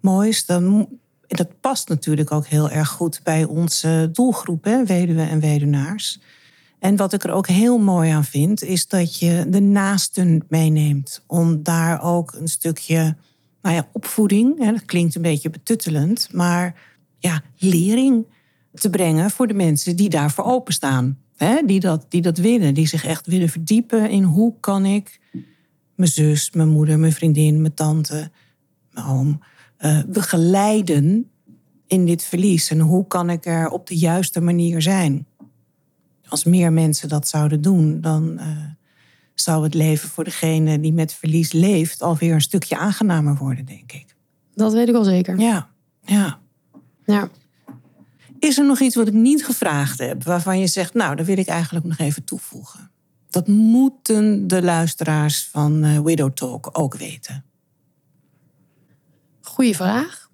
moois. 0.00 0.46
Dan, 0.46 0.88
dat 1.26 1.60
past 1.60 1.88
natuurlijk 1.88 2.32
ook 2.32 2.46
heel 2.46 2.70
erg 2.70 2.88
goed 2.88 3.20
bij 3.22 3.44
onze 3.44 4.08
doelgroep, 4.12 4.64
hè, 4.64 4.84
weduwen 4.84 5.28
en 5.28 5.40
weduwnaars. 5.40 6.20
En 6.78 6.96
wat 6.96 7.12
ik 7.12 7.24
er 7.24 7.32
ook 7.32 7.46
heel 7.46 7.78
mooi 7.78 8.10
aan 8.10 8.24
vind, 8.24 8.62
is 8.62 8.88
dat 8.88 9.18
je 9.18 9.44
de 9.48 9.60
naasten 9.60 10.44
meeneemt. 10.48 11.24
Om 11.26 11.62
daar 11.62 12.02
ook 12.02 12.32
een 12.32 12.48
stukje 12.48 13.16
nou 13.62 13.74
ja, 13.74 13.88
opvoeding, 13.92 14.58
hè, 14.58 14.72
dat 14.72 14.84
klinkt 14.84 15.14
een 15.14 15.22
beetje 15.22 15.50
betuttelend, 15.50 16.28
maar 16.32 16.82
ja, 17.18 17.42
lering 17.56 18.26
te 18.74 18.90
brengen 18.90 19.30
voor 19.30 19.46
de 19.46 19.54
mensen 19.54 19.96
die 19.96 20.08
daarvoor 20.08 20.44
openstaan. 20.44 21.18
Hè, 21.36 21.62
die, 21.66 21.80
dat, 21.80 22.06
die 22.08 22.22
dat 22.22 22.38
willen, 22.38 22.74
die 22.74 22.86
zich 22.86 23.04
echt 23.04 23.26
willen 23.26 23.48
verdiepen 23.48 24.10
in 24.10 24.22
hoe 24.22 24.54
kan 24.60 24.84
ik 24.84 25.20
mijn 25.94 26.10
zus, 26.10 26.50
mijn 26.50 26.68
moeder, 26.68 26.98
mijn 26.98 27.12
vriendin, 27.12 27.60
mijn 27.60 27.74
tante, 27.74 28.30
mijn 28.90 29.06
oom 29.06 29.40
eh, 29.76 30.00
begeleiden 30.06 31.30
in 31.86 32.06
dit 32.06 32.22
verlies. 32.22 32.70
En 32.70 32.80
hoe 32.80 33.06
kan 33.06 33.30
ik 33.30 33.46
er 33.46 33.68
op 33.68 33.86
de 33.86 33.96
juiste 33.96 34.40
manier 34.40 34.82
zijn? 34.82 35.26
Als 36.28 36.44
meer 36.44 36.72
mensen 36.72 37.08
dat 37.08 37.28
zouden 37.28 37.60
doen, 37.60 38.00
dan 38.00 38.38
eh, 38.38 38.46
zou 39.34 39.64
het 39.64 39.74
leven 39.74 40.08
voor 40.08 40.24
degene 40.24 40.80
die 40.80 40.92
met 40.92 41.14
verlies 41.14 41.52
leeft 41.52 42.02
alweer 42.02 42.34
een 42.34 42.40
stukje 42.40 42.76
aangenamer 42.76 43.36
worden, 43.36 43.64
denk 43.64 43.92
ik. 43.92 44.16
Dat 44.54 44.72
weet 44.72 44.88
ik 44.88 44.94
al 44.94 45.04
zeker. 45.04 45.38
Ja, 45.38 45.68
ja. 46.00 46.38
Ja. 47.04 47.28
Is 48.38 48.58
er 48.58 48.66
nog 48.66 48.80
iets 48.80 48.94
wat 48.94 49.06
ik 49.06 49.12
niet 49.12 49.44
gevraagd 49.44 49.98
heb, 49.98 50.24
waarvan 50.24 50.58
je 50.58 50.66
zegt, 50.66 50.94
nou, 50.94 51.16
dat 51.16 51.26
wil 51.26 51.38
ik 51.38 51.46
eigenlijk 51.46 51.84
nog 51.84 51.98
even 51.98 52.24
toevoegen? 52.24 52.90
Dat 53.30 53.48
moeten 53.48 54.46
de 54.46 54.62
luisteraars 54.62 55.48
van 55.52 55.84
eh, 55.84 56.00
Widow 56.00 56.32
Talk 56.32 56.68
ook 56.72 56.96
weten. 56.96 57.44
Goeie 59.56 59.76
vraag. 59.76 60.28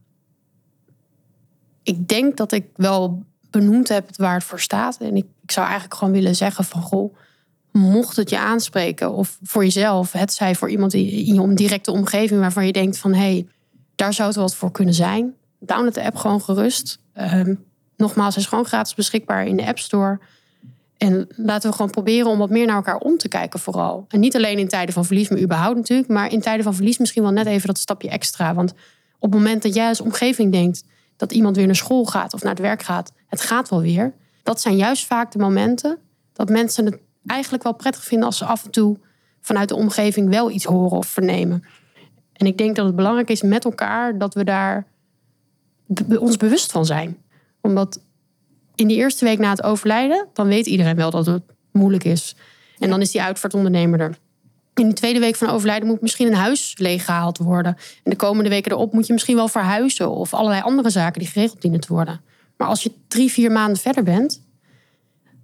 Ik 1.83 2.09
denk 2.09 2.37
dat 2.37 2.53
ik 2.53 2.67
wel 2.77 3.23
benoemd 3.51 3.89
heb 3.89 4.17
waar 4.17 4.35
het 4.35 4.45
voor 4.45 4.61
staat. 4.61 4.97
En 5.01 5.17
ik, 5.17 5.27
ik 5.43 5.51
zou 5.51 5.67
eigenlijk 5.67 5.99
gewoon 5.99 6.13
willen 6.13 6.37
zeggen 6.37 6.65
van... 6.65 6.83
Goh, 6.83 7.15
mocht 7.73 8.17
het 8.17 8.31
je 8.31 8.39
aanspreken 8.39 9.13
of 9.13 9.39
voor 9.43 9.65
jezelf... 9.65 10.13
het 10.13 10.33
zij 10.33 10.55
voor 10.55 10.71
iemand 10.71 10.95
in 10.95 11.35
je 11.35 11.55
directe 11.55 11.91
omgeving... 11.91 12.41
waarvan 12.41 12.67
je 12.67 12.73
denkt 12.73 12.99
van... 12.99 13.13
hé, 13.13 13.19
hey, 13.21 13.47
daar 13.95 14.13
zou 14.13 14.29
het 14.29 14.37
wat 14.37 14.55
voor 14.55 14.71
kunnen 14.71 14.95
zijn. 14.95 15.35
Download 15.59 15.95
de 15.95 16.05
app 16.05 16.17
gewoon 16.17 16.43
gerust. 16.43 16.99
Ehm, 17.13 17.55
nogmaals, 17.97 18.35
hij 18.35 18.43
is 18.43 18.49
gewoon 18.49 18.65
gratis 18.65 18.95
beschikbaar 18.95 19.47
in 19.47 19.57
de 19.57 19.67
App 19.67 19.79
Store. 19.79 20.21
En 20.97 21.29
laten 21.37 21.71
we 21.71 21.77
gewoon 21.77 21.91
proberen 21.91 22.31
om 22.31 22.39
wat 22.39 22.51
meer 22.51 22.67
naar 22.67 22.77
elkaar 22.77 22.99
om 22.99 23.19
te 23.19 23.29
kijken 23.29 23.61
vooral. 23.61 24.05
En 24.09 24.21
niet 24.21 24.37
alleen 24.37 24.59
in 24.59 24.69
tijden 24.69 24.95
van 24.95 25.05
verlies, 25.05 25.29
maar 25.29 25.41
überhaupt 25.41 25.77
natuurlijk. 25.77 26.09
Maar 26.09 26.33
in 26.33 26.41
tijden 26.41 26.65
van 26.65 26.75
verlies 26.75 26.99
misschien 26.99 27.23
wel 27.23 27.33
net 27.33 27.47
even 27.47 27.67
dat 27.67 27.79
stapje 27.79 28.09
extra. 28.09 28.55
Want 28.55 28.75
op 29.23 29.33
het 29.33 29.41
moment 29.41 29.63
dat 29.63 29.75
jij 29.75 29.89
als 29.89 30.01
omgeving 30.01 30.53
denkt... 30.53 30.85
dat 31.17 31.33
iemand 31.33 31.57
weer 31.57 31.67
naar 31.67 31.77
school 31.77 32.05
gaat 32.05 32.35
of 32.35 32.43
naar 32.43 32.51
het 32.51 32.61
werk 32.61 32.83
gaat... 32.83 33.13
het 33.27 33.41
gaat 33.41 33.69
wel 33.69 33.81
weer. 33.81 34.15
Dat 34.43 34.61
zijn 34.61 34.77
juist 34.77 35.07
vaak 35.07 35.33
de 35.33 35.39
momenten 35.39 35.99
dat 36.33 36.49
mensen 36.49 36.85
het 36.85 36.99
eigenlijk 37.27 37.63
wel 37.63 37.75
prettig 37.75 38.05
vinden... 38.05 38.27
als 38.27 38.39
ze 38.39 38.45
af 38.45 38.65
en 38.65 38.71
toe 38.71 38.99
vanuit 39.41 39.69
de 39.69 39.75
omgeving 39.75 40.29
wel 40.29 40.51
iets 40.51 40.65
horen 40.65 40.97
of 40.97 41.07
vernemen. 41.07 41.65
En 42.33 42.47
ik 42.47 42.59
denk 42.59 42.77
dat 42.77 42.87
het 42.87 42.97
belangrijk 42.97 43.31
is 43.31 43.43
met 43.43 43.65
elkaar 43.65 44.19
dat 44.19 44.35
we 44.35 44.45
daar 44.45 44.87
ons 46.19 46.37
bewust 46.37 46.73
van 46.73 46.87
zijn. 46.87 47.19
Omdat 47.61 48.01
in 48.75 48.89
die 48.89 48.97
eerste 48.97 49.25
week 49.25 49.39
na 49.39 49.51
het 49.51 49.63
overlijden, 49.63 50.29
dan 50.33 50.47
weet 50.47 50.67
iedereen 50.67 50.97
wel 50.97 51.11
dat 51.11 51.27
het 51.27 51.43
moeilijk 51.73 52.05
is. 52.05 52.37
En 52.79 52.91
dan 52.91 53.01
is 53.01 53.11
die 53.11 53.23
uitvaartondernemer 53.23 54.01
er. 54.01 54.19
In 54.75 54.89
de 54.89 54.95
tweede 54.95 55.19
week 55.19 55.37
van 55.37 55.49
overlijden 55.49 55.89
moet 55.89 56.01
misschien 56.01 56.27
een 56.27 56.35
huis 56.35 56.75
leeggehaald 56.79 57.39
worden. 57.39 57.77
En 58.03 58.11
de 58.11 58.17
komende 58.17 58.51
weken 58.51 58.73
erop 58.73 58.93
moet 58.93 59.07
je 59.07 59.13
misschien 59.13 59.37
wel 59.37 59.49
verhuizen 59.49 60.11
of 60.11 60.35
allerlei 60.35 60.63
andere 60.63 60.91
zaken 60.91 61.21
die 61.21 61.29
geregeld 61.29 61.61
dienen 61.61 61.81
te 61.81 61.93
worden. 61.93 62.21
Maar 62.57 62.69
als 62.69 62.83
je 62.83 62.93
drie, 63.09 63.31
vier 63.31 63.53
maanden 63.53 63.77
verder 63.77 64.03
bent, 64.03 64.43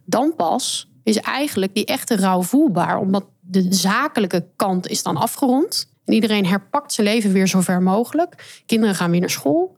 dan 0.05 0.35
pas 0.37 0.91
is 1.03 1.16
eigenlijk 1.16 1.74
die 1.74 1.85
echte 1.85 2.16
rouw 2.16 2.43
voelbaar. 2.43 2.99
Omdat 2.99 3.24
de 3.41 3.66
zakelijke 3.70 4.47
kant 4.57 4.89
is 4.89 5.03
dan 5.03 5.16
afgerond. 5.16 5.89
En 6.05 6.14
iedereen 6.14 6.47
herpakt 6.47 6.93
zijn 6.93 7.07
leven 7.07 7.33
weer 7.33 7.47
zo 7.47 7.61
ver 7.61 7.83
mogelijk. 7.83 8.62
Kinderen 8.66 8.95
gaan 8.95 9.11
weer 9.11 9.20
naar 9.20 9.31
school. 9.31 9.76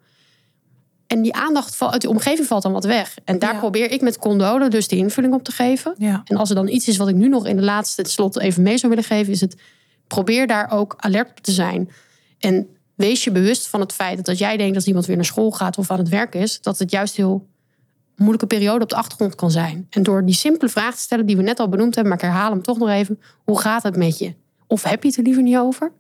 En 1.11 1.23
die 1.23 1.35
aandacht 1.35 1.83
uit 1.83 2.03
de 2.03 2.09
omgeving 2.09 2.47
valt 2.47 2.63
dan 2.63 2.73
wat 2.73 2.85
weg. 2.85 3.17
En 3.25 3.39
daar 3.39 3.57
probeer 3.57 3.91
ik 3.91 4.01
met 4.01 4.19
Condole 4.19 4.69
dus 4.69 4.89
de 4.89 4.97
invulling 4.97 5.35
op 5.35 5.45
te 5.45 5.53
geven. 5.53 5.95
Ja. 5.99 6.23
En 6.25 6.37
als 6.37 6.49
er 6.49 6.55
dan 6.55 6.69
iets 6.69 6.89
is 6.89 6.97
wat 6.97 7.09
ik 7.09 7.15
nu 7.15 7.29
nog 7.29 7.47
in 7.47 7.57
de 7.57 7.63
laatste 7.63 8.05
slot 8.07 8.39
even 8.39 8.63
mee 8.63 8.79
zou 8.79 8.93
willen 8.93 9.09
geven, 9.09 9.33
is 9.33 9.41
het 9.41 9.57
probeer 10.07 10.47
daar 10.47 10.71
ook 10.71 10.95
alert 10.97 11.31
op 11.31 11.41
te 11.41 11.53
zijn. 11.53 11.91
En 12.39 12.69
wees 12.95 13.25
je 13.25 13.31
bewust 13.31 13.69
van 13.69 13.81
het 13.81 13.93
feit 13.93 14.17
dat 14.17 14.29
als 14.29 14.39
jij 14.39 14.57
denkt 14.57 14.75
dat 14.75 14.87
iemand 14.87 15.07
weer 15.07 15.17
naar 15.17 15.25
school 15.25 15.51
gaat 15.51 15.79
of 15.79 15.91
aan 15.91 15.99
het 15.99 16.09
werk 16.09 16.35
is, 16.35 16.61
dat 16.61 16.79
het 16.79 16.91
juist 16.91 17.17
heel 17.17 17.47
moeilijke 18.17 18.47
periode 18.47 18.83
op 18.83 18.91
de 18.91 18.97
achtergrond 18.97 19.35
kan 19.35 19.51
zijn. 19.51 19.87
En 19.91 20.03
door 20.03 20.25
die 20.25 20.35
simpele 20.35 20.71
vraag 20.71 20.95
te 20.95 21.01
stellen 21.01 21.27
die 21.27 21.37
we 21.37 21.43
net 21.43 21.61
al 21.61 21.69
benoemd 21.69 21.95
hebben, 21.95 22.13
maar 22.13 22.23
ik 22.23 22.29
herhaal 22.31 22.51
hem 22.51 22.63
toch 22.63 22.79
nog 22.79 22.89
even. 22.89 23.21
Hoe 23.45 23.61
gaat 23.61 23.83
het 23.83 23.97
met 23.97 24.19
je? 24.19 24.35
Of 24.67 24.83
heb 24.83 25.03
je 25.03 25.09
het 25.09 25.19
er 25.19 25.25
liever 25.25 25.43
niet 25.43 25.57
over? 25.57 25.93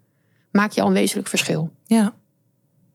Maak 0.50 0.72
je 0.72 0.80
al 0.80 0.86
een 0.86 0.92
wezenlijk 0.92 1.28
verschil. 1.28 1.70
Ja, 1.84 2.14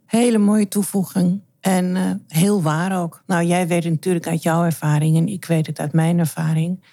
hele 0.05 0.37
mooie 0.37 0.67
toevoeging. 0.67 1.41
En 1.65 1.95
uh, 1.95 2.11
heel 2.27 2.61
waar 2.61 3.01
ook. 3.01 3.23
Nou, 3.27 3.45
jij 3.45 3.67
weet 3.67 3.83
het 3.83 3.93
natuurlijk 3.93 4.27
uit 4.27 4.43
jouw 4.43 4.63
ervaring 4.63 5.17
en 5.17 5.27
ik 5.27 5.45
weet 5.45 5.67
het 5.67 5.79
uit 5.79 5.93
mijn 5.93 6.19
ervaring. 6.19 6.83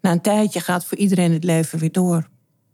Na 0.00 0.10
een 0.10 0.20
tijdje 0.20 0.60
gaat 0.60 0.84
voor 0.84 0.98
iedereen 0.98 1.32
het 1.32 1.44
leven 1.44 1.78
weer 1.78 1.92
door. 1.92 2.28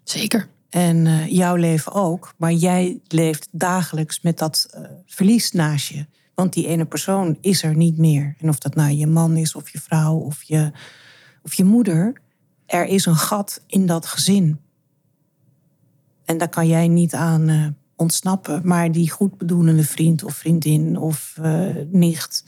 Zeker. 0.05 0.49
En 0.69 0.97
uh, 1.05 1.27
jouw 1.27 1.55
leven 1.55 1.93
ook. 1.93 2.35
Maar 2.37 2.53
jij 2.53 3.01
leeft 3.07 3.49
dagelijks 3.51 4.21
met 4.21 4.39
dat 4.39 4.69
uh, 4.75 4.81
verlies 5.07 5.53
naast 5.53 5.89
je. 5.89 6.07
Want 6.35 6.53
die 6.53 6.67
ene 6.67 6.85
persoon 6.85 7.39
is 7.41 7.63
er 7.63 7.77
niet 7.77 7.99
meer. 7.99 8.35
En 8.39 8.49
of 8.49 8.59
dat 8.59 8.75
nou 8.75 8.91
je 8.91 9.07
man 9.07 9.37
is, 9.37 9.55
of 9.55 9.69
je 9.69 9.81
vrouw, 9.81 10.17
of 10.17 10.43
je, 10.43 10.73
of 11.43 11.55
je 11.55 11.65
moeder. 11.65 12.21
Er 12.67 12.87
is 12.87 13.07
een 13.07 13.17
gat 13.17 13.63
in 13.67 13.87
dat 13.87 14.07
gezin. 14.07 14.61
En 16.25 16.39
daar 16.39 16.49
kan 16.49 16.69
jij 16.69 16.89
niet 16.89 17.15
aan 17.15 17.77
ontsnappen. 17.97 18.61
Maar 18.65 18.93
die 18.93 19.11
goedbedoelende 19.11 19.85
vriend 19.85 20.25
of 20.25 20.35
vriendin 20.35 20.99
of 20.99 21.37
uh, 21.41 21.71
nicht, 21.91 22.45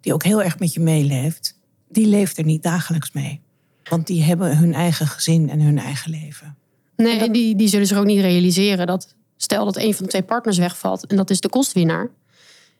die 0.00 0.14
ook 0.14 0.22
heel 0.22 0.42
erg 0.42 0.58
met 0.58 0.72
je 0.72 0.80
meeleeft, 0.80 1.58
die 1.88 2.06
leeft 2.06 2.38
er 2.38 2.44
niet 2.44 2.62
dagelijks 2.62 3.12
mee. 3.12 3.40
Want 3.88 4.06
die 4.06 4.22
hebben 4.22 4.58
hun 4.58 4.74
eigen 4.74 5.06
gezin 5.06 5.50
en 5.50 5.60
hun 5.60 5.78
eigen 5.78 6.10
leven. 6.10 6.56
Nee, 6.96 7.18
dat... 7.18 7.32
die, 7.32 7.56
die 7.56 7.68
zullen 7.68 7.86
zich 7.86 7.98
ook 7.98 8.04
niet 8.04 8.20
realiseren 8.20 8.86
dat 8.86 9.14
stel 9.36 9.64
dat 9.64 9.76
een 9.76 9.94
van 9.94 10.04
de 10.04 10.10
twee 10.10 10.22
partners 10.22 10.58
wegvalt 10.58 11.06
en 11.06 11.16
dat 11.16 11.30
is 11.30 11.40
de 11.40 11.48
kostwinnaar, 11.48 12.10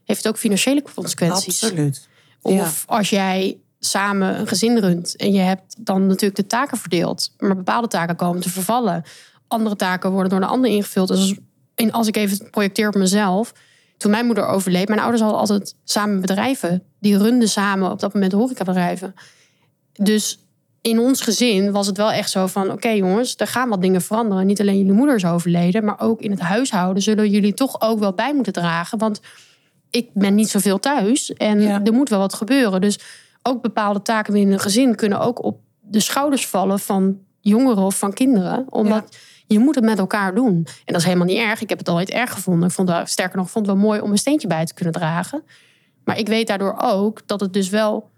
heeft 0.05 0.23
het 0.23 0.29
ook 0.33 0.39
financiële 0.39 0.83
consequenties. 0.95 1.63
Absoluut. 1.63 2.09
Of 2.43 2.55
ja. 2.55 2.95
als 2.95 3.11
jij 3.11 3.59
samen 3.81 4.39
een 4.39 4.47
gezin 4.47 4.79
runt 4.79 5.17
en 5.17 5.33
je 5.33 5.41
hebt 5.41 5.77
dan 5.79 6.07
natuurlijk 6.07 6.37
de 6.37 6.47
taken 6.47 6.79
verdeeld, 6.79 7.35
maar 7.39 7.57
bepaalde 7.57 7.89
taken 7.89 8.17
komen 8.17 8.41
te 8.41 8.51
vervallen. 8.51 9.03
Andere 9.49 9.77
taken 9.77 10.11
worden 10.11 10.31
door 10.31 10.41
een 10.41 10.49
ander 10.49 10.71
ingevuld. 10.71 11.09
Dus 11.09 11.35
als, 11.79 11.93
als 11.93 12.07
ik 12.07 12.17
even 12.17 12.51
projecteer 12.51 12.89
op 12.89 12.95
mezelf. 12.95 13.53
Toen 13.97 14.11
mijn 14.11 14.27
moeder 14.27 14.47
overleed, 14.47 14.89
mijn 14.89 15.01
ouders 15.01 15.23
hadden 15.23 15.41
altijd 15.41 15.75
samen 15.85 16.21
bedrijven. 16.21 16.83
Die 17.01 17.19
runden 17.19 17.49
samen 17.49 17.91
op 17.91 18.01
dat 18.01 18.15
moment 18.15 18.33
horecabedrijven. 18.33 19.15
Dus 19.93 20.39
in 20.83 20.99
ons 20.99 21.21
gezin 21.21 21.73
was 21.73 21.87
het 21.87 21.97
wel 21.97 22.13
echt 22.13 22.31
zo 22.31 22.47
van... 22.47 22.71
oké 22.71 22.89
jongens, 22.89 23.35
er 23.37 23.47
gaan 23.47 23.69
wat 23.69 23.83
dingen 23.83 24.03
veranderen. 24.03 24.47
Niet 24.47 24.61
alleen 24.61 24.79
jullie 24.79 24.93
moeder 24.93 25.15
is 25.15 25.25
overleden... 25.25 25.85
maar 25.85 26.01
ook 26.01 26.21
in 26.21 26.31
het 26.31 26.41
huishouden 26.41 27.03
zullen 27.03 27.31
jullie 27.31 27.55
toch 27.55 27.81
ook 27.81 27.99
wel 27.99 28.13
bij 28.13 28.35
moeten 28.35 28.53
dragen. 28.53 28.99
Want 28.99 29.21
ik 29.91 30.09
ben 30.15 30.35
niet 30.35 30.49
zoveel 30.49 30.79
thuis 30.79 31.33
en 31.33 31.61
ja. 31.61 31.85
er 31.85 31.93
moet 31.93 32.09
wel 32.09 32.19
wat 32.19 32.35
gebeuren. 32.35 32.81
Dus 32.81 32.99
ook 33.43 33.63
bepaalde 33.63 34.03
taken 34.03 34.33
binnen 34.33 34.53
een 34.53 34.61
gezin... 34.61 34.95
kunnen 34.95 35.21
ook 35.21 35.45
op 35.45 35.61
de 35.81 36.01
schouders 36.01 36.47
vallen 36.47 36.79
van 36.79 37.19
jongeren 37.41 37.83
of 37.83 37.99
van 37.99 38.13
kinderen. 38.13 38.67
Omdat... 38.71 39.05
Ja 39.11 39.19
je 39.49 39.59
moet 39.59 39.75
het 39.75 39.85
met 39.85 39.99
elkaar 39.99 40.35
doen. 40.35 40.55
En 40.55 40.93
dat 40.93 40.97
is 40.97 41.05
helemaal 41.05 41.27
niet 41.27 41.39
erg. 41.39 41.61
Ik 41.61 41.69
heb 41.69 41.79
het 41.79 41.89
altijd 41.89 42.11
erg 42.11 42.33
gevonden. 42.33 42.69
Ik 42.69 42.75
vond 42.75 42.89
het, 42.89 43.11
sterker 43.11 43.39
nog, 43.39 43.51
vond 43.51 43.67
het 43.67 43.75
wel 43.75 43.85
mooi 43.85 44.01
om 44.01 44.11
een 44.11 44.19
steentje 44.19 44.49
bij 44.49 44.65
te 44.65 44.75
kunnen 44.75 44.95
dragen. 44.95 45.43
Maar 46.05 46.19
ik 46.19 46.29
weet 46.29 46.47
daardoor 46.47 46.77
ook 46.83 47.27
dat 47.27 47.41
het 47.41 47.53
dus 47.53 47.69
wel 47.69 48.11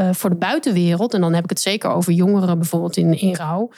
uh, 0.00 0.12
voor 0.12 0.30
de 0.30 0.36
buitenwereld... 0.36 1.14
en 1.14 1.20
dan 1.20 1.34
heb 1.34 1.44
ik 1.44 1.50
het 1.50 1.60
zeker 1.60 1.90
over 1.90 2.12
jongeren 2.12 2.58
bijvoorbeeld 2.58 2.96
in, 2.96 3.18
in 3.20 3.34
rouw... 3.34 3.70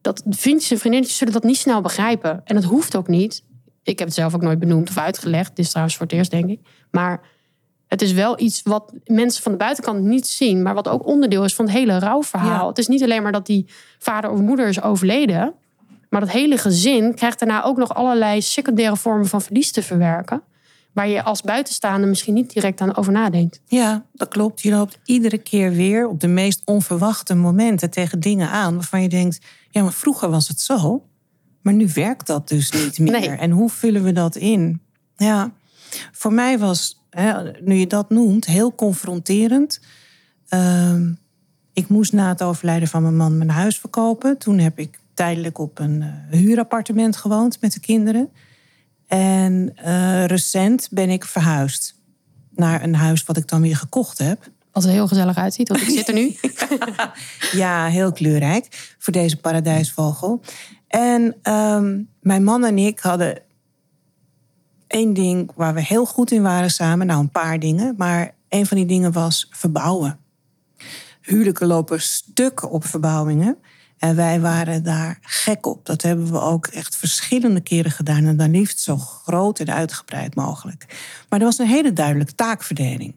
dat 0.00 0.22
vriendjes 0.28 0.70
en 0.70 0.78
vriendinnetjes 0.78 1.18
zullen 1.18 1.32
dat 1.32 1.42
niet 1.42 1.56
snel 1.56 1.80
begrijpen. 1.80 2.40
En 2.44 2.54
dat 2.54 2.64
hoeft 2.64 2.96
ook 2.96 3.08
niet. 3.08 3.44
Ik 3.82 3.98
heb 3.98 4.08
het 4.08 4.16
zelf 4.16 4.34
ook 4.34 4.42
nooit 4.42 4.58
benoemd 4.58 4.88
of 4.88 4.98
uitgelegd. 4.98 5.48
Dit 5.48 5.64
is 5.64 5.68
trouwens 5.68 5.96
voor 5.96 6.06
het 6.06 6.14
eerst, 6.14 6.30
denk 6.30 6.50
ik. 6.50 6.60
Maar 6.90 7.20
het 7.86 8.02
is 8.02 8.12
wel 8.12 8.40
iets 8.40 8.62
wat 8.62 8.92
mensen 9.04 9.42
van 9.42 9.52
de 9.52 9.58
buitenkant 9.58 10.02
niet 10.02 10.26
zien... 10.26 10.62
maar 10.62 10.74
wat 10.74 10.88
ook 10.88 11.06
onderdeel 11.06 11.44
is 11.44 11.54
van 11.54 11.64
het 11.64 11.74
hele 11.74 11.98
rouwverhaal. 11.98 12.62
Ja. 12.62 12.68
Het 12.68 12.78
is 12.78 12.86
niet 12.86 13.02
alleen 13.02 13.22
maar 13.22 13.32
dat 13.32 13.46
die 13.46 13.68
vader 13.98 14.30
of 14.30 14.40
moeder 14.40 14.68
is 14.68 14.82
overleden... 14.82 15.54
Maar 16.16 16.24
dat 16.24 16.34
hele 16.34 16.58
gezin 16.58 17.14
krijgt 17.14 17.38
daarna 17.38 17.64
ook 17.64 17.76
nog 17.76 17.94
allerlei 17.94 18.42
secundaire 18.42 18.96
vormen 18.96 19.26
van 19.26 19.42
verlies 19.42 19.72
te 19.72 19.82
verwerken. 19.82 20.42
Waar 20.92 21.08
je 21.08 21.22
als 21.22 21.42
buitenstaander 21.42 22.08
misschien 22.08 22.34
niet 22.34 22.52
direct 22.52 22.80
aan 22.80 22.96
over 22.96 23.12
nadenkt. 23.12 23.60
Ja, 23.66 24.04
dat 24.12 24.28
klopt. 24.28 24.62
Je 24.62 24.70
loopt 24.70 24.98
iedere 25.04 25.38
keer 25.38 25.72
weer 25.72 26.08
op 26.08 26.20
de 26.20 26.26
meest 26.26 26.62
onverwachte 26.64 27.34
momenten 27.34 27.90
tegen 27.90 28.20
dingen 28.20 28.50
aan. 28.50 28.74
waarvan 28.74 29.02
je 29.02 29.08
denkt: 29.08 29.38
ja, 29.70 29.82
maar 29.82 29.92
vroeger 29.92 30.30
was 30.30 30.48
het 30.48 30.60
zo. 30.60 31.06
Maar 31.62 31.74
nu 31.74 31.88
werkt 31.94 32.26
dat 32.26 32.48
dus 32.48 32.70
niet 32.70 32.98
meer. 32.98 33.10
Nee. 33.10 33.28
En 33.28 33.50
hoe 33.50 33.70
vullen 33.70 34.02
we 34.02 34.12
dat 34.12 34.36
in? 34.36 34.80
Ja, 35.16 35.52
voor 36.12 36.32
mij 36.32 36.58
was, 36.58 37.02
hè, 37.10 37.50
nu 37.60 37.74
je 37.74 37.86
dat 37.86 38.10
noemt, 38.10 38.46
heel 38.46 38.74
confronterend. 38.74 39.80
Uh, 40.50 41.00
ik 41.72 41.88
moest 41.88 42.12
na 42.12 42.28
het 42.28 42.42
overlijden 42.42 42.88
van 42.88 43.02
mijn 43.02 43.16
man 43.16 43.36
mijn 43.38 43.50
huis 43.50 43.78
verkopen. 43.78 44.38
Toen 44.38 44.58
heb 44.58 44.78
ik 44.78 44.98
tijdelijk 45.16 45.58
op 45.58 45.78
een 45.78 46.02
uh, 46.02 46.38
huurappartement 46.38 47.16
gewoond 47.16 47.60
met 47.60 47.72
de 47.72 47.80
kinderen. 47.80 48.30
En 49.06 49.72
uh, 49.84 50.24
recent 50.24 50.88
ben 50.90 51.10
ik 51.10 51.24
verhuisd 51.24 51.94
naar 52.50 52.82
een 52.82 52.94
huis 52.94 53.24
wat 53.24 53.36
ik 53.36 53.48
dan 53.48 53.60
weer 53.60 53.76
gekocht 53.76 54.18
heb. 54.18 54.50
Wat 54.72 54.84
er 54.84 54.90
heel 54.90 55.08
gezellig 55.08 55.36
uitziet, 55.36 55.68
want 55.68 55.80
ik 55.80 55.88
zit 55.88 56.08
er 56.08 56.14
nu. 56.14 56.36
ja, 57.62 57.86
heel 57.86 58.12
kleurrijk 58.12 58.94
voor 58.98 59.12
deze 59.12 59.36
paradijsvogel. 59.36 60.42
En 60.88 61.36
um, 61.52 62.08
mijn 62.20 62.44
man 62.44 62.64
en 62.64 62.78
ik 62.78 62.98
hadden 62.98 63.42
één 64.86 65.14
ding 65.14 65.50
waar 65.54 65.74
we 65.74 65.82
heel 65.82 66.06
goed 66.06 66.30
in 66.30 66.42
waren 66.42 66.70
samen. 66.70 67.06
Nou, 67.06 67.20
een 67.20 67.30
paar 67.30 67.58
dingen. 67.58 67.94
Maar 67.96 68.34
een 68.48 68.66
van 68.66 68.76
die 68.76 68.86
dingen 68.86 69.12
was 69.12 69.46
verbouwen. 69.50 70.18
Huwelijken 71.20 71.66
lopen 71.66 72.00
stuk 72.00 72.72
op 72.72 72.84
verbouwingen. 72.84 73.58
En 73.98 74.16
wij 74.16 74.40
waren 74.40 74.82
daar 74.82 75.18
gek 75.20 75.66
op. 75.66 75.86
Dat 75.86 76.02
hebben 76.02 76.32
we 76.32 76.40
ook 76.40 76.66
echt 76.66 76.96
verschillende 76.96 77.60
keren 77.60 77.90
gedaan. 77.90 78.24
En 78.24 78.36
dan 78.36 78.50
liefst 78.50 78.80
zo 78.80 78.96
groot 78.96 79.58
en 79.58 79.72
uitgebreid 79.72 80.34
mogelijk. 80.34 80.86
Maar 81.28 81.38
er 81.38 81.44
was 81.44 81.58
een 81.58 81.66
hele 81.66 81.92
duidelijke 81.92 82.34
taakverdeling. 82.34 83.14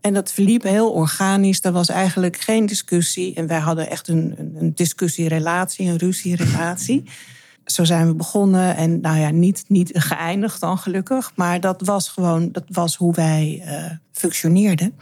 En 0.00 0.14
dat 0.14 0.32
verliep 0.32 0.62
heel 0.62 0.90
organisch. 0.92 1.64
Er 1.64 1.72
was 1.72 1.88
eigenlijk 1.88 2.36
geen 2.36 2.66
discussie. 2.66 3.34
En 3.34 3.46
wij 3.46 3.58
hadden 3.58 3.90
echt 3.90 4.08
een, 4.08 4.34
een 4.58 4.74
discussierelatie, 4.74 5.88
een 5.88 5.96
ruzierelatie. 5.96 7.04
Zo 7.64 7.84
zijn 7.84 8.06
we 8.06 8.14
begonnen. 8.14 8.76
En 8.76 9.00
nou 9.00 9.18
ja, 9.18 9.30
niet, 9.30 9.64
niet 9.68 9.90
geëindigd 9.94 10.60
dan 10.60 10.78
gelukkig. 10.78 11.32
Maar 11.34 11.60
dat 11.60 11.80
was 11.80 12.08
gewoon 12.08 12.52
dat 12.52 12.64
was 12.68 12.96
hoe 12.96 13.14
wij 13.14 13.62
uh, 13.66 13.90
functioneerden. 14.12 14.94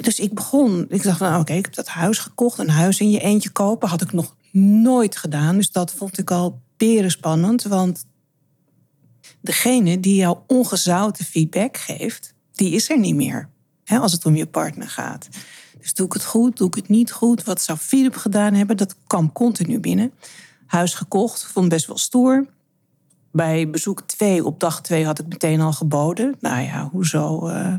Dus 0.00 0.20
ik 0.20 0.34
begon, 0.34 0.86
ik 0.88 1.02
dacht, 1.02 1.20
nou 1.20 1.40
oké, 1.40 1.52
ik 1.52 1.64
heb 1.64 1.74
dat 1.74 1.88
huis 1.88 2.18
gekocht. 2.18 2.58
Een 2.58 2.70
huis 2.70 3.00
in 3.00 3.10
je 3.10 3.20
eentje 3.20 3.50
kopen 3.50 3.88
had 3.88 4.02
ik 4.02 4.12
nog 4.12 4.36
nooit 4.52 5.16
gedaan. 5.16 5.56
Dus 5.56 5.70
dat 5.70 5.92
vond 5.92 6.18
ik 6.18 6.30
al 6.30 6.60
spannend. 7.06 7.62
Want 7.62 8.06
degene 9.40 10.00
die 10.00 10.14
jou 10.14 10.38
ongezouten 10.46 11.24
feedback 11.24 11.76
geeft, 11.76 12.34
die 12.52 12.70
is 12.70 12.90
er 12.90 12.98
niet 12.98 13.14
meer. 13.14 13.48
Hè, 13.84 13.98
als 13.98 14.12
het 14.12 14.26
om 14.26 14.36
je 14.36 14.46
partner 14.46 14.88
gaat. 14.88 15.28
Dus 15.78 15.94
doe 15.94 16.06
ik 16.06 16.12
het 16.12 16.24
goed, 16.24 16.56
doe 16.56 16.68
ik 16.68 16.74
het 16.74 16.88
niet 16.88 17.12
goed? 17.12 17.44
Wat 17.44 17.60
zou 17.60 17.78
Philip 17.78 18.16
gedaan 18.16 18.54
hebben? 18.54 18.76
Dat 18.76 18.96
kwam 19.06 19.32
continu 19.32 19.80
binnen. 19.80 20.12
Huis 20.66 20.94
gekocht, 20.94 21.44
vond 21.44 21.68
best 21.68 21.86
wel 21.86 21.98
stoer. 21.98 22.46
Bij 23.32 23.70
bezoek 23.70 24.00
2 24.00 24.44
op 24.44 24.60
dag 24.60 24.80
2 24.80 25.04
had 25.04 25.18
ik 25.18 25.26
meteen 25.26 25.60
al 25.60 25.72
geboden. 25.72 26.36
Nou 26.40 26.62
ja, 26.62 26.88
hoezo... 26.92 27.48
Uh, 27.48 27.74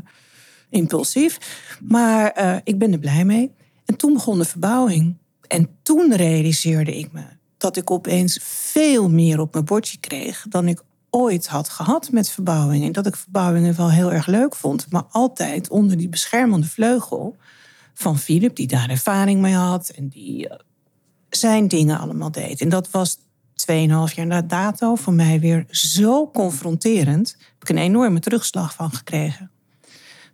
impulsief. 0.70 1.38
Maar 1.82 2.38
uh, 2.38 2.56
ik 2.64 2.78
ben 2.78 2.92
er 2.92 2.98
blij 2.98 3.24
mee. 3.24 3.52
En 3.84 3.96
toen 3.96 4.12
begon 4.12 4.38
de 4.38 4.44
verbouwing. 4.44 5.16
En 5.46 5.68
toen 5.82 6.16
realiseerde 6.16 6.98
ik 6.98 7.12
me 7.12 7.22
dat 7.56 7.76
ik 7.76 7.90
opeens 7.90 8.38
veel 8.42 9.10
meer 9.10 9.40
op 9.40 9.52
mijn 9.52 9.64
bordje 9.64 9.98
kreeg 9.98 10.46
dan 10.48 10.68
ik 10.68 10.82
ooit 11.10 11.46
had 11.46 11.68
gehad 11.68 12.10
met 12.10 12.30
verbouwing. 12.30 12.84
En 12.84 12.92
dat 12.92 13.06
ik 13.06 13.16
verbouwingen 13.16 13.76
wel 13.76 13.90
heel 13.90 14.12
erg 14.12 14.26
leuk 14.26 14.54
vond, 14.54 14.86
maar 14.90 15.04
altijd 15.10 15.68
onder 15.68 15.96
die 15.96 16.08
beschermende 16.08 16.66
vleugel 16.66 17.36
van 17.94 18.18
Philip, 18.18 18.56
die 18.56 18.66
daar 18.66 18.90
ervaring 18.90 19.40
mee 19.40 19.54
had 19.54 19.88
en 19.88 20.08
die 20.08 20.48
uh, 20.48 20.54
zijn 21.30 21.68
dingen 21.68 21.98
allemaal 21.98 22.30
deed. 22.30 22.60
En 22.60 22.68
dat 22.68 22.90
was 22.90 23.18
2,5 23.18 23.24
jaar 24.14 24.26
na 24.26 24.42
dato 24.42 24.94
voor 24.94 25.12
mij 25.12 25.40
weer 25.40 25.66
zo 25.70 26.30
confronterend. 26.30 27.36
Daar 27.38 27.48
heb 27.52 27.62
ik 27.62 27.68
een 27.68 27.82
enorme 27.82 28.20
terugslag 28.20 28.74
van 28.74 28.90
gekregen. 28.90 29.50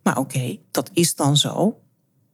Maar 0.04 0.18
oké, 0.18 0.36
okay, 0.36 0.60
dat 0.70 0.90
is 0.92 1.14
dan 1.14 1.36
zo. 1.36 1.78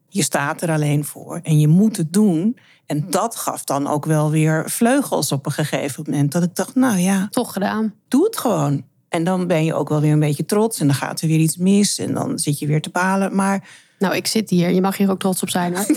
Je 0.08 0.22
staat 0.22 0.62
er 0.62 0.70
alleen 0.70 1.04
voor 1.04 1.40
en 1.42 1.60
je 1.60 1.68
moet 1.68 1.96
het 1.96 2.12
doen. 2.12 2.58
En 2.86 3.06
dat 3.10 3.36
gaf 3.36 3.64
dan 3.64 3.86
ook 3.86 4.04
wel 4.04 4.30
weer 4.30 4.70
vleugels 4.70 5.32
op 5.32 5.46
een 5.46 5.52
gegeven 5.52 6.04
moment. 6.06 6.32
Dat 6.32 6.42
ik 6.42 6.54
dacht, 6.54 6.74
nou 6.74 6.98
ja, 6.98 7.28
Toch 7.30 7.52
gedaan. 7.52 7.94
doe 8.08 8.24
het 8.24 8.36
gewoon. 8.38 8.84
En 9.08 9.24
dan 9.24 9.46
ben 9.46 9.64
je 9.64 9.74
ook 9.74 9.88
wel 9.88 10.00
weer 10.00 10.12
een 10.12 10.18
beetje 10.18 10.44
trots. 10.44 10.80
En 10.80 10.86
dan 10.86 10.96
gaat 10.96 11.20
er 11.20 11.28
weer 11.28 11.38
iets 11.38 11.56
mis. 11.56 11.98
En 11.98 12.14
dan 12.14 12.38
zit 12.38 12.58
je 12.58 12.66
weer 12.66 12.82
te 12.82 12.90
balen. 12.90 13.34
Maar 13.34 13.68
Nou, 13.98 14.14
ik 14.14 14.26
zit 14.26 14.50
hier. 14.50 14.70
Je 14.70 14.80
mag 14.80 14.96
hier 14.96 15.10
ook 15.10 15.18
trots 15.18 15.42
op 15.42 15.50
zijn. 15.50 15.76
Hoor. 15.76 15.86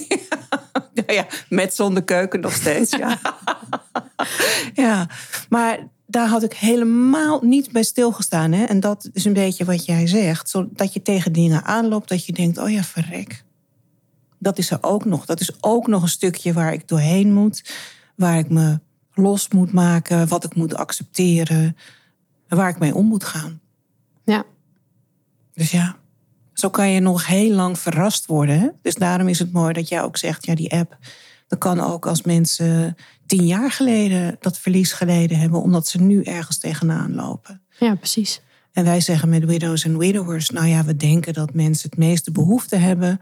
nou 0.94 1.14
ja, 1.14 1.26
met 1.50 1.76
zonder 1.76 2.04
keuken 2.04 2.40
nog 2.40 2.54
steeds. 2.54 2.92
Ja. 2.98 3.20
ja, 4.84 5.08
maar 5.50 5.88
daar 6.14 6.28
had 6.28 6.44
ik 6.44 6.54
helemaal 6.54 7.40
niet 7.42 7.72
bij 7.72 7.84
stilgestaan. 7.84 8.52
Hè? 8.52 8.64
En 8.64 8.80
dat 8.80 9.10
is 9.14 9.26
een 9.26 9.34
beetje 9.34 9.66
wat 9.66 9.86
jij 9.86 10.08
zegt. 10.08 10.50
Zodat 10.50 10.94
je 10.94 11.02
tegen 11.02 11.34
dingen 11.34 11.64
aanloopt. 11.64 12.10
Dat 12.10 12.26
je 12.26 12.34
denkt, 12.34 12.58
oh 12.58 12.70
ja, 12.70 12.84
verrek. 12.84 13.44
Dat 14.40 14.58
is 14.58 14.72
er 14.72 14.78
ook 14.82 15.06
nog. 15.06 15.26
Dat 15.26 15.40
is 15.40 15.64
ook 15.64 15.88
nog 15.88 16.02
een 16.02 16.10
stukje 16.10 16.54
waar 16.54 16.74
ik 16.74 16.88
doorheen 16.88 17.34
moet. 17.34 17.74
Waar 18.16 18.38
ik 18.38 18.50
me 18.50 18.80
los 19.14 19.48
moet 19.48 19.72
maken. 19.72 20.28
Wat 20.28 20.44
ik 20.44 20.56
moet 20.56 20.76
accepteren. 20.76 21.78
en 22.48 22.58
Waar 22.58 22.70
ik 22.70 22.80
mee 22.80 22.96
om 22.96 23.06
moet 23.06 23.24
gaan. 23.24 23.62
Ja. 24.24 24.44
Dus 25.54 25.72
ja, 25.72 25.96
zo 26.54 26.70
kan 26.70 26.90
je 26.90 27.00
nog 27.00 27.28
heel 27.28 27.54
lang 27.54 27.80
verrast 27.80 28.26
worden. 28.26 28.60
Hè? 28.60 28.70
Dus 28.82 28.96
daarom 28.96 29.28
is 29.28 29.40
het 29.40 29.52
mooi 29.52 29.74
dat 29.74 29.88
jij 29.88 30.02
ook 30.02 30.18
zegt, 30.18 30.46
ja, 30.46 30.56
die 30.56 30.72
app, 30.72 30.98
dat 31.48 31.60
kan 31.60 31.80
ook 31.80 32.08
als 32.08 32.22
mensen 32.22 32.96
tien 33.38 33.46
jaar 33.46 33.72
geleden 33.72 34.38
dat 34.40 34.58
verlies 34.58 34.92
geleden 34.92 35.40
hebben, 35.40 35.62
omdat 35.62 35.88
ze 35.88 36.02
nu 36.02 36.24
ergens 36.24 36.58
tegenaan 36.58 37.16
lopen. 37.16 37.62
ja, 37.80 37.96
precies. 37.96 38.42
En 38.72 38.84
wij 38.84 39.02
zeggen 39.02 39.30
met 39.30 39.46
Widows 39.46 39.84
en 39.84 39.98
Widowers, 39.98 40.50
nou 40.50 40.68
ja, 40.68 40.84
we 40.84 40.96
denken 40.96 41.34
dat 41.34 41.54
mensen 41.54 41.90
het 41.90 42.00
meeste 42.00 42.32
behoefte 42.32 42.76
hebben 42.76 43.20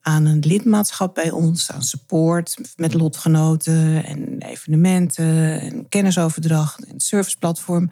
aan 0.00 0.24
een 0.24 0.38
lidmaatschap 0.46 1.14
bij 1.14 1.30
ons, 1.30 1.72
aan 1.72 1.82
support 1.82 2.56
met 2.76 2.94
lotgenoten 2.94 4.04
en 4.04 4.42
evenementen 4.42 5.60
en 5.60 5.88
kennisoverdracht 5.88 6.84
en 6.84 7.00
serviceplatform. 7.00 7.90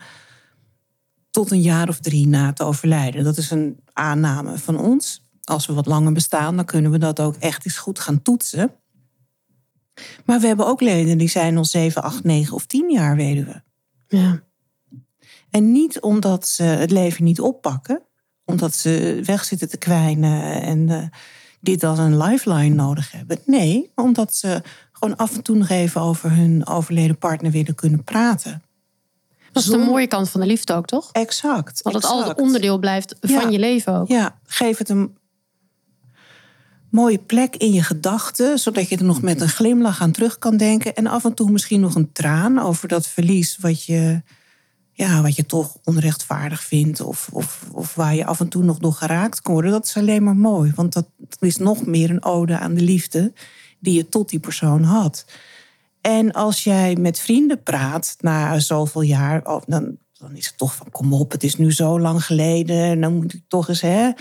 Tot 1.31 1.51
een 1.51 1.61
jaar 1.61 1.89
of 1.89 1.99
drie 1.99 2.27
na 2.27 2.45
het 2.45 2.61
overlijden. 2.61 3.23
Dat 3.23 3.37
is 3.37 3.51
een 3.51 3.79
aanname 3.93 4.57
van 4.57 4.79
ons. 4.79 5.21
Als 5.43 5.65
we 5.65 5.73
wat 5.73 5.85
langer 5.85 6.13
bestaan, 6.13 6.55
dan 6.55 6.65
kunnen 6.65 6.91
we 6.91 6.97
dat 6.97 7.19
ook 7.19 7.35
echt 7.35 7.65
eens 7.65 7.77
goed 7.77 7.99
gaan 7.99 8.21
toetsen. 8.21 8.71
Maar 10.25 10.39
we 10.39 10.47
hebben 10.47 10.67
ook 10.67 10.81
leden 10.81 11.17
die 11.17 11.29
zijn 11.29 11.57
al 11.57 11.65
7, 11.65 12.03
8, 12.03 12.23
9 12.23 12.53
of 12.55 12.65
10 12.65 12.91
jaar 12.91 13.15
weduwe. 13.15 13.63
Ja. 14.07 14.43
En 15.49 15.71
niet 15.71 15.99
omdat 15.99 16.47
ze 16.47 16.63
het 16.63 16.91
leven 16.91 17.23
niet 17.23 17.39
oppakken, 17.39 18.01
omdat 18.45 18.75
ze 18.75 19.21
weg 19.23 19.45
zitten 19.45 19.69
te 19.69 19.77
kwijnen 19.77 20.61
en 20.61 20.89
eh, 20.89 21.03
dit 21.59 21.83
als 21.83 21.99
een 21.99 22.17
lifeline 22.17 22.75
nodig 22.75 23.11
hebben. 23.11 23.39
Nee, 23.45 23.91
omdat 23.95 24.35
ze 24.35 24.61
gewoon 24.91 25.15
af 25.15 25.35
en 25.35 25.41
toe 25.41 25.55
nog 25.55 25.69
even 25.69 26.01
over 26.01 26.31
hun 26.31 26.67
overleden 26.67 27.17
partner 27.17 27.51
willen 27.51 27.75
kunnen 27.75 28.03
praten. 28.03 28.63
Dat 29.51 29.63
is 29.63 29.69
de 29.69 29.77
mooie 29.77 30.07
kant 30.07 30.29
van 30.29 30.41
de 30.41 30.47
liefde 30.47 30.73
ook, 30.73 30.85
toch? 30.85 31.09
Exact. 31.11 31.83
Dat 31.83 31.93
het 31.93 32.05
altijd 32.05 32.37
onderdeel 32.37 32.77
blijft 32.79 33.15
van 33.21 33.41
Ja. 33.41 33.49
je 33.49 33.59
leven 33.59 33.93
ook. 33.93 34.07
Ja, 34.07 34.39
geef 34.45 34.77
het 34.77 34.89
een 34.89 35.17
mooie 36.95 37.17
plek 37.17 37.55
in 37.55 37.71
je 37.71 37.83
gedachten, 37.83 38.59
zodat 38.59 38.89
je 38.89 38.97
er 38.97 39.03
nog 39.03 39.21
met 39.21 39.41
een 39.41 39.49
glimlach 39.49 40.01
aan 40.01 40.11
terug 40.11 40.37
kan 40.37 40.57
denken. 40.57 40.95
En 40.95 41.07
af 41.07 41.25
en 41.25 41.33
toe 41.33 41.51
misschien 41.51 41.79
nog 41.79 41.95
een 41.95 42.11
traan 42.11 42.59
over 42.59 42.87
dat 42.87 43.07
verlies 43.07 43.57
wat 43.57 43.83
je, 43.83 44.21
ja, 44.91 45.21
wat 45.21 45.35
je 45.35 45.45
toch 45.45 45.77
onrechtvaardig 45.83 46.63
vindt. 46.63 47.01
Of, 47.01 47.29
of, 47.31 47.67
of 47.71 47.95
waar 47.95 48.15
je 48.15 48.25
af 48.25 48.39
en 48.39 48.47
toe 48.47 48.63
nog 48.63 48.77
door 48.77 48.93
geraakt 48.93 49.41
kan 49.41 49.53
worden. 49.53 49.71
Dat 49.71 49.85
is 49.85 49.97
alleen 49.97 50.23
maar 50.23 50.35
mooi, 50.35 50.71
want 50.75 50.93
dat 50.93 51.07
is 51.39 51.57
nog 51.57 51.85
meer 51.85 52.09
een 52.09 52.23
ode 52.23 52.57
aan 52.57 52.73
de 52.73 52.81
liefde 52.81 53.33
die 53.79 53.93
je 53.93 54.09
tot 54.09 54.29
die 54.29 54.39
persoon 54.39 54.83
had. 54.83 55.25
En 56.01 56.31
als 56.31 56.63
jij 56.63 56.95
met 56.95 57.19
vrienden 57.19 57.63
praat 57.63 58.15
na 58.19 58.59
zoveel 58.59 59.01
jaar, 59.01 59.47
oh, 59.47 59.61
dan, 59.65 59.97
dan 60.13 60.35
is 60.35 60.45
het 60.45 60.57
toch 60.57 60.75
van 60.75 60.91
kom 60.91 61.13
op, 61.13 61.31
het 61.31 61.43
is 61.43 61.55
nu 61.55 61.71
zo 61.71 61.99
lang 61.99 62.25
geleden. 62.25 62.83
En 62.83 63.01
dan 63.01 63.15
moet 63.15 63.33
ik 63.33 63.41
toch 63.47 63.69
eens 63.69 63.81
hè, 63.81 64.11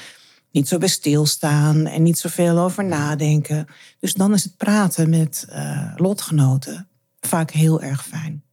niet 0.55 0.69
zo 0.69 0.79
bij 0.79 0.89
stilstaan 0.89 1.87
en 1.87 2.03
niet 2.03 2.19
zoveel 2.19 2.59
over 2.59 2.85
nadenken. 2.85 3.67
Dus 3.99 4.15
dan 4.15 4.33
is 4.33 4.45
het 4.45 4.57
praten 4.57 5.11
met 5.11 5.47
eh, 5.49 5.93
lotgenoten 5.97 6.89
vaak 7.21 7.51
heel 7.51 7.83
erg 7.83 8.07
fijn. 8.07 8.45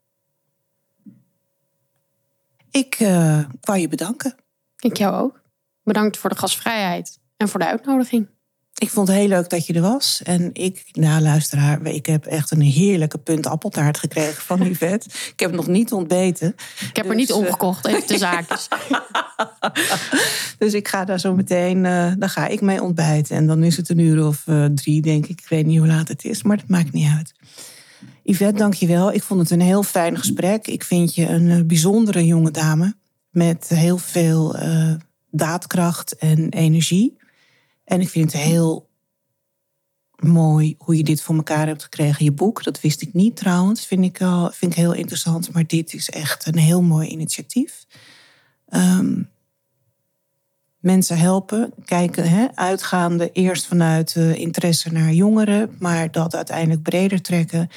Ik 2.72 2.96
eh 2.96 3.44
wou 3.62 3.80
je 3.80 3.88
bedanken. 3.88 4.36
Ik 4.80 4.98
jou 4.98 5.16
ook. 5.16 5.42
Bedankt 5.84 6.18
voor 6.18 6.30
de 6.30 6.38
gastvrijheid 6.38 7.20
en 7.38 7.50
voor 7.50 7.60
de 7.60 7.66
uitnodiging. 7.66 8.28
Ik 8.82 8.90
vond 8.90 9.08
het 9.08 9.18
heel 9.18 9.28
leuk 9.28 9.50
dat 9.50 9.66
je 9.66 9.74
er 9.74 9.82
was. 9.82 10.22
En 10.24 10.50
ik, 10.54 10.84
nou 10.92 11.22
luisteraar, 11.22 11.86
ik 11.86 12.06
heb 12.06 12.26
echt 12.26 12.52
een 12.52 12.62
heerlijke 12.62 13.18
punt 13.18 13.48
appeltaart 13.48 13.98
gekregen 13.98 14.44
van 14.44 14.62
Yvette. 14.70 15.10
Ik 15.32 15.40
heb 15.40 15.52
nog 15.52 15.68
niet 15.68 15.92
ontbeten. 15.92 16.56
Ik 16.90 16.96
heb 16.96 17.06
er 17.06 17.12
Dus, 17.12 17.20
niet 17.20 17.30
eh, 17.30 17.36
omgekocht, 17.36 17.88
even 17.88 18.08
de 18.08 18.18
zaakjes. 18.18 18.68
Dus 20.58 20.74
ik 20.74 20.88
ga 20.88 21.06
daar 21.06 21.20
zo 21.20 21.36
meteen, 21.36 21.86
eh 21.86 22.12
dan 22.18 22.30
ga 22.30 22.48
ik 22.48 22.62
mee 22.62 22.82
ontbijten. 22.82 23.36
En 23.36 23.48
dan 23.48 23.64
is 23.64 23.78
het 23.78 23.90
een 23.90 24.00
uur 24.00 24.26
of 24.26 24.44
eh, 24.46 24.66
drie, 24.66 25.02
denk 25.02 25.26
ik. 25.26 25.42
Ik 25.42 25.50
weet 25.50 25.66
niet 25.66 25.78
hoe 25.78 25.88
laat 25.88 26.08
het 26.08 26.26
is, 26.26 26.44
maar 26.44 26.58
dat 26.58 26.68
maakt 26.68 26.92
niet 26.92 27.10
uit. 27.18 27.34
Yvette, 28.24 28.58
dank 28.58 28.74
je 28.74 28.88
wel. 28.88 29.14
Ik 29.14 29.24
vond 29.24 29.40
het 29.40 29.50
een 29.50 29.62
heel 29.62 29.84
fijn 29.84 30.18
gesprek. 30.18 30.68
Ik 30.68 30.84
vind 30.84 31.16
je 31.16 31.28
een 31.28 31.68
bijzondere 31.68 32.26
jonge 32.26 32.52
dame. 32.52 32.96
Met 33.30 33.68
heel 33.68 33.98
veel 33.98 34.56
daadkracht 35.32 36.16
en 36.16 36.50
energie. 36.50 37.20
En 37.92 38.02
ik 38.02 38.10
vind 38.10 38.32
het 38.32 38.42
heel 38.42 38.90
mooi 40.16 40.76
hoe 40.78 40.98
je 40.98 41.04
dit 41.04 41.22
voor 41.22 41.36
elkaar 41.36 41.68
hebt 41.68 41.84
gekregen. 41.84 42.26
Je 42.26 42.32
boek, 42.32 42.64
dat 42.64 42.82
wist 42.82 43.02
ik 43.02 43.14
niet 43.14 43.36
trouwens. 43.36 43.86
Vind 43.86 44.04
ik, 44.04 44.22
al, 44.22 44.50
vind 44.52 44.72
ik 44.72 44.78
heel 44.78 44.94
interessant. 44.94 45.54
Maar 45.54 45.68
dit 45.68 45.94
is 45.94 46.10
echt 46.10 46.46
een 46.46 46.58
heel 46.58 46.82
mooi 46.82 47.08
initiatief. 47.08 47.86
Ehm, 48.68 49.22
mensen 50.80 51.18
helpen, 51.18 51.74
kijken, 51.86 52.30
hè, 52.30 52.48
uitgaande 52.56 53.32
eerst 53.32 53.66
vanuit 53.66 54.16
eh, 54.16 54.36
interesse 54.36 54.92
naar 54.92 55.14
jongeren, 55.14 55.76
maar 55.80 56.12
dat 56.12 56.36
uiteindelijk 56.36 56.82
breder 56.82 57.22
trekken. 57.22 57.70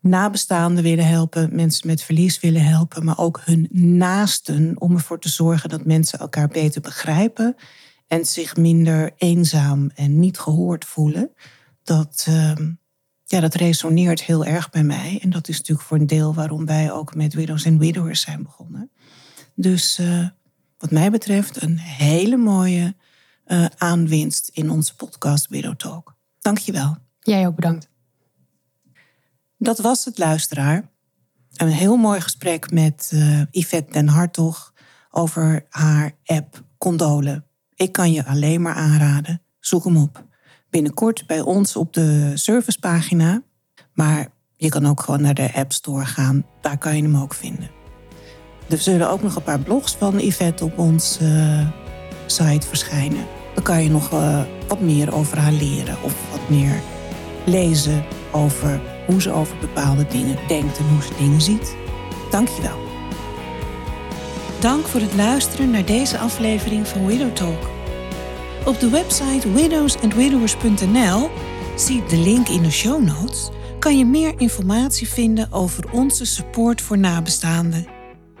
Nabestaanden 0.00 0.82
willen 0.82 1.06
helpen, 1.06 1.56
mensen 1.56 1.86
met 1.86 2.02
verlies 2.02 2.40
willen 2.40 2.64
helpen, 2.64 3.04
maar 3.04 3.18
ook 3.18 3.40
hun 3.44 3.68
naasten 3.70 4.74
om 4.78 4.94
ervoor 4.94 5.20
te 5.20 5.28
zorgen 5.28 5.68
dat 5.68 5.84
mensen 5.84 6.18
elkaar 6.18 6.48
beter 6.48 6.80
begrijpen 6.80 7.56
en 8.12 8.26
zich 8.26 8.56
minder 8.56 9.12
eenzaam 9.16 9.90
en 9.94 10.18
niet 10.18 10.38
gehoord 10.38 10.84
voelen. 10.84 11.30
Dat, 11.82 12.24
ehm, 12.28 12.72
ja, 13.24 13.40
dat 13.40 13.54
resoneert 13.54 14.22
heel 14.22 14.44
erg 14.44 14.70
bij 14.70 14.82
mij. 14.82 15.18
En 15.22 15.30
dat 15.30 15.48
is 15.48 15.56
natuurlijk 15.58 15.86
voor 15.88 15.98
een 15.98 16.06
deel 16.06 16.34
waarom 16.34 16.66
wij 16.66 16.92
ook 16.92 17.14
met 17.14 17.34
Widows 17.34 17.66
and 17.66 17.78
Widowers 17.78 18.20
zijn 18.20 18.42
begonnen. 18.42 18.90
Dus 19.54 19.98
eh, 19.98 20.26
wat 20.78 20.90
mij 20.90 21.10
betreft 21.10 21.62
een 21.62 21.78
hele 21.78 22.36
mooie 22.36 22.94
eh, 23.44 23.64
aanwinst 23.76 24.50
in 24.52 24.70
onze 24.70 24.96
podcast 24.96 25.48
Widow 25.48 25.74
Talk. 25.74 26.16
Dank 26.38 26.58
je 26.58 26.72
wel. 26.72 26.96
Jij 27.20 27.46
ook 27.46 27.54
bedankt. 27.54 27.88
Dat 29.58 29.78
was 29.78 30.04
het, 30.04 30.18
luisteraar. 30.18 30.90
Een 31.56 31.68
heel 31.68 31.96
mooi 31.96 32.20
gesprek 32.20 32.70
met 32.70 33.10
eh, 33.12 33.40
Yvette 33.50 33.92
den 33.92 34.08
Hartog 34.08 34.72
over 35.10 35.66
haar 35.68 36.12
app 36.24 36.64
Condolen. 36.78 37.46
Ik 37.74 37.92
kan 37.92 38.12
je 38.12 38.26
alleen 38.26 38.62
maar 38.62 38.74
aanraden. 38.74 39.42
Zoek 39.60 39.84
hem 39.84 39.96
op. 39.96 40.24
Binnenkort 40.70 41.26
bij 41.26 41.40
ons 41.40 41.76
op 41.76 41.92
de 41.92 42.32
servicepagina. 42.34 43.42
Maar 43.92 44.28
je 44.56 44.68
kan 44.68 44.86
ook 44.86 45.00
gewoon 45.00 45.22
naar 45.22 45.34
de 45.34 45.54
App 45.54 45.72
Store 45.72 46.04
gaan. 46.04 46.46
Daar 46.60 46.78
kan 46.78 46.96
je 46.96 47.02
hem 47.02 47.16
ook 47.16 47.34
vinden. 47.34 47.70
Er 48.68 48.78
zullen 48.78 49.10
ook 49.10 49.22
nog 49.22 49.36
een 49.36 49.42
paar 49.42 49.60
blogs 49.60 49.96
van 49.96 50.18
Yvette 50.18 50.64
op 50.64 50.78
onze 50.78 51.24
eh, 51.24 51.68
site 52.26 52.66
verschijnen. 52.66 53.26
Dan 53.54 53.62
kan 53.62 53.82
je 53.82 53.90
nog 53.90 54.12
eh, 54.12 54.42
wat 54.68 54.80
meer 54.80 55.14
over 55.14 55.38
haar 55.38 55.52
leren 55.52 56.02
of 56.02 56.30
wat 56.30 56.48
meer 56.48 56.80
lezen 57.46 58.04
over 58.32 58.80
hoe 59.06 59.22
ze 59.22 59.30
over 59.30 59.56
bepaalde 59.58 60.06
dingen 60.06 60.38
denkt 60.48 60.78
en 60.78 60.88
hoe 60.88 61.02
ze 61.02 61.14
dingen 61.18 61.40
ziet. 61.40 61.76
Dank 62.30 62.48
je 62.48 62.62
wel. 62.62 62.91
Dank 64.62 64.86
voor 64.86 65.00
het 65.00 65.14
luisteren 65.14 65.70
naar 65.70 65.84
deze 65.84 66.18
aflevering 66.18 66.88
van 66.88 67.06
Widow 67.06 67.32
Talk. 67.32 67.70
Op 68.64 68.80
de 68.80 68.90
website 68.90 69.52
widowsandwidowers.nl, 69.52 71.30
zie 71.76 72.04
de 72.08 72.16
link 72.16 72.48
in 72.48 72.62
de 72.62 72.70
show 72.70 73.02
notes, 73.02 73.50
kan 73.78 73.98
je 73.98 74.04
meer 74.04 74.34
informatie 74.36 75.08
vinden 75.08 75.52
over 75.52 75.92
onze 75.92 76.24
support 76.24 76.80
voor 76.80 76.98
nabestaanden. 76.98 77.86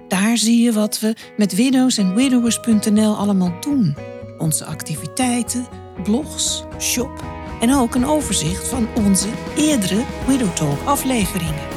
Daar 0.08 0.36
zie 0.36 0.62
je 0.62 0.72
wat 0.72 1.00
we 1.00 1.14
met 1.36 1.54
widowsandwidowers.nl 1.54 3.16
allemaal 3.16 3.52
doen. 3.60 3.96
Onze 4.38 4.64
activiteiten, 4.64 5.66
blogs, 6.02 6.64
shop 6.78 7.24
en 7.60 7.74
ook 7.74 7.94
een 7.94 8.06
overzicht 8.06 8.68
van 8.68 8.88
onze 8.94 9.28
eerdere 9.56 10.04
Widow 10.26 10.54
Talk 10.54 10.78
afleveringen. 10.84 11.68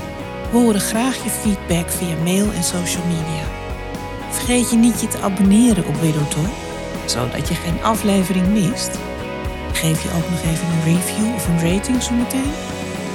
We 0.51 0.57
horen 0.57 0.81
graag 0.81 1.23
je 1.23 1.29
feedback 1.29 1.89
via 1.89 2.23
mail 2.23 2.51
en 2.51 2.63
social 2.63 3.05
media. 3.05 3.54
Vergeet 4.35 4.69
je 4.69 4.75
niet 4.75 5.01
je 5.01 5.07
te 5.07 5.19
abonneren 5.19 5.87
op 5.87 5.95
Widow 5.95 6.27
Talk, 6.27 6.53
zodat 7.05 7.47
je 7.47 7.55
geen 7.55 7.83
aflevering 7.83 8.47
mist. 8.47 8.89
Geef 9.71 10.03
je 10.03 10.09
ook 10.09 10.29
nog 10.29 10.41
even 10.43 10.67
een 10.67 10.93
review 10.93 11.33
of 11.35 11.47
een 11.47 11.73
rating 11.73 12.03
zometeen. 12.03 12.51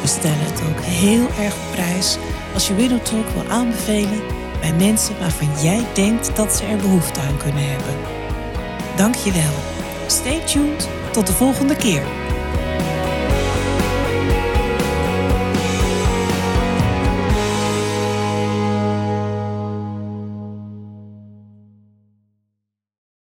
We 0.00 0.06
stellen 0.06 0.38
het 0.40 0.62
ook 0.70 0.80
heel 0.80 1.26
erg 1.44 1.54
op 1.54 1.70
prijs 1.72 2.18
als 2.54 2.68
je 2.68 2.74
Widow 2.74 3.02
Talk 3.02 3.28
wil 3.28 3.50
aanbevelen 3.50 4.20
bij 4.60 4.72
mensen 4.72 5.18
waarvan 5.18 5.48
jij 5.62 5.84
denkt 5.94 6.36
dat 6.36 6.52
ze 6.52 6.64
er 6.64 6.76
behoefte 6.76 7.20
aan 7.20 7.36
kunnen 7.36 7.70
hebben. 7.70 7.94
Dank 8.96 9.14
je 9.14 9.32
wel. 9.32 9.54
Stay 10.06 10.40
tuned. 10.40 10.88
Tot 11.12 11.26
de 11.26 11.32
volgende 11.32 11.76
keer. 11.76 12.29